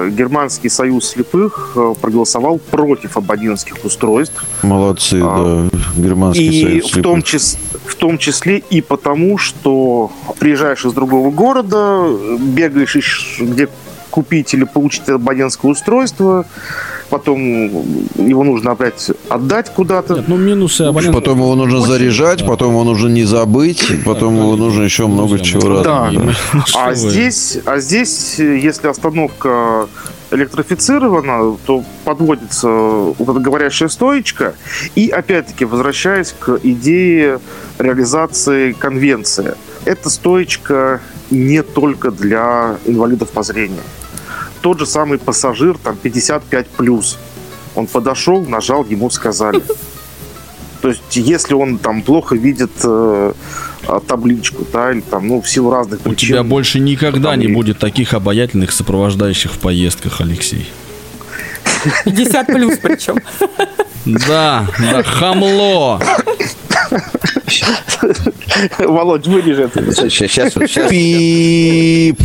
э, 0.07 0.09
Германский 0.11 0.69
союз 0.69 1.09
слепых 1.09 1.73
э, 1.75 1.93
проголосовал 2.01 2.59
против 2.59 3.17
абонентских 3.17 3.83
устройств. 3.83 4.43
Молодцы, 4.63 5.19
А. 5.23 5.69
да. 5.71 5.79
Германский 6.01 6.47
И 6.47 6.63
союз 6.63 6.91
в 6.95 7.01
том, 7.01 7.21
слепых. 7.23 7.41
чис- 7.41 7.57
в 7.85 7.95
том 7.95 8.17
числе 8.17 8.57
и 8.57 8.81
потому, 8.81 9.37
что 9.37 10.11
приезжаешь 10.39 10.85
из 10.85 10.93
другого 10.93 11.31
города, 11.31 12.07
бегаешь, 12.39 13.37
где 13.39 13.67
купить 14.09 14.53
или 14.53 14.63
получить 14.63 15.07
абонентское 15.09 15.71
устройство, 15.71 16.45
потом 17.09 17.67
его 18.15 18.43
нужно 18.43 18.71
опять 18.71 19.11
отдать 19.29 19.69
куда-то. 19.73 20.15
Нет, 20.15 20.27
ну 20.27 20.37
минусы 20.37 20.81
абонента. 20.81 21.19
Потом 21.19 21.39
его 21.39 21.55
нужно 21.55 21.81
заряжать, 21.81 22.45
потом 22.45 22.71
его 22.71 22.83
нужно 22.83 23.09
не 23.09 23.23
забыть, 23.23 24.03
потом 24.05 24.35
его 24.37 24.55
нужно 24.55 24.83
еще 24.83 25.07
много 25.07 25.39
чего. 25.39 25.81
Да. 25.81 26.09
ну 26.11 26.31
А 26.75 26.93
здесь, 26.93 27.57
а 27.65 27.79
здесь, 27.79 28.35
если 28.39 28.87
остановка 28.87 29.87
электрифицирована, 30.31 31.57
то 31.65 31.83
подводится 32.03 32.67
вот 32.67 33.29
эта 33.29 33.39
говорящая 33.39 33.89
стоечка. 33.89 34.55
И 34.95 35.09
опять-таки, 35.09 35.65
возвращаясь 35.65 36.33
к 36.37 36.59
идее 36.63 37.39
реализации 37.79 38.73
конвенции, 38.73 39.55
эта 39.85 40.09
стоечка 40.09 41.01
не 41.31 41.63
только 41.63 42.11
для 42.11 42.77
инвалидов 42.85 43.29
по 43.29 43.43
зрению. 43.43 43.83
Тот 44.61 44.79
же 44.79 44.85
самый 44.85 45.17
пассажир, 45.17 45.77
там 45.77 45.95
55 45.95 46.67
плюс, 46.67 47.17
он 47.75 47.87
подошел, 47.87 48.43
нажал, 48.45 48.85
ему 48.85 49.09
сказали. 49.09 49.61
То 50.81 50.89
есть, 50.89 51.01
если 51.15 51.53
он 51.53 51.77
там 51.79 52.01
плохо 52.01 52.35
видит 52.35 52.71
э, 52.83 53.33
а, 53.87 53.99
табличку, 53.99 54.65
да, 54.71 54.91
или 54.91 55.01
там, 55.01 55.27
ну, 55.27 55.41
в 55.41 55.49
силу 55.49 55.71
разных 55.71 56.01
У 56.01 56.09
причин. 56.09 56.29
тебя 56.29 56.43
больше 56.43 56.79
никогда 56.79 57.31
Там 57.31 57.39
не 57.39 57.47
будет 57.47 57.79
таких 57.79 58.13
обаятельных 58.13 58.71
сопровождающих 58.71 59.53
в 59.53 59.59
поездках, 59.59 60.21
Алексей. 60.21 60.69
50 62.05 62.47
плюс 62.47 62.77
причем. 62.81 63.19
Да, 64.05 64.67
да, 64.79 65.03
хамло. 65.03 66.01
Володь, 68.79 69.27
вырежи 69.27 69.63
это. 69.63 69.91
Сейчас, 70.09 70.53
сейчас, 70.53 70.89
Пип. 70.89 72.19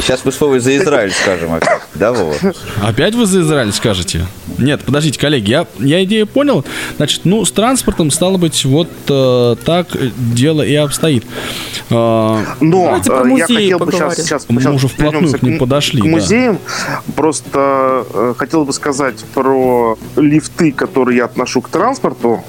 сейчас 0.00 0.24
мы 0.24 0.32
слово 0.32 0.60
за 0.60 0.76
Израиль 0.76 1.10
скажем 1.10 1.54
опять. 1.54 1.80
Да, 1.94 2.12
Вова? 2.12 2.34
Опять 2.82 3.14
вы 3.14 3.26
за 3.26 3.40
Израиль 3.40 3.72
скажете? 3.72 4.26
Нет, 4.58 4.82
подождите, 4.84 5.18
коллеги, 5.18 5.50
я, 5.50 5.66
я 5.78 6.02
идею 6.04 6.26
понял. 6.26 6.64
Значит, 6.96 7.22
ну, 7.24 7.44
с 7.44 7.52
транспортом, 7.52 8.10
стало 8.10 8.38
быть, 8.38 8.64
вот 8.64 8.88
э, 9.08 9.56
так 9.64 9.88
дело 10.16 10.62
и 10.62 10.74
обстоит. 10.74 11.24
Э, 11.90 12.44
Но 12.60 12.84
Давайте 12.84 13.10
про 13.10 13.26
э, 13.26 13.38
я 13.38 13.46
хотел 13.46 13.78
бы 13.78 13.92
сейчас, 13.92 14.16
сейчас, 14.16 14.46
Мы 14.48 14.70
уже 14.72 14.88
вплотную 14.88 15.32
к 15.32 15.42
ним 15.42 15.58
подошли, 15.58 16.00
К 16.00 16.04
да. 16.04 16.10
музеям. 16.10 16.58
Просто 17.16 18.04
э, 18.12 18.34
хотел 18.36 18.64
бы 18.64 18.72
сказать 18.72 19.24
про 19.34 19.98
лифты, 20.16 20.72
которые 20.72 21.18
я 21.18 21.24
отношу 21.26 21.60
к 21.60 21.68
транспорту. 21.68 22.44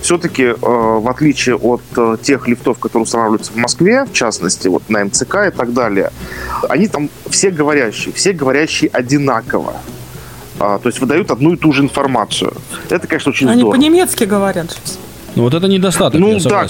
Все-таки, 0.00 0.44
э, 0.44 0.54
в 0.60 1.08
отличие 1.08 1.55
от 1.56 1.82
э, 1.96 2.16
тех 2.22 2.48
лифтов, 2.48 2.78
которые 2.78 3.04
устанавливаются 3.04 3.52
в 3.52 3.56
Москве, 3.56 4.04
в 4.04 4.12
частности, 4.12 4.68
вот 4.68 4.88
на 4.88 5.04
МЦК 5.04 5.48
и 5.48 5.50
так 5.50 5.72
далее, 5.72 6.12
они 6.68 6.88
там 6.88 7.10
все 7.28 7.50
говорящие, 7.50 8.14
все 8.14 8.32
говорящие 8.32 8.90
одинаково. 8.92 9.74
А, 10.58 10.78
то 10.78 10.88
есть 10.88 11.00
выдают 11.00 11.30
одну 11.30 11.52
и 11.52 11.56
ту 11.56 11.72
же 11.72 11.82
информацию. 11.82 12.54
Это, 12.88 13.06
конечно, 13.06 13.30
очень 13.30 13.48
Они 13.48 13.60
здорово. 13.60 13.76
по-немецки 13.76 14.24
говорят. 14.24 14.76
Ну, 15.36 15.42
вот 15.42 15.52
это 15.52 15.68
недостаток, 15.68 16.18
Ну 16.18 16.32
я 16.32 16.40
да, 16.40 16.66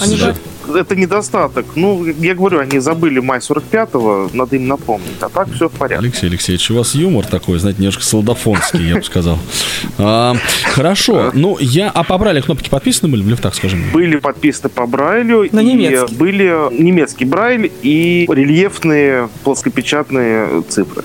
это 0.75 0.95
недостаток. 0.95 1.65
Ну, 1.75 2.05
я 2.05 2.35
говорю, 2.35 2.59
они 2.59 2.79
забыли 2.79 3.19
май 3.19 3.39
45-го, 3.39 4.29
надо 4.33 4.57
им 4.57 4.67
напомнить. 4.67 5.15
А 5.21 5.29
так 5.29 5.47
все 5.53 5.69
в 5.69 5.71
порядке. 5.71 6.05
Алексей 6.05 6.27
Алексеевич, 6.27 6.69
у 6.71 6.75
вас 6.75 6.93
юмор 6.93 7.25
такой, 7.25 7.59
знаете, 7.59 7.79
немножко 7.81 8.03
солдафонский, 8.03 8.89
я 8.89 8.95
бы 8.95 9.03
сказал. 9.03 9.39
А, 9.97 10.35
хорошо, 10.65 11.31
ну, 11.33 11.57
я... 11.59 11.89
А 11.89 12.03
по 12.03 12.17
Брайлю 12.17 12.43
кнопки 12.43 12.69
подписаны 12.69 13.09
были 13.09 13.23
в 13.23 13.29
лифтах, 13.29 13.55
скажи 13.55 13.77
мне? 13.77 13.89
Были 13.93 14.17
подписаны 14.17 14.69
по 14.69 14.85
Брайлю. 14.85 15.47
На 15.53 15.61
и 15.61 15.65
немецкий. 15.65 16.15
Были 16.15 16.53
немецкий 16.77 17.23
Брайль 17.23 17.71
и 17.81 18.27
рельефные 18.29 19.29
плоскопечатные 19.45 20.63
цифры. 20.67 21.03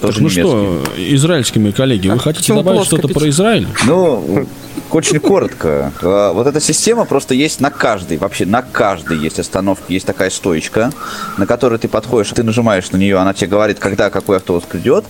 Тоже 0.00 0.22
ну 0.22 0.28
немецкий. 0.28 0.42
что, 0.42 0.82
израильскими 0.96 1.72
коллеги, 1.72 2.06
вы 2.06 2.14
А 2.14 2.18
хотите 2.18 2.54
добавить 2.54 2.84
что-то 2.84 3.08
про 3.08 3.28
Израиль? 3.28 3.66
Ну, 3.84 4.46
очень 4.90 5.20
коротко. 5.20 5.92
Э, 6.02 6.32
Вот 6.32 6.46
эта 6.46 6.60
система 6.60 7.04
просто 7.04 7.34
есть 7.34 7.60
на 7.60 7.70
каждой, 7.70 8.16
вообще 8.18 8.46
на 8.46 8.62
каждой 8.62 9.18
есть 9.18 9.38
остановке, 9.38 9.94
есть 9.94 10.06
такая 10.06 10.30
стоечка, 10.30 10.90
на 11.36 11.46
которой 11.46 11.78
ты 11.78 11.88
подходишь, 11.88 12.30
ты 12.32 12.42
нажимаешь 12.42 12.90
на 12.90 12.96
нее, 12.96 13.18
она 13.18 13.34
тебе 13.34 13.48
говорит, 13.48 13.78
когда 13.78 14.10
какой 14.10 14.38
автобус 14.38 14.64
придет. 14.64 15.04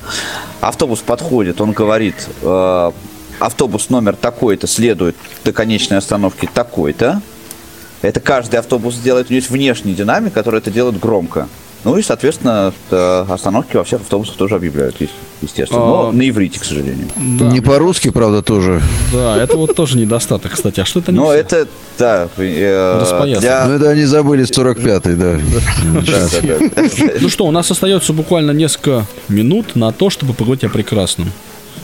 Автобус 0.60 1.00
подходит, 1.00 1.60
он 1.60 1.72
говорит, 1.72 2.28
э, 2.42 2.90
автобус 3.40 3.90
номер 3.90 4.16
такой-то 4.16 4.66
следует 4.66 5.16
до 5.44 5.52
конечной 5.52 5.98
остановки 5.98 6.48
такой-то. 6.52 7.20
Это 8.02 8.20
каждый 8.20 8.60
автобус 8.60 8.96
делает, 8.96 9.26
у 9.26 9.30
него 9.32 9.38
есть 9.38 9.50
внешний 9.50 9.94
динамик, 9.94 10.32
который 10.32 10.58
это 10.58 10.70
делает 10.70 10.98
громко. 11.00 11.48
Ну 11.84 11.96
и, 11.96 12.02
соответственно, 12.02 12.72
э, 12.90 13.24
остановки 13.28 13.76
во 13.76 13.84
всех 13.84 14.00
автобусах 14.00 14.36
тоже 14.36 14.56
объявляют, 14.56 14.96
естественно. 15.40 15.80
Но 15.80 16.08
А- 16.08 16.12
на 16.12 16.28
иврите, 16.28 16.58
к 16.58 16.64
сожалению. 16.64 17.06
Не 17.16 17.60
по-русски, 17.60 18.10
правда, 18.10 18.42
тоже. 18.42 18.82
Да, 19.12 19.40
это 19.40 19.56
вот 19.56 19.74
тоже 19.76 19.96
недостаток, 19.96 20.52
кстати. 20.52 20.80
А 20.80 20.84
что 20.84 21.00
это 21.00 21.12
не 21.12 21.18
Но 21.18 21.26
все? 21.26 21.34
это, 21.36 21.68
да, 21.98 22.28
э, 22.36 23.38
для... 23.40 23.66
Ну, 23.66 23.74
это 23.74 23.90
они 23.90 24.04
забыли 24.04 24.44
45-й, 24.44 25.14
да. 25.14 25.38
Ну 27.20 27.28
что, 27.28 27.46
у 27.46 27.50
нас 27.50 27.70
остается 27.70 28.12
буквально 28.12 28.50
несколько 28.50 29.06
минут 29.28 29.76
на 29.76 29.92
то, 29.92 30.10
чтобы 30.10 30.34
поговорить 30.34 30.64
о 30.64 30.68
прекрасном. 30.68 31.30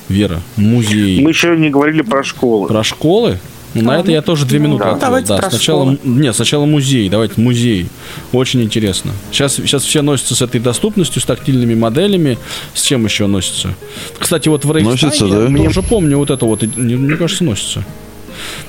Вера, 0.09 0.41
музей. 0.57 1.23
Мы 1.23 1.31
еще 1.31 1.57
не 1.57 1.71
говорили 1.71 2.03
про 2.03 2.23
школы. 2.23 2.69
Про 2.69 2.83
школы? 2.85 3.39
Ну, 3.75 3.83
на 3.83 3.99
это 3.99 4.11
я 4.13 4.23
тоже 4.23 4.47
две 4.47 4.59
минуты 4.59 4.85
да. 4.85 4.91
отвел. 4.91 5.01
Давайте 5.01 5.29
Да, 5.29 5.37
про 5.39 5.51
сначала, 5.51 5.95
школы. 5.95 5.99
нет, 6.05 6.35
сначала 6.35 6.65
музей. 6.65 7.09
Давайте 7.09 7.41
музей. 7.41 7.89
Очень 8.33 8.63
интересно. 8.63 9.13
Сейчас, 9.31 9.55
сейчас 9.57 9.83
все 9.85 10.03
носятся 10.03 10.35
с 10.35 10.43
этой 10.43 10.61
доступностью, 10.61 11.21
с 11.21 11.25
тактильными 11.25 11.75
моделями. 11.75 12.39
С 12.73 12.83
чем 12.83 13.05
еще 13.05 13.27
носятся? 13.27 13.75
Кстати, 14.19 14.49
вот 14.49 14.65
в 14.65 14.73
Рейхстаге 14.73 15.07
Носятся, 15.07 15.27
я 15.27 15.49
да? 15.49 15.65
тоже 15.65 15.83
помню 15.83 16.19
вот 16.19 16.31
это 16.31 16.45
вот. 16.47 16.63
мне 16.77 17.17
кажется, 17.17 17.45
носится. 17.45 17.85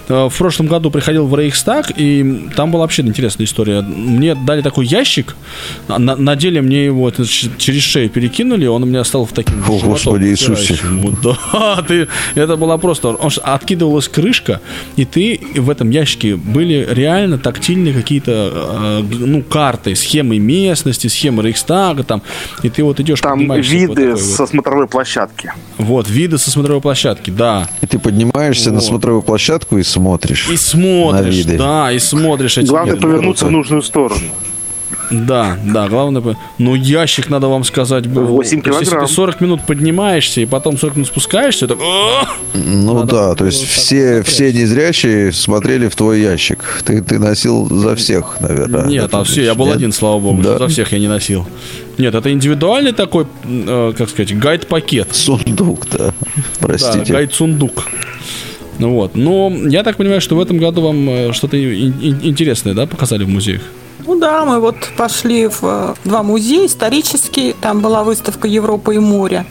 Э, 0.08 0.30
В 0.30 0.38
прошлом 0.38 0.68
году 0.68 0.92
приходил 0.92 1.28
в 1.28 1.36
Рейхстаг, 1.36 1.92
и 1.98 2.50
там 2.56 2.72
была 2.72 2.84
вообще 2.84 3.02
интересная 3.02 3.46
история. 3.46 3.82
Мне 3.82 4.36
дали 4.36 4.62
такой 4.62 4.86
ящик, 4.86 5.36
на, 5.88 6.16
на 6.16 6.36
деле 6.36 6.62
мне 6.62 6.86
его 6.86 7.08
это 7.10 7.26
через 7.26 7.82
шею 7.82 8.10
перекинули, 8.10 8.66
он 8.68 8.84
у 8.84 8.86
меня 8.86 9.04
стал 9.04 9.26
в 9.26 9.32
таким 9.34 9.64
О, 9.68 9.80
Господи 9.80 10.26
Иисусе. 10.26 10.80
Вот, 10.92 11.16
Да, 11.22 11.84
ты, 11.88 12.08
это 12.36 12.56
была 12.56 12.78
просто... 12.78 13.10
Он 13.10 13.32
откидывалась 13.44 14.08
крышка, 14.08 14.62
и 14.96 15.06
ты 15.06 15.40
в 15.56 15.70
этом 15.70 15.90
ящике 15.90 16.36
были 16.36 16.88
реально 16.90 17.38
тактильные 17.38 17.94
какие-то, 17.94 19.02
э, 19.12 19.16
ну, 19.20 19.42
карты, 19.42 19.96
схемы 19.96 20.40
местности, 20.40 21.08
схемы 21.08 21.44
Рейхстага 21.44 22.04
там, 22.04 22.22
и 22.64 22.70
ты 22.70 22.84
вот 22.84 23.00
идешь, 23.00 23.22
Там 23.22 23.48
вот 23.48 23.58
виды 23.66 24.12
такой 24.12 24.18
со 24.18 24.46
смотровой 24.46 24.88
площадки. 24.88 25.52
вот, 25.78 26.06
вот, 26.06 26.10
виды 26.10 26.38
со 26.38 26.52
смотровой 26.52 26.82
площадки, 26.82 27.32
да. 27.32 27.68
И 27.82 27.88
ты 27.88 28.00
поднимаешься 28.00 28.70
на 28.70 28.76
Вот. 28.76 28.84
смотровую 28.84 29.22
площадку 29.22 29.78
и 29.78 29.84
смотришь. 29.96 30.48
И 30.50 30.52
На 30.54 30.58
смотришь, 30.58 31.36
виды. 31.36 31.58
да, 31.58 31.92
и 31.92 32.00
смотришь 32.00 32.58
эти 32.58 32.68
Главное 32.68 32.96
виды. 32.96 33.08
повернуться 33.08 33.46
в 33.46 33.52
нужную 33.52 33.82
сторону. 33.82 34.22
Да, 35.12 35.58
да, 35.64 35.88
главное... 35.88 36.36
Ну, 36.58 36.74
ящик, 36.76 37.30
надо 37.30 37.48
вам 37.48 37.64
сказать, 37.64 38.08
был... 38.08 38.26
8 38.26 38.62
То 38.62 38.70
есть, 38.70 38.80
если 38.80 38.86
килограмм. 38.92 39.08
ты 39.08 39.14
40 39.14 39.42
минут 39.42 39.62
поднимаешься, 39.68 40.42
и 40.42 40.46
потом 40.46 40.78
40 40.78 40.96
минут 40.96 41.08
спускаешься, 41.10 41.68
так... 41.68 41.78
Ну 42.54 42.94
Надо 43.00 43.12
да, 43.12 43.36
то 43.36 43.46
есть 43.46 43.64
все, 43.68 44.18
вот 44.18 44.28
все 44.28 44.52
незрячие 44.54 45.32
смотрели 45.32 45.90
в 45.90 45.96
твой 45.96 46.22
ящик. 46.22 46.82
Ты, 46.86 47.02
ты 47.04 47.20
носил 47.20 47.68
за 47.70 47.96
всех, 47.96 48.38
наверное. 48.40 48.86
Нет, 48.88 49.14
а 49.14 49.24
все, 49.24 49.44
я 49.44 49.54
был 49.54 49.68
Нет? 49.68 49.76
один, 49.76 49.92
слава 49.92 50.20
богу, 50.20 50.42
Да. 50.42 50.58
за 50.58 50.68
всех 50.70 50.92
я 50.92 51.00
не 51.00 51.08
носил. 51.08 51.46
Нет, 52.00 52.16
это 52.16 52.32
индивидуальный 52.32 52.92
такой, 52.94 53.28
э, 53.46 53.94
как 53.98 54.10
сказать, 54.10 54.36
гайд-пакет. 54.38 55.10
Сундук, 55.16 55.88
да. 55.92 55.98
Да, 56.08 56.14
Простите. 56.60 57.14
гайд-сундук. 57.14 57.84
Ну 58.78 58.94
вот, 58.94 59.16
но 59.16 59.52
я 59.52 59.84
так 59.84 59.98
понимаю, 59.98 60.22
что 60.22 60.36
в 60.36 60.40
этом 60.42 60.58
году 60.58 60.82
вам 60.82 61.10
э, 61.10 61.34
что-то 61.34 61.56
ин- 61.58 61.96
ин- 62.02 62.20
интересное, 62.24 62.74
да, 62.74 62.86
показали 62.86 63.24
в 63.24 63.30
музеях? 63.30 63.62
Ну 64.06 64.20
да, 64.20 64.46
мы 64.46 64.60
вот 64.60 64.76
пошли 64.98 65.48
в 65.48 65.60
э, 65.64 65.94
два 66.04 66.24
музея 66.24 66.66
исторические. 66.66 67.54
Там 67.54 67.80
была 67.80 68.04
выставка 68.04 68.48
Европа 68.48 68.92
и 68.92 69.00
море. 69.00 69.46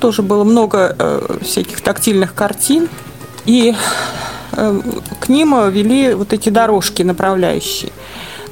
Тоже 0.00 0.22
было 0.22 0.44
много 0.44 0.96
э, 0.98 1.38
всяких 1.42 1.80
тактильных 1.82 2.34
картин. 2.34 2.88
И 3.44 3.74
э, 4.52 4.80
к 5.20 5.28
ним 5.28 5.54
э, 5.54 5.70
вели 5.70 6.14
вот 6.14 6.32
эти 6.32 6.48
дорожки 6.48 7.02
направляющие. 7.02 7.92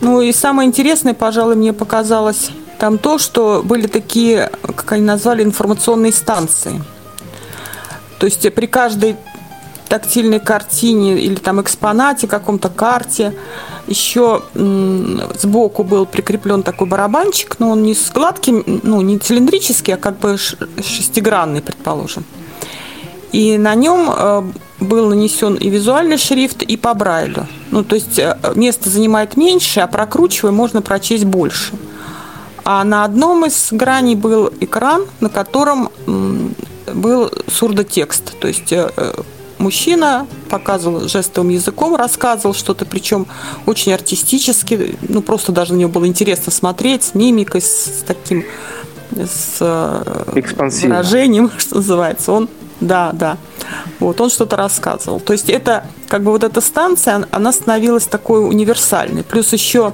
Ну 0.00 0.20
и 0.20 0.32
самое 0.32 0.68
интересное, 0.68 1.14
пожалуй, 1.14 1.56
мне 1.56 1.72
показалось 1.72 2.50
там 2.78 2.98
то, 2.98 3.16
что 3.18 3.62
были 3.64 3.86
такие, 3.86 4.50
как 4.62 4.92
они 4.92 5.02
назвали, 5.02 5.42
информационные 5.42 6.12
станции. 6.12 6.82
То 8.18 8.26
есть 8.26 8.52
при 8.54 8.66
каждой 8.66 9.16
тактильной 9.88 10.40
картине 10.40 11.18
или 11.18 11.36
там 11.36 11.60
экспонате, 11.60 12.26
каком-то 12.26 12.68
карте, 12.68 13.34
еще 13.86 14.42
сбоку 14.54 15.84
был 15.84 16.06
прикреплен 16.06 16.62
такой 16.62 16.88
барабанчик, 16.88 17.56
но 17.58 17.70
он 17.70 17.82
не 17.82 17.94
с 17.94 18.10
гладким, 18.10 18.64
ну, 18.82 19.00
не 19.00 19.18
цилиндрический, 19.18 19.94
а 19.94 19.96
как 19.96 20.18
бы 20.18 20.36
шестигранный, 20.38 21.62
предположим. 21.62 22.24
И 23.32 23.58
на 23.58 23.74
нем 23.74 24.10
э, 24.10 24.42
был 24.80 25.08
нанесен 25.08 25.54
и 25.56 25.68
визуальный 25.68 26.16
шрифт, 26.16 26.62
и 26.62 26.76
по 26.76 26.94
Брайлю. 26.94 27.46
Ну, 27.70 27.84
то 27.84 27.94
есть 27.96 28.18
э, 28.18 28.36
место 28.54 28.88
занимает 28.88 29.36
меньше, 29.36 29.80
а 29.80 29.86
прокручивая 29.86 30.52
можно 30.52 30.80
прочесть 30.80 31.24
больше. 31.24 31.74
А 32.64 32.82
на 32.84 33.04
одном 33.04 33.44
из 33.44 33.68
граней 33.72 34.14
был 34.16 34.52
экран, 34.60 35.06
на 35.20 35.28
котором 35.28 35.90
был 36.92 37.30
сурдотекст. 37.48 38.38
То 38.40 38.48
есть 38.48 38.72
э, 38.72 38.90
мужчина 39.58 40.26
показывал 40.50 41.08
жестовым 41.08 41.50
языком, 41.50 41.96
рассказывал 41.96 42.54
что-то, 42.54 42.84
причем 42.84 43.26
очень 43.66 43.92
артистически, 43.92 44.96
ну 45.08 45.22
просто 45.22 45.52
даже 45.52 45.74
на 45.74 45.78
него 45.78 45.90
было 45.90 46.06
интересно 46.06 46.52
смотреть, 46.52 47.04
с 47.04 47.14
мимикой, 47.14 47.60
с 47.62 48.04
таким 48.06 48.44
с 49.14 49.58
э, 49.60 50.24
выражением, 50.88 51.50
что 51.58 51.76
называется. 51.76 52.32
Он, 52.32 52.48
да, 52.80 53.10
да. 53.12 53.36
Вот, 54.00 54.20
он 54.20 54.30
что-то 54.30 54.56
рассказывал. 54.56 55.20
То 55.20 55.32
есть 55.32 55.48
это, 55.48 55.84
как 56.08 56.22
бы 56.22 56.30
вот 56.32 56.44
эта 56.44 56.60
станция, 56.60 57.16
он- 57.16 57.26
она 57.30 57.52
становилась 57.52 58.06
такой 58.06 58.46
универсальной. 58.46 59.22
Плюс 59.22 59.52
еще 59.52 59.92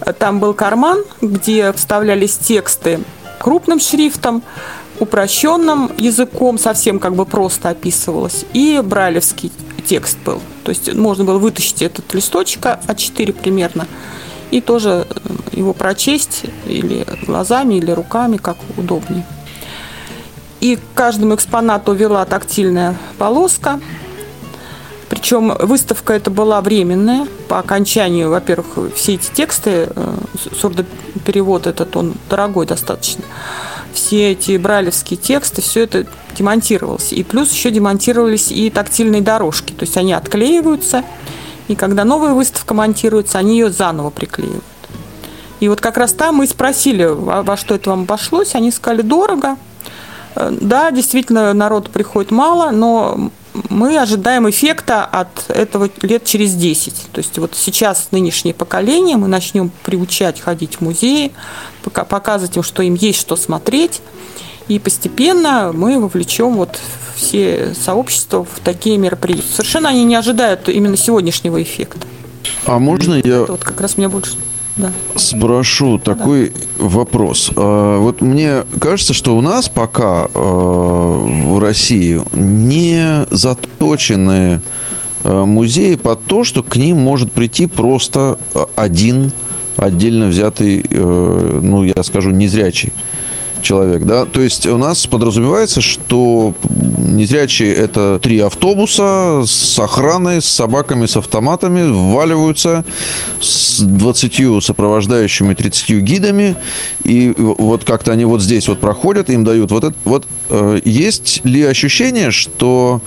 э, 0.00 0.12
там 0.12 0.40
был 0.40 0.54
карман, 0.54 1.04
где 1.20 1.72
вставлялись 1.72 2.36
тексты 2.38 3.00
крупным 3.38 3.78
шрифтом, 3.80 4.42
упрощенным 5.00 5.90
языком, 5.98 6.58
совсем 6.58 6.98
как 6.98 7.14
бы 7.14 7.24
просто 7.24 7.70
описывалось, 7.70 8.44
и 8.52 8.80
брайлевский 8.84 9.52
текст 9.86 10.18
был. 10.24 10.40
То 10.64 10.70
есть 10.70 10.92
можно 10.94 11.24
было 11.24 11.38
вытащить 11.38 11.82
этот 11.82 12.12
листочек 12.14 12.66
А4 12.66 13.32
примерно, 13.32 13.86
и 14.50 14.60
тоже 14.60 15.06
э, 15.08 15.16
его 15.52 15.72
прочесть 15.72 16.44
или 16.66 17.06
глазами, 17.26 17.74
или 17.74 17.90
руками, 17.90 18.36
как 18.36 18.56
удобнее. 18.76 19.24
И 20.60 20.76
к 20.76 20.80
каждому 20.94 21.34
экспонату 21.34 21.92
вела 21.92 22.24
тактильная 22.24 22.96
полоска. 23.18 23.80
Причем 25.08 25.54
выставка 25.60 26.14
эта 26.14 26.30
была 26.30 26.60
временная. 26.60 27.26
По 27.48 27.58
окончанию, 27.60 28.30
во-первых, 28.30 28.92
все 28.94 29.14
эти 29.14 29.30
тексты, 29.32 29.88
э, 29.94 30.14
сурдоперевод 30.60 31.66
этот, 31.66 31.96
он 31.96 32.14
дорогой 32.28 32.66
достаточно. 32.66 33.24
Все 34.08 34.32
эти 34.32 34.56
брайлевские 34.56 35.18
тексты, 35.18 35.60
все 35.60 35.82
это 35.82 36.06
демонтировалось. 36.34 37.12
И 37.12 37.22
плюс 37.22 37.52
еще 37.52 37.70
демонтировались 37.70 38.50
и 38.50 38.70
тактильные 38.70 39.20
дорожки. 39.20 39.74
То 39.74 39.82
есть 39.84 39.98
они 39.98 40.14
отклеиваются, 40.14 41.04
и 41.68 41.74
когда 41.74 42.04
новая 42.04 42.32
выставка 42.32 42.72
монтируется, 42.72 43.36
они 43.36 43.58
ее 43.58 43.70
заново 43.70 44.08
приклеивают. 44.08 44.64
И 45.60 45.68
вот 45.68 45.82
как 45.82 45.98
раз 45.98 46.14
там 46.14 46.36
мы 46.36 46.46
спросили, 46.46 47.04
во, 47.04 47.42
во 47.42 47.58
что 47.58 47.74
это 47.74 47.90
вам 47.90 48.04
обошлось. 48.04 48.54
Они 48.54 48.70
сказали, 48.70 49.02
дорого. 49.02 49.58
Э, 50.34 50.56
Да, 50.58 50.90
действительно, 50.90 51.52
народ 51.52 51.90
приходит 51.90 52.30
мало, 52.30 52.70
но 52.70 53.30
мы 53.68 53.98
ожидаем 53.98 54.48
эффекта 54.48 55.04
от 55.04 55.28
этого 55.48 55.90
лет 56.02 56.24
через 56.24 56.54
10. 56.54 56.94
То 57.12 57.18
есть 57.18 57.38
вот 57.38 57.54
сейчас 57.54 58.08
нынешнее 58.10 58.54
поколение, 58.54 59.16
мы 59.16 59.28
начнем 59.28 59.70
приучать 59.82 60.40
ходить 60.40 60.76
в 60.76 60.80
музеи, 60.80 61.32
пока- 61.82 62.04
показывать 62.04 62.56
им, 62.56 62.62
что 62.62 62.82
им 62.82 62.94
есть 62.94 63.20
что 63.20 63.36
смотреть. 63.36 64.00
И 64.68 64.78
постепенно 64.78 65.72
мы 65.72 65.98
вовлечем 65.98 66.54
вот 66.54 66.78
все 67.16 67.74
сообщества 67.74 68.44
в 68.44 68.60
такие 68.62 68.98
мероприятия. 68.98 69.48
Совершенно 69.52 69.88
они 69.88 70.04
не 70.04 70.14
ожидают 70.14 70.68
именно 70.68 70.96
сегодняшнего 70.96 71.62
эффекта. 71.62 72.06
А 72.66 72.78
можно 72.78 73.14
я 73.14 73.42
Это 73.42 73.52
вот 73.52 73.64
как 73.64 73.80
раз 73.80 73.96
меня 73.96 74.08
больше... 74.08 74.32
Да. 74.78 74.92
спрошу 75.16 75.98
такой 75.98 76.52
вопрос? 76.78 77.50
А, 77.56 77.98
Вот 77.98 78.20
мне 78.20 78.64
кажется, 78.80 79.12
что 79.12 79.36
у 79.36 79.40
нас 79.40 79.68
пока 79.68 80.28
э, 80.32 80.38
в 80.38 81.58
России 81.58 82.20
не 82.32 83.26
заточены 83.30 84.60
э, 85.24 85.44
музеи 85.44 85.96
под 85.96 86.24
то, 86.24 86.44
что 86.44 86.62
к 86.62 86.76
ним 86.76 86.98
может 86.98 87.32
прийти 87.32 87.66
просто 87.66 88.38
один 88.76 89.32
отдельно 89.76 90.26
взятый, 90.26 90.84
э, 90.88 91.60
ну, 91.62 91.84
я 91.84 92.02
скажу, 92.02 92.30
незрячий 92.30 92.92
человек, 93.62 94.04
да? 94.04 94.24
То 94.24 94.40
есть 94.40 94.66
у 94.66 94.76
нас 94.76 95.06
подразумевается, 95.06 95.80
что 95.80 96.54
незрячие 96.98 97.74
это 97.74 98.18
три 98.22 98.38
автобуса 98.40 99.42
с 99.46 99.78
охраной, 99.78 100.40
с 100.42 100.46
собаками, 100.46 101.06
с 101.06 101.16
автоматами, 101.16 101.90
вваливаются 101.90 102.84
с 103.40 103.80
20 103.80 104.62
сопровождающими, 104.62 105.54
30 105.54 105.90
гидами, 106.02 106.56
и 107.04 107.34
вот 107.36 107.84
как-то 107.84 108.12
они 108.12 108.24
вот 108.24 108.42
здесь 108.42 108.68
вот 108.68 108.78
проходят, 108.78 109.30
им 109.30 109.44
дают 109.44 109.70
вот 109.70 109.84
это. 109.84 109.94
Вот 110.04 110.26
э, 110.50 110.80
есть 110.84 111.44
ли 111.44 111.62
ощущение, 111.62 112.30
что 112.30 113.00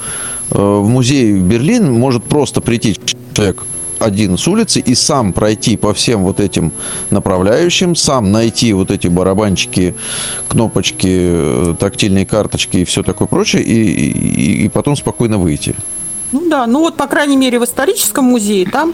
э, 0.49 0.56
в 0.58 0.88
музей 0.88 1.34
Берлин 1.34 1.91
может 1.91 2.24
просто 2.24 2.62
прийти 2.62 2.97
человек 3.34 3.64
один 4.02 4.38
с 4.38 4.47
улицы 4.47 4.80
и 4.80 4.95
сам 4.95 5.34
пройти 5.34 5.78
по 5.78 5.93
всем 5.93 6.24
вот 6.24 6.39
этим 6.39 6.72
направляющим, 7.10 7.95
сам 7.95 8.32
найти 8.32 8.74
вот 8.74 8.91
эти 8.91 9.08
барабанчики, 9.08 9.95
кнопочки, 10.47 11.08
э, 11.10 11.76
тактильные 11.80 12.26
карточки 12.26 12.78
и 12.78 12.86
все 12.86 13.04
такое 13.04 13.28
прочее, 13.28 13.64
и, 13.64 13.74
и, 13.74 14.66
и 14.66 14.70
потом 14.70 14.95
спокойно 14.95 15.38
выйти. 15.38 15.76
Ну 16.32 16.49
да, 16.49 16.66
ну 16.66 16.80
вот, 16.80 16.95
по 16.95 17.08
крайней 17.08 17.36
мере, 17.36 17.60
в 17.60 17.66
историческом 17.66 18.26
музее 18.26 18.66
там 18.66 18.93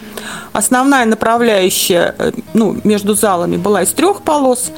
основная 0.52 1.06
направляющая 1.06 2.14
э, 2.18 2.32
ну, 2.54 2.76
между 2.84 3.14
залами 3.14 3.56
была 3.56 3.82
из 3.82 3.90
трех 3.90 4.22
полос, 4.22 4.70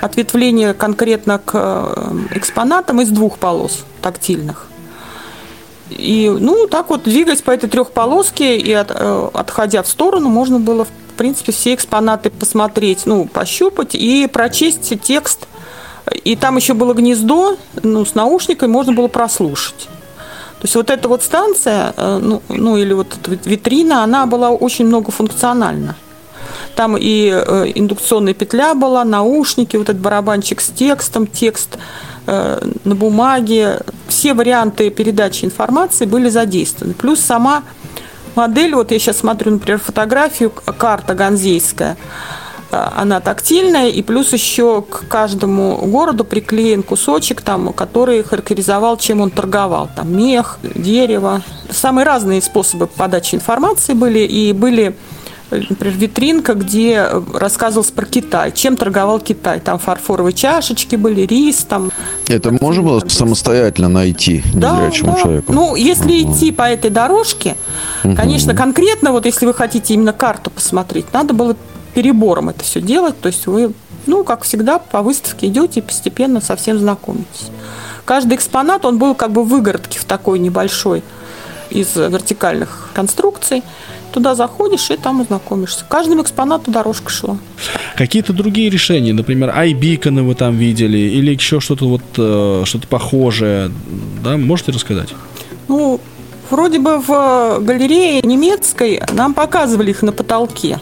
ответвление 0.00 0.74
конкретно 0.74 1.38
к 1.38 1.52
э, 1.54 2.36
экспонатам 2.36 3.00
из 3.00 3.08
двух 3.08 3.38
полос 3.38 3.84
тактильных. 4.02 4.68
И, 5.98 6.28
ну, 6.28 6.66
так 6.66 6.90
вот, 6.90 7.04
двигаясь 7.04 7.42
по 7.42 7.50
этой 7.50 7.68
трехполоске 7.68 8.56
и 8.56 8.72
от, 8.72 8.90
э, 8.90 9.28
отходя 9.34 9.82
в 9.82 9.88
сторону, 9.88 10.28
можно 10.28 10.58
было, 10.58 10.84
в 10.84 11.14
принципе, 11.16 11.52
все 11.52 11.74
экспонаты 11.74 12.30
посмотреть, 12.30 13.06
ну, 13.06 13.26
пощупать 13.26 13.94
и 13.94 14.26
прочесть 14.26 15.00
текст. 15.02 15.46
И 16.24 16.36
там 16.36 16.56
еще 16.56 16.74
было 16.74 16.94
гнездо, 16.94 17.56
ну, 17.82 18.04
с 18.04 18.14
наушниками 18.14 18.70
можно 18.70 18.92
было 18.92 19.08
прослушать. 19.08 19.88
То 20.62 20.66
есть 20.66 20.76
вот 20.76 20.90
эта 20.90 21.08
вот 21.08 21.22
станция, 21.22 21.92
э, 21.96 22.18
ну, 22.22 22.42
ну 22.48 22.76
или 22.76 22.92
вот 22.92 23.08
эта 23.20 23.48
витрина, 23.48 24.04
она 24.04 24.26
была 24.26 24.50
очень 24.50 24.86
многофункциональна. 24.86 25.96
Там 26.76 26.96
и 26.96 27.30
э, 27.32 27.72
индукционная 27.74 28.34
петля 28.34 28.74
была, 28.74 29.04
наушники, 29.04 29.76
вот 29.76 29.88
этот 29.88 30.00
барабанчик 30.00 30.60
с 30.60 30.68
текстом, 30.68 31.26
текст 31.26 31.78
на 32.26 32.94
бумаге. 32.94 33.80
Все 34.08 34.34
варианты 34.34 34.90
передачи 34.90 35.44
информации 35.44 36.06
были 36.06 36.28
задействованы. 36.28 36.94
Плюс 36.94 37.20
сама 37.20 37.62
модель, 38.34 38.74
вот 38.74 38.90
я 38.90 38.98
сейчас 38.98 39.18
смотрю, 39.18 39.52
например, 39.52 39.78
фотографию, 39.78 40.50
карта 40.50 41.14
ганзейская, 41.14 41.96
э, 42.70 42.88
она 42.96 43.20
тактильная, 43.20 43.88
и 43.88 44.02
плюс 44.02 44.32
еще 44.32 44.82
к 44.82 45.06
каждому 45.08 45.76
городу 45.86 46.24
приклеен 46.24 46.82
кусочек, 46.82 47.42
там, 47.42 47.72
который 47.72 48.22
характеризовал, 48.22 48.96
чем 48.96 49.20
он 49.20 49.30
торговал. 49.30 49.88
Там 49.94 50.16
мех, 50.16 50.58
дерево. 50.62 51.42
Самые 51.70 52.04
разные 52.04 52.42
способы 52.42 52.86
подачи 52.86 53.34
информации 53.34 53.94
были, 53.94 54.20
и 54.20 54.52
были 54.52 54.96
например, 55.68 55.96
витринка, 55.96 56.54
где 56.54 57.08
рассказывался 57.32 57.92
про 57.92 58.06
Китай, 58.06 58.52
чем 58.52 58.76
торговал 58.76 59.20
Китай. 59.20 59.60
Там 59.60 59.78
фарфоровые 59.78 60.32
чашечки 60.32 60.96
были, 60.96 61.22
рис 61.22 61.64
там. 61.68 61.90
Это 62.28 62.56
можно 62.60 62.82
было 62.82 63.02
самостоятельно 63.06 63.88
найти 63.88 64.42
да, 64.54 64.76
незрячему 64.76 65.12
да. 65.12 65.20
человеку? 65.20 65.52
Ну, 65.52 65.76
если 65.76 66.22
угу. 66.22 66.32
идти 66.32 66.52
по 66.52 66.62
этой 66.62 66.90
дорожке, 66.90 67.56
угу. 68.04 68.14
конечно, 68.14 68.54
конкретно, 68.54 69.12
вот 69.12 69.26
если 69.26 69.46
вы 69.46 69.54
хотите 69.54 69.94
именно 69.94 70.12
карту 70.12 70.50
посмотреть, 70.50 71.12
надо 71.12 71.34
было 71.34 71.56
перебором 71.94 72.48
это 72.48 72.64
все 72.64 72.80
делать. 72.80 73.20
То 73.20 73.28
есть 73.28 73.46
вы, 73.46 73.72
ну, 74.06 74.24
как 74.24 74.42
всегда, 74.42 74.78
по 74.78 75.02
выставке 75.02 75.48
идете 75.48 75.80
и 75.80 75.82
постепенно 75.82 76.40
совсем 76.40 76.78
знакомитесь. 76.78 77.50
Каждый 78.04 78.34
экспонат, 78.34 78.84
он 78.84 78.98
был 78.98 79.14
как 79.14 79.30
бы 79.32 79.44
в 79.44 79.48
выгородке 79.48 79.98
в 79.98 80.04
такой 80.04 80.38
небольшой 80.38 81.02
из 81.70 81.94
вертикальных 81.96 82.90
конструкций. 82.94 83.62
Туда 84.12 84.34
заходишь 84.34 84.90
и 84.90 84.96
там 84.96 85.24
знакомишься. 85.24 85.84
Каждому 85.88 86.22
экспонату 86.22 86.70
дорожка 86.70 87.10
шла. 87.10 87.38
Какие-то 87.96 88.32
другие 88.32 88.68
решения, 88.68 89.14
например, 89.14 89.50
айбиконы 89.54 90.22
вы 90.22 90.34
там 90.34 90.56
видели 90.56 90.98
или 90.98 91.32
еще 91.32 91.60
что-то 91.60 91.86
вот 91.86 92.02
э, 92.18 92.62
что-то 92.66 92.86
похожее, 92.88 93.70
да? 94.22 94.36
Можете 94.36 94.72
рассказать? 94.72 95.08
Ну, 95.68 95.98
вроде 96.50 96.78
бы 96.78 96.98
в 96.98 97.60
галерее 97.60 98.20
немецкой 98.22 99.02
нам 99.12 99.32
показывали 99.32 99.90
их 99.90 100.02
на 100.02 100.12
потолке. 100.12 100.78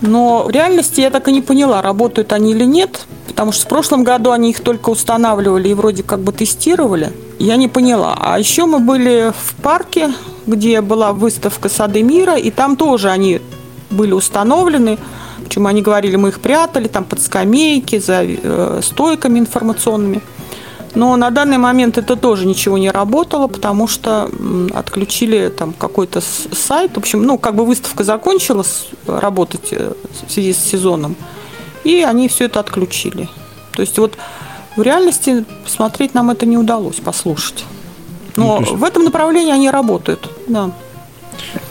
Но 0.00 0.44
в 0.44 0.50
реальности 0.50 1.00
я 1.00 1.10
так 1.10 1.28
и 1.28 1.32
не 1.32 1.42
поняла, 1.42 1.80
работают 1.80 2.32
они 2.32 2.50
или 2.52 2.64
нет, 2.64 3.06
потому 3.28 3.52
что 3.52 3.66
в 3.66 3.68
прошлом 3.68 4.02
году 4.02 4.32
они 4.32 4.50
их 4.50 4.60
только 4.60 4.90
устанавливали 4.90 5.68
и 5.68 5.74
вроде 5.74 6.02
как 6.02 6.20
бы 6.20 6.32
тестировали. 6.32 7.12
Я 7.42 7.56
не 7.56 7.68
поняла. 7.68 8.16
А 8.18 8.38
еще 8.38 8.66
мы 8.66 8.78
были 8.78 9.32
в 9.36 9.54
парке 9.62 10.12
где 10.46 10.80
была 10.80 11.12
выставка 11.12 11.68
«Сады 11.68 12.02
мира», 12.02 12.36
и 12.36 12.50
там 12.50 12.76
тоже 12.76 13.10
они 13.10 13.40
были 13.90 14.12
установлены. 14.12 14.98
Причем 15.44 15.66
они 15.66 15.82
говорили, 15.82 16.16
мы 16.16 16.30
их 16.30 16.40
прятали 16.40 16.88
там 16.88 17.04
под 17.04 17.20
скамейки, 17.20 17.98
за 17.98 18.22
э, 18.24 18.80
стойками 18.82 19.38
информационными. 19.38 20.20
Но 20.94 21.16
на 21.16 21.30
данный 21.30 21.58
момент 21.58 21.96
это 21.96 22.16
тоже 22.16 22.46
ничего 22.46 22.76
не 22.76 22.90
работало, 22.90 23.46
потому 23.46 23.88
что 23.88 24.30
отключили 24.74 25.48
там 25.48 25.72
какой-то 25.72 26.20
сайт. 26.20 26.92
В 26.94 26.98
общем, 26.98 27.22
ну, 27.22 27.38
как 27.38 27.54
бы 27.54 27.64
выставка 27.64 28.04
закончилась 28.04 28.88
работать 29.06 29.68
э, 29.72 29.92
в 30.26 30.32
связи 30.32 30.52
с 30.52 30.58
сезоном, 30.58 31.16
и 31.84 32.02
они 32.02 32.28
все 32.28 32.44
это 32.44 32.60
отключили. 32.60 33.28
То 33.74 33.82
есть 33.82 33.98
вот 33.98 34.16
в 34.76 34.82
реальности 34.82 35.44
смотреть 35.66 36.14
нам 36.14 36.30
это 36.30 36.46
не 36.46 36.56
удалось, 36.56 36.96
послушать. 36.96 37.64
Но 38.36 38.58
ну, 38.58 38.60
есть... 38.60 38.72
в 38.72 38.84
этом 38.84 39.04
направлении 39.04 39.52
они 39.52 39.70
работают, 39.70 40.30
да. 40.48 40.70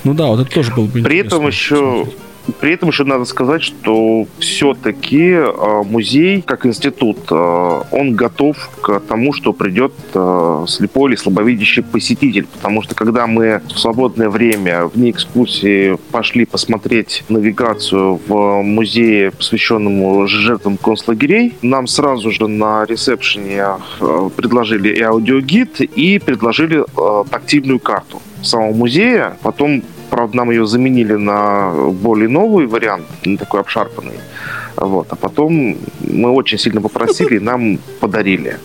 Ну 0.04 0.14
да, 0.14 0.28
вот 0.28 0.42
это 0.42 0.52
тоже 0.52 0.74
был 0.74 0.86
бы 0.86 1.02
При 1.02 1.20
этом 1.20 1.48
еще 1.48 2.08
при 2.60 2.74
этом 2.74 2.90
еще 2.90 3.04
надо 3.04 3.26
сказать, 3.26 3.62
что 3.62 4.26
все-таки 4.40 5.32
э, 5.32 5.84
музей, 5.86 6.42
как 6.42 6.66
институт, 6.66 7.18
э, 7.30 7.82
он 7.92 8.16
готов 8.16 8.58
к 8.82 9.00
тому, 9.02 9.32
что 9.34 9.54
придет 9.54 9.94
э, 10.14 10.66
слепой 10.68 11.12
или 11.12 11.16
слабовидящий 11.18 11.84
посетитель. 11.84 12.48
Потому 12.48 12.82
что 12.82 12.96
когда 12.96 13.28
мы 13.28 13.62
в 13.68 13.78
свободное 13.78 14.30
время 14.30 14.86
вне 14.88 15.12
экскурсии 15.12 15.98
пошли 16.12 16.46
посмотреть 16.46 17.24
навигацию 17.30 18.20
в 18.28 18.62
музее, 18.64 19.32
посвященному 19.32 20.28
жертвам 20.28 20.78
концлагерей, 20.78 21.54
нам 21.62 21.88
сразу 21.88 22.32
же 22.32 22.48
на 22.48 22.86
ресепшене 22.86 23.66
предложили 24.36 24.90
и 24.90 25.02
аудиогид, 25.02 25.82
и 25.82 26.20
предложили 26.20 26.86
тактильную 27.30 27.80
карту 27.80 28.22
самого 28.42 28.74
музея. 28.74 29.38
Потом 29.44 29.84
Правда, 30.22 30.38
нам 30.38 30.52
ее 30.52 30.68
заменили 30.68 31.14
на 31.14 31.72
более 31.94 32.30
новый 32.30 32.68
вариант, 32.68 33.08
на 33.26 33.38
такой 33.38 33.62
обшарпанный. 33.62 34.20
Вот. 34.76 35.08
А 35.10 35.16
потом 35.16 35.78
мы 36.00 36.30
очень 36.30 36.60
сильно 36.60 36.80
попросили, 36.80 37.38
и 37.38 37.40
нам 37.52 37.80
подарили. 38.00 38.60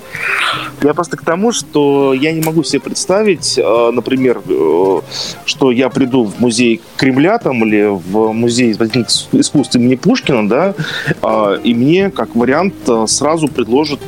Я 0.82 0.92
просто 0.92 1.16
к 1.16 1.22
тому, 1.22 1.52
что 1.52 2.12
я 2.12 2.32
не 2.32 2.42
могу 2.42 2.62
себе 2.62 2.80
представить, 2.80 3.58
э, 3.58 3.90
например, 3.90 4.42
э, 4.46 5.00
что 5.46 5.70
я 5.72 5.88
приду 5.88 6.24
в 6.24 6.38
музей 6.40 6.82
Кремля 6.98 7.38
там 7.38 7.64
или 7.64 7.86
в 7.86 8.32
музей 8.32 8.72
искусств 8.72 9.76
имени 9.76 9.94
Пушкина, 9.94 10.46
да, 10.46 10.74
э, 11.22 11.58
и 11.64 11.74
мне, 11.74 12.10
как 12.10 12.36
вариант, 12.36 12.74
сразу 13.06 13.48
предложат 13.48 14.00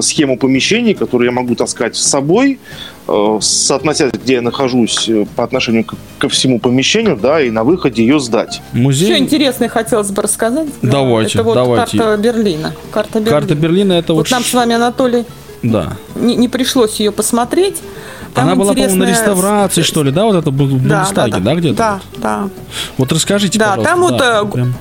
схему 0.00 0.38
помещений, 0.38 0.94
которые 0.94 1.26
я 1.26 1.32
могу 1.32 1.56
таскать 1.56 1.96
с 1.96 2.02
собой, 2.08 2.58
Э, 3.08 3.38
соотнося, 3.40 4.08
где 4.10 4.34
я 4.34 4.42
нахожусь 4.42 5.08
э, 5.08 5.26
по 5.36 5.44
отношению 5.44 5.84
к, 5.84 5.94
ко 6.18 6.28
всему 6.28 6.58
помещению, 6.58 7.16
да, 7.16 7.40
и 7.40 7.50
на 7.50 7.62
выходе 7.62 8.02
ее 8.02 8.18
сдать. 8.18 8.60
Музей... 8.72 9.06
Все 9.06 9.18
интересное 9.18 9.68
хотелось 9.68 10.10
бы 10.10 10.22
рассказать. 10.22 10.66
Давайте, 10.82 11.38
это 11.38 11.44
вот 11.44 11.54
давайте. 11.54 11.98
карта 11.98 12.16
Берлина. 12.20 12.72
Карта 12.90 13.20
Берлина. 13.20 13.30
Карта 13.30 13.54
Берлина 13.54 13.92
это 13.92 14.12
вот. 14.12 14.26
Вот 14.26 14.30
нам 14.32 14.42
с 14.42 14.52
вами, 14.52 14.74
Анатолий, 14.74 15.24
да. 15.62 15.96
не, 16.16 16.34
не 16.34 16.48
пришлось 16.48 16.98
ее 16.98 17.12
посмотреть. 17.12 17.76
Там 18.34 18.44
Она 18.44 18.56
была, 18.56 18.72
по-моему, 18.74 18.96
на 18.96 19.08
реставрации, 19.08 19.82
что 19.82 20.02
ли, 20.02 20.10
да? 20.10 20.24
Вот 20.24 20.34
это 20.34 20.50
был 20.50 20.66
в 20.66 20.86
да, 20.86 21.08
да, 21.14 21.28
да, 21.28 21.38
да, 21.38 21.54
где-то? 21.54 21.76
Да, 21.76 22.00
да. 22.16 22.48
Вот 22.98 23.12
расскажите, 23.12 23.58
да, 23.58 23.76
пожалуйста. 23.76 23.90
Там 23.90 24.00
вот 24.00 24.16
да, 24.18 24.42
э, 24.42 24.46
прям... 24.46 24.74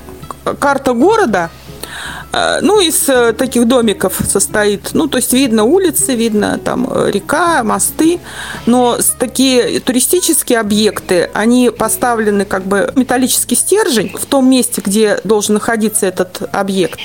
карта 0.59 0.93
города, 0.93 1.51
ну, 2.61 2.79
из 2.79 3.07
э, 3.07 3.33
таких 3.33 3.67
домиков 3.67 4.19
состоит, 4.27 4.89
ну, 4.93 5.07
то 5.07 5.17
есть 5.17 5.33
видно 5.33 5.63
улицы, 5.63 6.15
видно 6.15 6.59
там 6.63 6.87
э, 6.89 7.11
река, 7.11 7.63
мосты, 7.63 8.19
но 8.65 8.97
такие 9.19 9.79
туристические 9.79 10.59
объекты, 10.59 11.29
они 11.33 11.69
поставлены 11.69 12.45
как 12.45 12.65
бы 12.65 12.91
металлический 12.95 13.55
стержень 13.55 14.11
в 14.17 14.25
том 14.25 14.49
месте, 14.49 14.81
где 14.85 15.19
должен 15.23 15.53
находиться 15.53 16.05
этот 16.05 16.41
объект, 16.51 16.99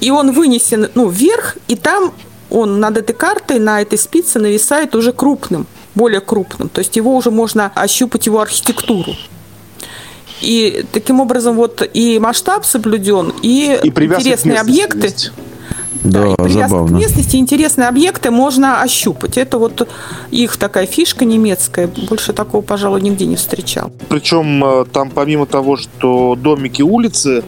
и 0.00 0.10
он 0.10 0.32
вынесен, 0.32 0.90
ну, 0.94 1.08
вверх, 1.08 1.56
и 1.68 1.76
там 1.76 2.12
он 2.50 2.80
над 2.80 2.96
этой 2.96 3.14
картой, 3.14 3.58
на 3.58 3.80
этой 3.80 3.98
спице 3.98 4.38
нависает 4.38 4.94
уже 4.94 5.12
крупным, 5.12 5.66
более 5.94 6.20
крупным. 6.20 6.68
То 6.68 6.80
есть 6.80 6.96
его 6.96 7.14
уже 7.16 7.30
можно 7.30 7.72
ощупать 7.74 8.26
его 8.26 8.40
архитектуру. 8.40 9.14
И 10.44 10.84
таким 10.92 11.20
образом 11.20 11.56
вот 11.56 11.88
и 11.92 12.18
масштаб 12.18 12.64
соблюден, 12.64 13.32
и, 13.42 13.78
и 13.82 13.88
интересные 13.88 14.60
объекты. 14.60 15.12
Да, 16.04 16.34
да 16.36 16.46
и 16.46 16.52
забавно. 16.52 16.98
к 16.98 17.00
местности 17.00 17.36
интересные 17.36 17.88
объекты 17.88 18.30
можно 18.30 18.82
ощупать. 18.82 19.38
Это 19.38 19.56
вот 19.56 19.88
их 20.30 20.58
такая 20.58 20.86
фишка 20.86 21.24
немецкая. 21.24 21.88
Больше 22.08 22.34
такого, 22.34 22.60
пожалуй, 22.60 23.00
нигде 23.00 23.24
не 23.24 23.36
встречал. 23.36 23.90
Причем 24.10 24.62
э, 24.62 24.84
там 24.84 25.10
помимо 25.10 25.46
того, 25.46 25.78
что 25.78 26.36
домики 26.36 26.82
улицы, 26.82 27.42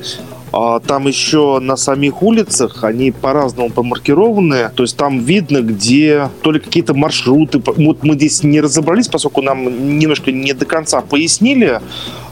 а 0.53 0.81
там 0.81 1.07
еще 1.07 1.59
на 1.61 1.77
самих 1.77 2.23
улицах 2.23 2.83
они 2.83 3.11
по-разному 3.11 3.69
помаркированы. 3.69 4.71
То 4.75 4.85
есть 4.85 4.97
там 4.97 5.19
видно, 5.19 5.61
где 5.61 6.31
то 6.41 6.51
ли 6.51 6.59
какие-то 6.59 6.95
маршруты. 6.95 7.61
Вот 7.77 8.05
мы 8.05 8.15
здесь 8.15 8.43
не 8.43 8.63
разобрались, 8.63 9.09
поскольку 9.09 9.43
нам 9.43 9.99
немножко 9.99 10.33
не 10.33 10.55
до 10.55 10.65
конца 10.65 11.03
пояснили 11.03 11.83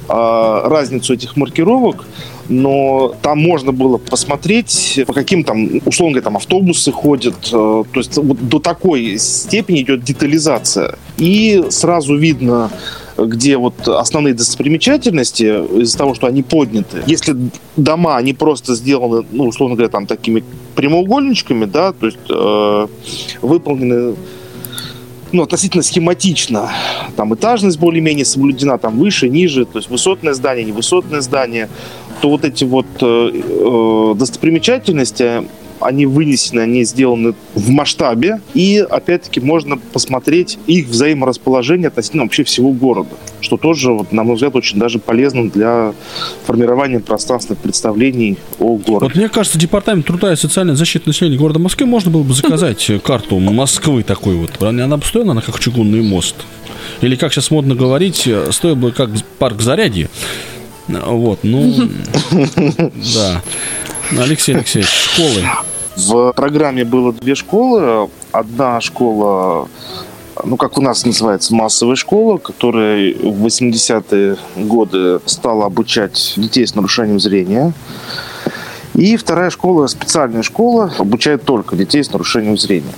разницу 0.08 1.14
этих 1.14 1.36
маркировок 1.36 2.04
но 2.48 3.14
там 3.22 3.38
можно 3.38 3.72
было 3.72 3.98
посмотреть, 3.98 5.00
по 5.06 5.12
каким 5.12 5.44
там, 5.44 5.80
условно 5.84 6.14
говоря, 6.14 6.24
там 6.24 6.36
автобусы 6.36 6.92
ходят, 6.92 7.34
э, 7.46 7.50
то 7.50 7.86
есть 7.94 8.16
вот 8.16 8.48
до 8.48 8.58
такой 8.58 9.18
степени 9.18 9.82
идет 9.82 10.04
детализация. 10.04 10.98
И 11.16 11.64
сразу 11.70 12.16
видно, 12.16 12.70
где 13.16 13.56
вот 13.56 13.88
основные 13.88 14.34
достопримечательности 14.34 15.80
из-за 15.82 15.96
того, 15.96 16.14
что 16.14 16.26
они 16.26 16.42
подняты. 16.42 17.02
Если 17.06 17.36
дома, 17.76 18.16
они 18.16 18.34
просто 18.34 18.74
сделаны, 18.74 19.24
ну, 19.30 19.46
условно 19.46 19.76
говоря, 19.76 19.90
там 19.90 20.06
такими 20.06 20.44
прямоугольничками, 20.74 21.64
да, 21.64 21.92
то 21.92 22.06
есть 22.06 22.18
э, 22.28 22.86
выполнены 23.40 24.16
ну, 25.34 25.42
относительно 25.42 25.82
схематично. 25.82 26.70
Там 27.16 27.34
этажность 27.34 27.78
более-менее 27.78 28.24
соблюдена, 28.24 28.78
там 28.78 28.98
выше, 28.98 29.28
ниже, 29.28 29.64
то 29.66 29.78
есть 29.78 29.90
высотное 29.90 30.32
здание, 30.32 30.64
невысотное 30.64 31.20
здание, 31.20 31.68
то 32.20 32.30
вот 32.30 32.44
эти 32.44 32.64
вот 32.64 32.86
э, 33.00 33.30
э, 33.34 34.14
достопримечательности, 34.16 35.46
они 35.80 36.06
вынесены, 36.06 36.60
они 36.60 36.84
сделаны 36.84 37.34
в 37.54 37.70
масштабе, 37.70 38.40
и, 38.54 38.78
опять-таки, 38.78 39.40
можно 39.40 39.76
посмотреть 39.76 40.58
их 40.66 40.88
взаиморасположение 40.88 41.88
относительно 41.88 42.24
вообще 42.24 42.44
всего 42.44 42.72
города, 42.72 43.10
что 43.40 43.56
тоже, 43.56 43.92
вот, 43.92 44.12
на 44.12 44.24
мой 44.24 44.34
взгляд, 44.34 44.54
очень 44.56 44.78
даже 44.78 44.98
полезно 44.98 45.50
для 45.50 45.92
формирования 46.46 47.00
пространственных 47.00 47.60
представлений 47.60 48.38
о 48.58 48.76
городе. 48.76 49.06
Вот 49.06 49.14
мне 49.14 49.28
кажется, 49.28 49.58
Департамент 49.58 50.06
труда 50.06 50.32
и 50.32 50.36
социальной 50.36 50.76
защиты 50.76 51.08
населения 51.08 51.36
города 51.36 51.58
Москвы 51.58 51.86
можно 51.86 52.10
было 52.10 52.22
бы 52.22 52.34
заказать 52.34 52.90
карту 53.02 53.38
Москвы 53.38 54.02
такой 54.02 54.34
вот. 54.34 54.62
Она 54.62 54.96
бы 54.96 55.04
стоила, 55.04 55.32
она 55.32 55.40
как 55.40 55.58
чугунный 55.58 56.02
мост. 56.02 56.36
Или, 57.00 57.16
как 57.16 57.32
сейчас 57.32 57.50
модно 57.50 57.74
говорить, 57.74 58.28
стоил 58.50 58.76
бы 58.76 58.92
как 58.92 59.10
парк 59.38 59.60
Зарядье. 59.60 60.08
Вот, 60.86 61.40
ну, 61.44 61.74
да. 63.14 63.42
Алексей 64.12 64.54
Алексеевич, 64.54 64.88
школы. 64.88 65.44
В 65.96 66.32
программе 66.32 66.84
было 66.84 67.12
две 67.12 67.34
школы. 67.34 68.10
Одна 68.32 68.80
школа, 68.80 69.68
ну, 70.44 70.56
как 70.56 70.76
у 70.78 70.82
нас 70.82 71.04
называется, 71.04 71.54
массовая 71.54 71.96
школа, 71.96 72.38
которая 72.38 73.14
в 73.14 73.46
80-е 73.46 74.36
годы 74.56 75.20
стала 75.26 75.66
обучать 75.66 76.34
детей 76.36 76.66
с 76.66 76.74
нарушением 76.74 77.20
зрения. 77.20 77.72
И 78.94 79.16
вторая 79.16 79.50
школа, 79.50 79.88
специальная 79.88 80.42
школа, 80.42 80.92
обучает 80.98 81.42
только 81.42 81.74
детей 81.74 82.04
с 82.04 82.12
нарушением 82.12 82.56
зрения. 82.56 82.94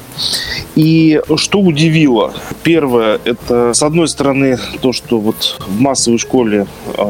И 0.75 1.21
что 1.37 1.61
удивило? 1.61 2.35
Первое, 2.63 3.19
это, 3.25 3.73
с 3.73 3.83
одной 3.83 4.09
стороны, 4.09 4.59
то, 4.83 4.93
что 4.93 5.19
вот 5.19 5.57
в 5.67 5.81
массовой 5.81 6.19
школе 6.19 6.67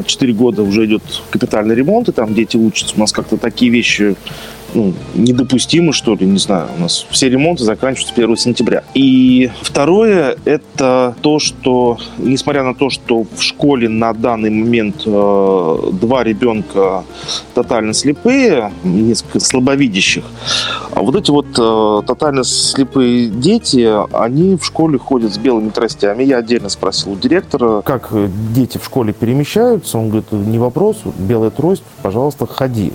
4 0.07 0.33
а, 0.33 0.37
года 0.37 0.63
уже 0.63 0.87
идет 0.87 1.03
капитальный 1.31 1.75
ремонт, 1.75 2.09
и 2.09 2.13
там 2.13 2.33
дети 2.33 2.57
учатся. 2.57 2.95
У 2.97 3.01
нас 3.01 3.13
как-то 3.13 3.37
такие 3.37 3.73
вещи 3.73 4.15
ну, 4.75 4.93
недопустимо, 5.15 5.93
что 5.93 6.15
ли, 6.15 6.27
не 6.27 6.39
знаю. 6.39 6.69
У 6.77 6.83
нас 6.83 7.07
все 7.11 7.29
ремонты 7.29 7.65
заканчиваются 7.65 8.15
1 8.17 8.37
сентября. 8.37 8.83
И 8.95 9.51
второе, 9.63 10.37
это 10.45 11.15
то, 11.21 11.39
что, 11.39 11.99
несмотря 12.19 12.63
на 12.63 12.75
то, 12.75 12.91
что 12.91 13.25
в 13.25 13.43
школе 13.43 13.89
на 13.89 14.13
данный 14.13 14.51
момент 14.51 15.03
э, 15.07 15.77
два 15.93 16.25
ребенка 16.25 17.05
тотально 17.55 17.93
слепые, 17.93 18.73
несколько 18.85 19.41
слабовидящих, 19.41 20.25
а 20.93 21.03
вот 21.03 21.15
эти 21.17 21.31
вот 21.31 21.47
э, 21.59 22.07
тотально 22.07 22.45
слепые 22.45 23.29
дети, 23.29 23.89
они 24.15 24.57
в 24.57 24.65
школе 24.65 24.99
ходят 24.99 25.33
с 25.33 25.39
белыми 25.39 25.71
тростями. 25.71 26.23
Я 26.23 26.39
отдельно 26.39 26.69
спросил 26.69 27.13
у 27.13 27.17
директора, 27.17 27.83
как 27.83 28.11
дети 28.55 28.79
в 28.79 28.85
школе 28.85 29.13
перемещаются. 29.13 29.99
Он 29.99 30.09
говорит, 30.09 30.33
не 30.33 30.59
вопрос, 30.59 30.99
белая 31.19 31.51
трость, 31.51 31.83
пожалуйста, 32.03 32.47
ходи. 32.47 32.93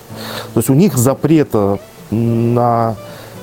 То 0.53 0.59
есть 0.59 0.69
у 0.69 0.73
них 0.73 0.97
запрета 0.97 1.70
на 2.11 2.95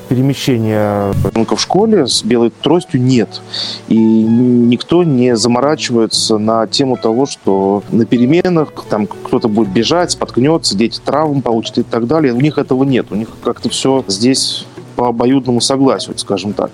перемещение 0.09 1.13
ребенка 1.25 1.57
в 1.57 1.61
школе 1.61 2.07
с 2.07 2.23
белой 2.23 2.51
тростью 2.51 3.01
нет. 3.01 3.41
И 3.89 3.97
никто 3.99 5.05
не 5.05 5.37
заморачивается 5.37 6.39
на 6.39 6.67
тему 6.67 6.97
того, 6.97 7.27
что 7.27 7.83
на 7.91 8.07
переменах 8.07 8.73
там 8.89 9.07
кто-то 9.07 9.49
будет 9.49 9.69
бежать, 9.69 10.13
споткнется, 10.13 10.77
дети 10.77 11.01
травм 11.05 11.43
получат 11.43 11.79
и 11.79 11.83
так 11.83 12.07
далее. 12.07 12.33
У 12.33 12.41
них 12.41 12.59
этого 12.59 12.85
нет. 12.85 13.07
У 13.11 13.15
них 13.15 13.29
как-то 13.43 13.69
все 13.69 14.05
здесь 14.07 14.67
по 14.97 15.09
обоюдному 15.09 15.61
согласию, 15.61 16.17
скажем 16.19 16.55
так. 16.55 16.73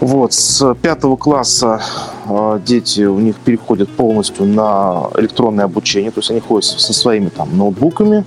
Вот, 0.00 0.32
с 0.32 0.74
пятого 0.76 1.16
класса 1.16 1.82
э, 2.26 2.60
дети 2.64 3.02
у 3.02 3.18
них 3.18 3.36
переходят 3.36 3.90
полностью 3.90 4.46
на 4.46 5.08
электронное 5.18 5.66
обучение, 5.66 6.10
то 6.10 6.20
есть 6.20 6.30
они 6.30 6.40
ходят 6.40 6.64
со 6.64 6.94
своими 6.94 7.28
там 7.28 7.54
ноутбуками, 7.58 8.24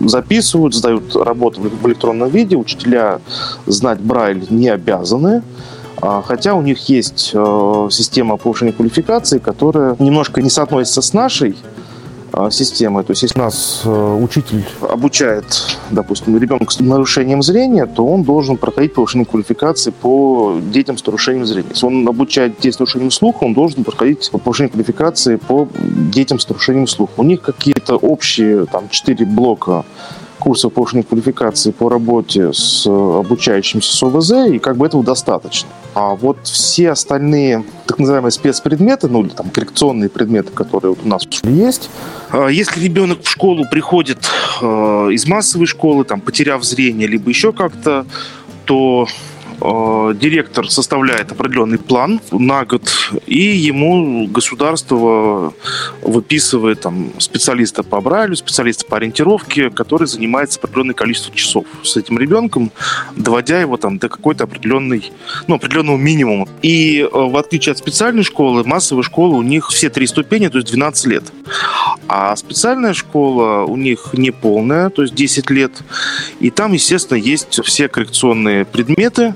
записывают, 0.00 0.74
сдают 0.74 1.14
работу 1.16 1.60
в 1.60 1.86
электронном 1.88 2.28
виде. 2.30 2.56
Учителя 2.56 3.20
знать 3.66 4.00
Брайль 4.00 4.46
не 4.50 4.68
обязаны. 4.68 5.42
А, 6.00 6.22
хотя 6.26 6.54
у 6.54 6.62
них 6.62 6.88
есть 6.88 7.30
э, 7.32 7.88
система 7.90 8.36
повышения 8.36 8.72
квалификации, 8.72 9.38
которая 9.38 9.96
немножко 9.98 10.42
не 10.42 10.50
соотносится 10.50 11.00
с 11.00 11.12
нашей, 11.12 11.56
системы. 12.50 13.02
То 13.04 13.12
есть, 13.12 13.22
если 13.22 13.38
у 13.38 13.42
нас 13.42 13.82
э, 13.84 14.18
учитель 14.22 14.64
обучает, 14.80 15.44
допустим, 15.90 16.36
ребенка 16.38 16.72
с 16.72 16.80
нарушением 16.80 17.42
зрения, 17.42 17.86
то 17.86 18.06
он 18.06 18.22
должен 18.22 18.56
проходить 18.56 18.94
повышение 18.94 19.26
квалификации 19.26 19.90
по 19.90 20.56
детям 20.72 20.98
с 20.98 21.06
нарушением 21.06 21.46
зрения. 21.46 21.68
Если 21.70 21.86
он 21.86 22.08
обучает 22.08 22.56
детей 22.56 22.72
с 22.72 22.78
нарушением 22.78 23.10
слуха, 23.10 23.44
он 23.44 23.54
должен 23.54 23.84
проходить 23.84 24.30
повышение 24.30 24.70
квалификации 24.70 25.36
по 25.36 25.68
детям 26.12 26.38
с 26.38 26.48
нарушением 26.48 26.86
слуха. 26.86 27.12
У 27.16 27.24
них 27.24 27.42
какие-то 27.42 27.96
общие 27.96 28.66
там 28.66 28.88
четыре 28.88 29.26
блока 29.26 29.84
курсов 30.44 30.74
повышения 30.74 31.02
квалификации 31.02 31.70
по 31.70 31.88
работе 31.88 32.52
с 32.52 32.86
обучающимся 32.86 33.96
с 33.96 34.02
ОВЗ, 34.02 34.32
и 34.52 34.58
как 34.58 34.76
бы 34.76 34.86
этого 34.86 35.02
достаточно. 35.02 35.70
А 35.94 36.14
вот 36.14 36.36
все 36.44 36.90
остальные 36.90 37.64
так 37.86 37.98
называемые 37.98 38.30
спецпредметы, 38.30 39.08
ну 39.08 39.22
или 39.22 39.30
там 39.30 39.48
коррекционные 39.48 40.10
предметы, 40.10 40.52
которые 40.52 40.90
вот 40.90 41.00
у 41.02 41.08
нас 41.08 41.26
есть, 41.44 41.88
а 42.30 42.48
если 42.48 42.78
ребенок 42.78 43.22
в 43.22 43.28
школу 43.28 43.64
приходит 43.70 44.18
э, 44.60 44.66
из 45.12 45.26
массовой 45.26 45.66
школы, 45.66 46.04
там, 46.04 46.20
потеряв 46.20 46.62
зрение, 46.62 47.08
либо 47.08 47.30
еще 47.30 47.52
как-то, 47.52 48.04
то 48.66 49.06
Э, 49.06 49.33
директор 49.60 50.68
составляет 50.70 51.32
определенный 51.32 51.78
план 51.78 52.20
на 52.30 52.64
год, 52.64 52.82
и 53.26 53.38
ему 53.38 54.26
государство 54.26 55.52
выписывает 56.02 56.80
там, 56.80 57.12
специалиста 57.18 57.82
по 57.82 58.00
Брайлю, 58.00 58.36
специалиста 58.36 58.84
по 58.86 58.96
ориентировке, 58.96 59.70
который 59.70 60.06
занимается 60.06 60.58
определенное 60.60 60.94
количество 60.94 61.34
часов 61.34 61.66
с 61.82 61.96
этим 61.96 62.18
ребенком, 62.18 62.72
доводя 63.16 63.60
его 63.60 63.76
там, 63.76 63.98
до 63.98 64.08
какой-то 64.08 64.44
определенной, 64.44 65.12
ну, 65.46 65.56
определенного 65.56 65.96
минимума. 65.96 66.48
И 66.62 67.00
э, 67.00 67.08
в 67.12 67.36
отличие 67.36 67.72
от 67.72 67.78
специальной 67.78 68.22
школы, 68.22 68.64
массовой 68.64 69.02
школы 69.02 69.36
у 69.36 69.42
них 69.42 69.68
все 69.68 69.90
три 69.90 70.06
ступени, 70.06 70.48
то 70.48 70.58
есть 70.58 70.70
12 70.70 71.06
лет. 71.06 71.24
А 72.08 72.36
специальная 72.36 72.94
школа 72.94 73.64
у 73.64 73.76
них 73.76 74.10
не 74.12 74.30
полная, 74.30 74.90
то 74.90 75.02
есть 75.02 75.14
10 75.14 75.50
лет. 75.50 75.72
И 76.40 76.50
там, 76.50 76.72
естественно, 76.72 77.18
есть 77.18 77.60
все 77.64 77.88
коррекционные 77.88 78.64
предметы, 78.64 79.34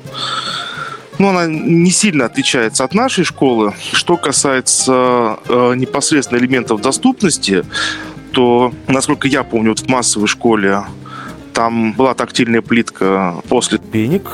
ну, 1.18 1.28
она 1.28 1.46
не 1.46 1.90
сильно 1.90 2.26
отличается 2.26 2.84
от 2.84 2.94
нашей 2.94 3.24
школы. 3.24 3.74
Что 3.92 4.16
касается 4.16 5.38
э, 5.48 5.74
непосредственно 5.74 6.38
элементов 6.38 6.80
доступности, 6.80 7.64
то, 8.32 8.72
насколько 8.86 9.26
я 9.26 9.42
помню, 9.42 9.70
вот 9.70 9.80
в 9.80 9.88
массовой 9.88 10.28
школе 10.28 10.84
там 11.52 11.92
была 11.92 12.14
тактильная 12.14 12.62
плитка 12.62 13.34
после 13.48 13.78
пеник, 13.78 14.30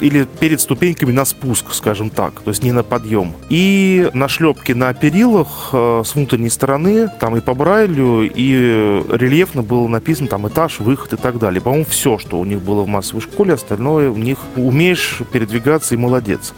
или 0.00 0.24
перед 0.24 0.60
ступеньками 0.60 1.12
на 1.12 1.24
спуск, 1.24 1.72
скажем 1.72 2.10
так, 2.10 2.40
то 2.40 2.50
есть 2.50 2.62
не 2.62 2.72
на 2.72 2.82
подъем. 2.82 3.32
И 3.48 4.10
на 4.12 4.28
шлепке 4.28 4.74
на 4.74 4.92
перилах 4.92 5.70
э, 5.72 6.02
с 6.04 6.14
внутренней 6.14 6.50
стороны, 6.50 7.08
там 7.20 7.36
и 7.36 7.40
по 7.40 7.54
Брайлю, 7.54 8.22
и 8.22 9.02
рельефно 9.10 9.62
было 9.62 9.88
написано 9.88 10.28
там 10.28 10.46
этаж, 10.48 10.80
выход 10.80 11.14
и 11.14 11.16
так 11.16 11.38
далее. 11.38 11.60
По-моему, 11.60 11.86
все, 11.88 12.18
что 12.18 12.38
у 12.38 12.44
них 12.44 12.60
было 12.60 12.82
в 12.82 12.88
массовой 12.88 13.22
школе, 13.22 13.54
остальное 13.54 14.10
у 14.10 14.16
них 14.16 14.38
умеешь 14.56 15.20
передвигаться 15.32 15.94
и 15.94 15.98
молодец. 15.98 16.52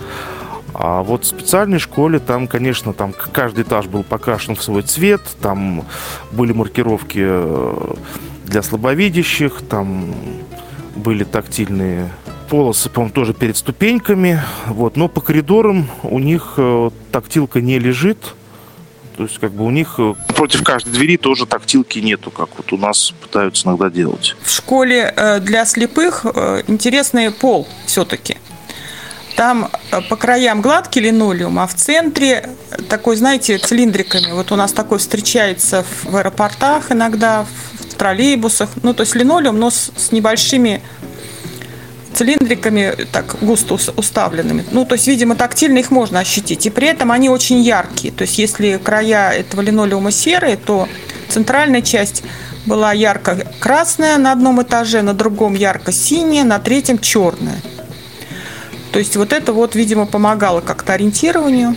А 0.74 1.02
вот 1.02 1.24
в 1.24 1.26
специальной 1.26 1.78
школе 1.78 2.18
там, 2.18 2.46
конечно, 2.46 2.92
там 2.92 3.12
каждый 3.12 3.64
этаж 3.64 3.86
был 3.86 4.02
покрашен 4.02 4.54
в 4.54 4.62
свой 4.62 4.82
цвет, 4.82 5.22
там 5.40 5.84
были 6.32 6.52
маркировки 6.52 7.20
э, 7.20 7.94
для 8.44 8.62
слабовидящих, 8.62 9.62
там 9.68 10.14
были 10.94 11.24
тактильные 11.24 12.10
полосы, 12.48 12.88
по-моему, 12.90 13.14
тоже 13.14 13.34
перед 13.34 13.56
ступеньками. 13.56 14.42
Вот. 14.66 14.96
Но 14.96 15.08
по 15.08 15.20
коридорам 15.20 15.88
у 16.02 16.18
них 16.18 16.54
э, 16.56 16.90
тактилка 17.12 17.60
не 17.60 17.78
лежит. 17.78 18.18
То 19.16 19.24
есть, 19.24 19.38
как 19.38 19.52
бы 19.52 19.64
у 19.64 19.70
них... 19.70 19.96
Э, 19.98 20.14
Против 20.34 20.62
каждой 20.64 20.90
двери 20.92 21.16
тоже 21.16 21.46
тактилки 21.46 21.98
нету, 21.98 22.30
как 22.30 22.48
вот 22.56 22.72
у 22.72 22.78
нас 22.78 23.12
пытаются 23.20 23.68
иногда 23.68 23.90
делать. 23.90 24.36
В 24.42 24.50
школе 24.50 25.12
э, 25.14 25.40
для 25.40 25.64
слепых 25.64 26.24
интересный 26.66 27.30
пол 27.30 27.68
все-таки. 27.86 28.36
Там 29.36 29.70
по 30.08 30.16
краям 30.16 30.60
гладкий 30.60 31.00
линолеум, 31.00 31.60
а 31.60 31.68
в 31.68 31.74
центре 31.74 32.50
такой, 32.88 33.14
знаете, 33.14 33.56
цилиндриками. 33.58 34.32
Вот 34.32 34.50
у 34.50 34.56
нас 34.56 34.72
такой 34.72 34.98
встречается 34.98 35.84
в 36.02 36.16
аэропортах 36.16 36.90
иногда, 36.90 37.46
в 37.78 37.94
троллейбусах. 37.94 38.70
Ну, 38.82 38.94
то 38.94 39.02
есть 39.02 39.14
линолеум, 39.14 39.60
но 39.60 39.70
с, 39.70 39.92
с 39.96 40.10
небольшими 40.10 40.82
цилиндриками 42.14 43.06
так 43.12 43.36
густо 43.40 43.74
уставленными. 43.96 44.64
Ну, 44.70 44.84
то 44.84 44.94
есть, 44.94 45.06
видимо, 45.06 45.36
тактильно 45.36 45.78
их 45.78 45.90
можно 45.90 46.20
ощутить. 46.20 46.66
И 46.66 46.70
при 46.70 46.88
этом 46.88 47.12
они 47.12 47.28
очень 47.28 47.60
яркие. 47.60 48.12
То 48.12 48.22
есть, 48.22 48.38
если 48.38 48.80
края 48.82 49.30
этого 49.30 49.60
линолеума 49.60 50.10
серые, 50.10 50.56
то 50.56 50.88
центральная 51.28 51.82
часть 51.82 52.22
была 52.66 52.92
ярко-красная 52.92 54.18
на 54.18 54.32
одном 54.32 54.62
этаже, 54.62 55.02
на 55.02 55.14
другом 55.14 55.54
ярко-синяя, 55.54 56.44
на 56.44 56.58
третьем 56.58 56.98
черная. 56.98 57.60
То 58.92 58.98
есть 58.98 59.16
вот 59.16 59.32
это 59.32 59.52
вот, 59.52 59.74
видимо, 59.74 60.06
помогало 60.06 60.60
как-то 60.60 60.94
ориентированию. 60.94 61.76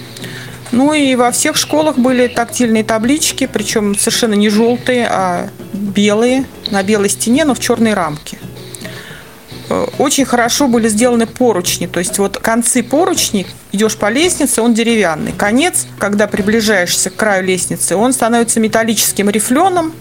Ну 0.71 0.93
и 0.93 1.15
во 1.15 1.31
всех 1.31 1.57
школах 1.57 1.97
были 1.97 2.27
тактильные 2.27 2.83
таблички, 2.83 3.45
причем 3.51 3.97
совершенно 3.97 4.35
не 4.35 4.49
желтые, 4.49 5.07
а 5.09 5.49
белые, 5.73 6.45
на 6.69 6.81
белой 6.83 7.09
стене, 7.09 7.43
но 7.43 7.53
в 7.53 7.59
черной 7.59 7.93
рамке. 7.93 8.37
Э, 9.71 9.85
очень 9.99 10.25
хорошо 10.25 10.67
были 10.67 10.89
сделаны 10.89 11.25
поручни, 11.25 11.87
то 11.87 11.99
есть 11.99 12.17
вот 12.19 12.37
концы 12.37 12.83
поручней, 12.83 13.47
идешь 13.71 13.95
по 13.95 14.09
лестнице, 14.09 14.61
он 14.61 14.73
деревянный. 14.73 15.31
Конец, 15.31 15.87
когда 15.97 16.27
приближаешься 16.27 17.09
к 17.09 17.15
краю 17.15 17.45
лестницы, 17.45 17.95
он 17.95 18.11
становится 18.11 18.59
металлическим 18.59 19.29
рифленым, 19.29 19.93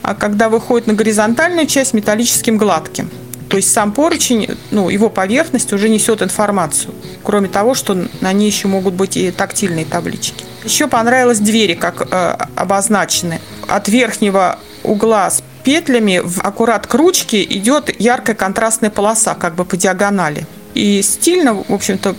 а 0.00 0.14
когда 0.14 0.48
выходит 0.48 0.86
на 0.86 0.94
горизонтальную 0.94 1.66
часть, 1.66 1.92
металлическим 1.92 2.56
гладким. 2.56 3.10
То 3.50 3.58
есть 3.58 3.70
сам 3.72 3.92
поручень, 3.92 4.48
ну, 4.70 4.88
его 4.88 5.10
поверхность 5.10 5.72
уже 5.74 5.90
несет 5.90 6.22
информацию. 6.22 6.94
Кроме 7.22 7.48
того, 7.48 7.74
что 7.74 8.06
на 8.22 8.32
ней 8.32 8.46
еще 8.46 8.68
могут 8.68 8.94
быть 8.94 9.18
и 9.18 9.30
тактильные 9.30 9.84
таблички. 9.84 10.44
Еще 10.64 10.88
понравилось 10.88 11.40
двери, 11.40 11.74
как 11.74 12.08
э, 12.10 12.36
обозначены. 12.56 13.40
От 13.68 13.88
верхнего 13.88 14.58
угла 14.82 15.30
петлями 15.64 16.20
в 16.22 16.40
аккурат 16.40 16.86
к 16.86 16.94
ручке 16.94 17.42
идет 17.42 17.90
яркая 18.00 18.36
контрастная 18.36 18.90
полоса, 18.90 19.34
как 19.34 19.54
бы 19.54 19.64
по 19.64 19.76
диагонали. 19.76 20.46
И 20.74 21.02
стильно, 21.02 21.54
в 21.54 21.72
общем-то, 21.72 22.14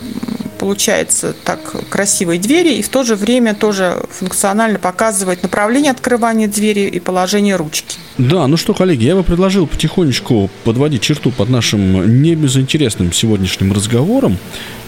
получается 0.58 1.34
так 1.44 1.60
красивые 1.88 2.40
двери 2.40 2.74
и 2.74 2.82
в 2.82 2.88
то 2.88 3.02
же 3.02 3.14
время 3.14 3.54
тоже 3.54 4.02
функционально 4.10 4.78
показывает 4.78 5.42
направление 5.42 5.92
открывания 5.92 6.48
двери 6.48 6.88
и 6.88 6.98
положение 6.98 7.56
ручки. 7.56 7.98
Да, 8.18 8.46
ну 8.46 8.56
что, 8.56 8.72
коллеги, 8.72 9.04
я 9.04 9.14
бы 9.14 9.22
предложил 9.22 9.66
потихонечку 9.66 10.50
подводить 10.64 11.02
черту 11.02 11.30
под 11.30 11.50
нашим 11.50 12.22
не 12.22 12.34
безинтересным 12.34 13.12
сегодняшним 13.12 13.72
разговором. 13.72 14.38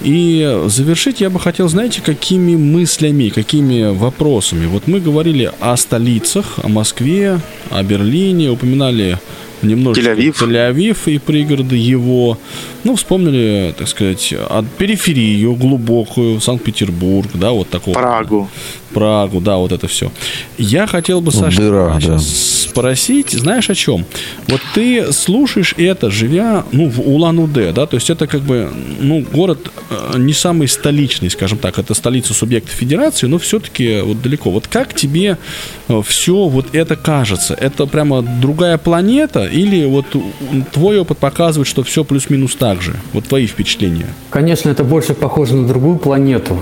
И 0.03 0.63
завершить 0.67 1.21
я 1.21 1.29
бы 1.29 1.39
хотел, 1.39 1.69
знаете, 1.69 2.01
какими 2.01 2.57
мыслями, 2.57 3.29
какими 3.29 3.93
вопросами. 3.93 4.67
Вот 4.67 4.87
мы 4.87 5.01
говорили 5.01 5.53
о 5.61 5.77
столицах, 5.77 6.59
о 6.63 6.69
Москве, 6.69 7.41
о 7.71 7.83
Берлине, 7.83 8.51
упоминали 8.51 9.19
немножечко 9.61 10.13
Тель-Авив. 10.13 10.35
Тель-Авив 10.41 10.97
и 11.07 11.19
пригороды 11.19 11.77
его. 11.77 12.39
Ну, 12.85 12.97
вспомнили, 12.97 13.75
так 13.77 13.89
сказать, 13.89 14.33
от 14.49 14.67
периферию 14.79 15.55
глубокую, 15.55 16.41
Санкт-Петербург, 16.41 17.29
да, 17.35 17.51
вот 17.51 17.69
такого. 17.69 17.95
Прагу. 17.95 18.49
Прагу, 18.93 19.41
да, 19.41 19.57
вот 19.57 19.73
это 19.73 19.87
все. 19.89 20.11
Я 20.57 20.87
хотел 20.87 21.21
бы, 21.21 21.31
Саша, 21.31 21.61
дыра, 21.61 21.99
сейчас 22.01 22.59
спросить, 22.69 23.33
знаешь 23.33 23.69
о 23.71 23.75
чем? 23.75 24.05
Вот 24.47 24.61
ты 24.75 25.13
слушаешь 25.13 25.75
это, 25.77 26.11
живя, 26.11 26.65
ну, 26.73 26.89
в 26.89 27.01
Улан-Удэ, 27.01 27.73
да, 27.73 27.87
то 27.87 27.97
есть 27.97 28.09
это 28.09 28.27
как 28.27 28.43
бы, 28.43 28.71
ну, 29.01 29.25
город 29.33 29.71
э, 29.91 30.19
не 30.19 30.33
самый 30.33 30.69
столичный, 30.69 31.29
скажем 31.31 31.59
так, 31.59 31.79
это 31.79 31.95
столица 31.95 32.35
субъекта 32.35 32.71
федерации, 32.71 33.27
но 33.27 33.39
все-таки 33.39 34.01
вот 34.01 34.23
далеко. 34.23 34.51
Вот 34.51 34.69
как 34.69 34.95
тебе 34.95 35.39
все 36.05 36.49
вот 36.49 36.75
это 36.75 36.97
кажется? 36.97 37.55
Это 37.55 37.87
прямо 37.87 38.23
другая 38.23 38.79
планета 38.79 39.47
или 39.47 39.85
вот 39.85 40.07
твой 40.73 41.01
опыт 41.01 41.19
показывает, 41.19 41.67
что 41.67 41.83
все 41.83 42.05
плюс-минус 42.05 42.55
так 42.55 42.78
же? 42.83 42.97
Вот 43.13 43.25
твои 43.27 43.47
впечатления? 43.47 44.07
Конечно, 44.31 44.71
это 44.71 44.85
больше 44.85 45.15
похоже 45.15 45.57
на 45.57 45.67
другую 45.67 45.99
планету. 45.99 46.59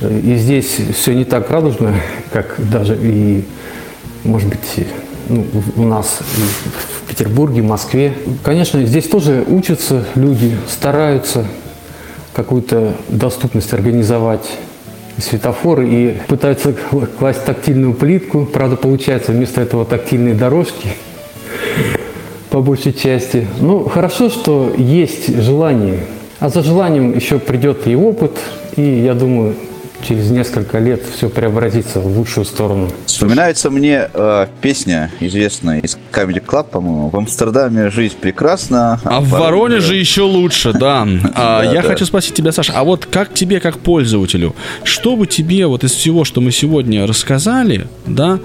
И 0.00 0.36
здесь 0.36 0.78
все 0.94 1.14
не 1.14 1.24
так 1.24 1.50
радужно, 1.50 1.94
как 2.32 2.56
даже 2.58 2.98
и, 3.00 3.44
может 4.24 4.48
быть, 4.48 4.86
ну, 5.28 5.46
у 5.76 5.82
нас 5.82 6.18
в 6.20 7.08
Петербурге, 7.08 7.62
Москве. 7.62 8.12
Конечно, 8.44 8.84
здесь 8.84 9.08
тоже 9.08 9.44
учатся 9.46 10.04
люди, 10.14 10.56
стараются 10.68 11.46
какую-то 12.34 12.94
доступность 13.08 13.72
организовать 13.72 14.46
светофоры 15.18 15.88
и 15.88 16.18
пытаются 16.28 16.74
класть 17.18 17.44
тактильную 17.46 17.94
плитку. 17.94 18.44
Правда, 18.44 18.76
получается 18.76 19.32
вместо 19.32 19.62
этого 19.62 19.86
тактильные 19.86 20.34
дорожки 20.34 20.90
по 22.56 22.62
большей 22.62 22.94
части. 22.94 23.46
Ну, 23.60 23.84
хорошо, 23.84 24.30
что 24.30 24.72
есть 24.78 25.42
желание. 25.42 26.06
А 26.40 26.48
за 26.48 26.62
желанием 26.62 27.14
еще 27.14 27.38
придет 27.38 27.86
и 27.86 27.94
опыт, 27.94 28.32
и, 28.76 28.80
я 28.80 29.12
думаю, 29.12 29.56
через 30.08 30.30
несколько 30.30 30.78
лет 30.78 31.02
все 31.14 31.28
преобразится 31.28 32.00
в 32.00 32.06
лучшую 32.06 32.46
сторону. 32.46 32.88
Вспоминается 33.04 33.68
мне 33.68 34.08
э, 34.10 34.46
песня 34.62 35.10
известная 35.20 35.80
из 35.80 35.98
Comedy 36.10 36.42
Club, 36.42 36.68
по-моему. 36.70 37.10
В 37.10 37.16
Амстердаме 37.16 37.90
жизнь 37.90 38.16
прекрасна. 38.18 39.00
А, 39.04 39.18
а 39.18 39.20
в 39.20 39.28
Воронеже 39.28 39.94
еще 39.94 40.22
лучше, 40.22 40.72
да. 40.72 41.06
А, 41.34 41.62
я 41.62 41.82
хочу 41.82 42.06
спросить 42.06 42.32
тебя, 42.32 42.52
Саша, 42.52 42.72
а 42.74 42.84
вот 42.84 43.04
как 43.04 43.34
тебе, 43.34 43.60
как 43.60 43.78
пользователю, 43.78 44.54
что 44.82 45.14
бы 45.14 45.26
тебе 45.26 45.66
вот 45.66 45.84
из 45.84 45.92
всего, 45.92 46.24
что 46.24 46.40
мы 46.40 46.52
сегодня 46.52 47.06
рассказали, 47.06 47.86
да, 48.06 48.38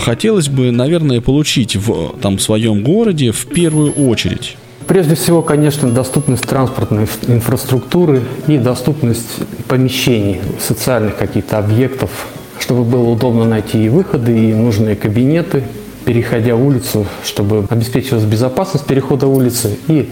хотелось 0.00 0.48
бы, 0.48 0.70
наверное, 0.70 1.20
получить 1.20 1.76
в 1.76 2.16
там 2.20 2.38
своем 2.38 2.82
городе 2.82 3.32
в 3.32 3.46
первую 3.46 3.92
очередь? 3.92 4.56
Прежде 4.86 5.14
всего, 5.14 5.42
конечно, 5.42 5.90
доступность 5.90 6.42
транспортной 6.42 7.06
инфраструктуры 7.28 8.22
и 8.48 8.58
доступность 8.58 9.38
помещений, 9.68 10.40
социальных 10.60 11.16
каких-то 11.16 11.58
объектов, 11.58 12.10
чтобы 12.58 12.84
было 12.84 13.08
удобно 13.08 13.44
найти 13.44 13.84
и 13.84 13.88
выходы, 13.88 14.36
и 14.36 14.52
нужные 14.52 14.96
кабинеты, 14.96 15.64
переходя 16.04 16.56
улицу, 16.56 17.06
чтобы 17.24 17.64
обеспечивалась 17.70 18.24
безопасность 18.24 18.86
перехода 18.86 19.28
улицы 19.28 19.78
и 19.86 20.08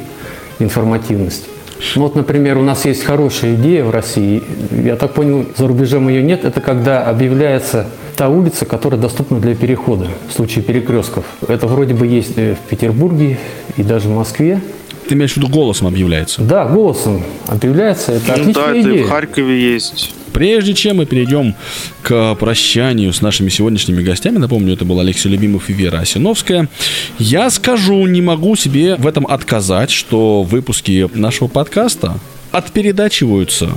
информативность. 0.61 1.47
Ну 1.97 2.03
вот, 2.03 2.15
например, 2.15 2.59
у 2.59 2.63
нас 2.63 2.85
есть 2.85 3.03
хорошая 3.03 3.55
идея 3.55 3.85
в 3.85 3.91
России, 3.91 4.43
я 4.71 4.97
так 4.97 5.15
понял, 5.15 5.47
за 5.57 5.67
рубежом 5.67 6.09
ее 6.09 6.23
нет, 6.23 6.45
это 6.45 6.61
когда 6.61 7.05
объявляется 7.05 7.87
та 8.21 8.29
улица, 8.29 8.67
которая 8.67 9.01
доступна 9.01 9.41
для 9.41 9.55
перехода 9.55 10.07
в 10.29 10.35
случае 10.35 10.63
перекрестков. 10.63 11.25
Это 11.49 11.67
вроде 11.67 11.95
бы 11.95 12.07
есть 12.07 12.37
в 12.37 12.59
Петербурге 12.69 13.39
и 13.79 13.83
даже 13.83 14.11
в 14.11 14.15
Москве. 14.15 14.61
Ты 15.09 15.15
имеешь 15.15 15.33
в 15.33 15.37
виду 15.39 15.49
голосом 15.49 15.87
объявляется? 15.87 16.43
Да, 16.43 16.67
голосом 16.67 17.23
объявляется. 17.47 18.13
Это 18.13 18.25
ну, 18.27 18.33
отличная 18.35 18.65
да, 18.67 18.81
идея. 18.83 18.95
это 18.97 19.05
в 19.05 19.09
Харькове 19.09 19.73
есть. 19.73 20.13
Прежде 20.35 20.75
чем 20.75 20.99
мы 20.99 21.07
перейдем 21.07 21.55
к 22.03 22.35
прощанию 22.35 23.15
с 23.15 23.23
нашими 23.23 23.49
сегодняшними 23.49 24.03
гостями, 24.03 24.37
напомню, 24.37 24.75
это 24.75 24.85
был 24.85 25.01
Алексей 25.01 25.31
Любимов 25.31 25.71
и 25.71 25.73
Вера 25.73 26.01
Осиновская, 26.01 26.69
я 27.19 27.49
скажу, 27.49 28.07
не 28.07 28.21
могу 28.21 28.55
себе 28.55 28.97
в 28.97 29.07
этом 29.07 29.27
отказать, 29.27 29.91
что 29.91 30.43
выпуски 30.43 31.09
нашего 31.15 31.49
подкаста 31.49 32.19
отпередачиваются 32.53 33.71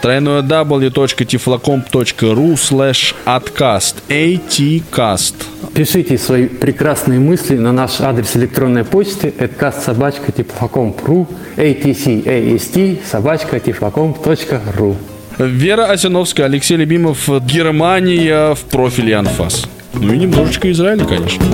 тройное 0.00 0.40
w.tiflocomp.ru 0.42 2.56
slash 2.56 3.14
atcast 3.26 3.96
atcast 4.08 5.34
Пишите 5.74 6.16
свои 6.16 6.46
прекрасные 6.46 7.20
мысли 7.20 7.58
на 7.58 7.72
наш 7.72 8.00
адрес 8.00 8.34
электронной 8.36 8.84
почты 8.84 9.34
atcast 9.38 9.84
собачка 9.84 10.32
tiflocomp.ru 10.32 11.26
atcast 11.56 13.00
собачка 13.10 13.58
tiflocomp.ru 13.58 14.96
Вера 15.38 15.84
Осиновская, 15.84 16.46
Алексей 16.46 16.76
Любимов, 16.76 17.28
Германия 17.44 18.54
в 18.54 18.64
профиле 18.64 19.16
Анфас. 19.16 19.66
Ну 19.94 20.12
и 20.12 20.18
немножечко 20.18 20.68
Израиля, 20.72 21.04
конечно. 21.04 21.44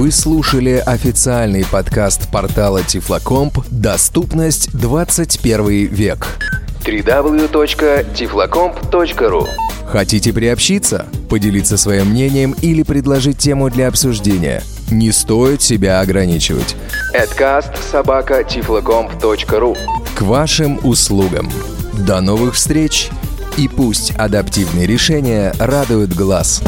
Вы 0.00 0.10
слушали 0.12 0.82
официальный 0.86 1.66
подкаст 1.70 2.32
портала 2.32 2.82
Тифлокомп 2.82 3.58
«Доступность 3.70 4.72
21 4.72 5.88
век». 5.88 6.38
www.tiflocomp.ru 6.86 9.46
Хотите 9.84 10.32
приобщиться, 10.32 11.04
поделиться 11.28 11.76
своим 11.76 12.12
мнением 12.12 12.56
или 12.62 12.82
предложить 12.82 13.36
тему 13.36 13.68
для 13.68 13.88
обсуждения? 13.88 14.62
Не 14.90 15.12
стоит 15.12 15.60
себя 15.60 16.00
ограничивать. 16.00 16.76
Adcast 17.14 17.76
собака 17.90 18.40
tiflocomp.ru 18.40 19.76
К 20.14 20.22
вашим 20.22 20.80
услугам. 20.82 21.50
До 22.06 22.22
новых 22.22 22.54
встреч! 22.54 23.10
И 23.58 23.68
пусть 23.68 24.12
адаптивные 24.12 24.86
решения 24.86 25.52
радуют 25.58 26.14
глаз. 26.14 26.62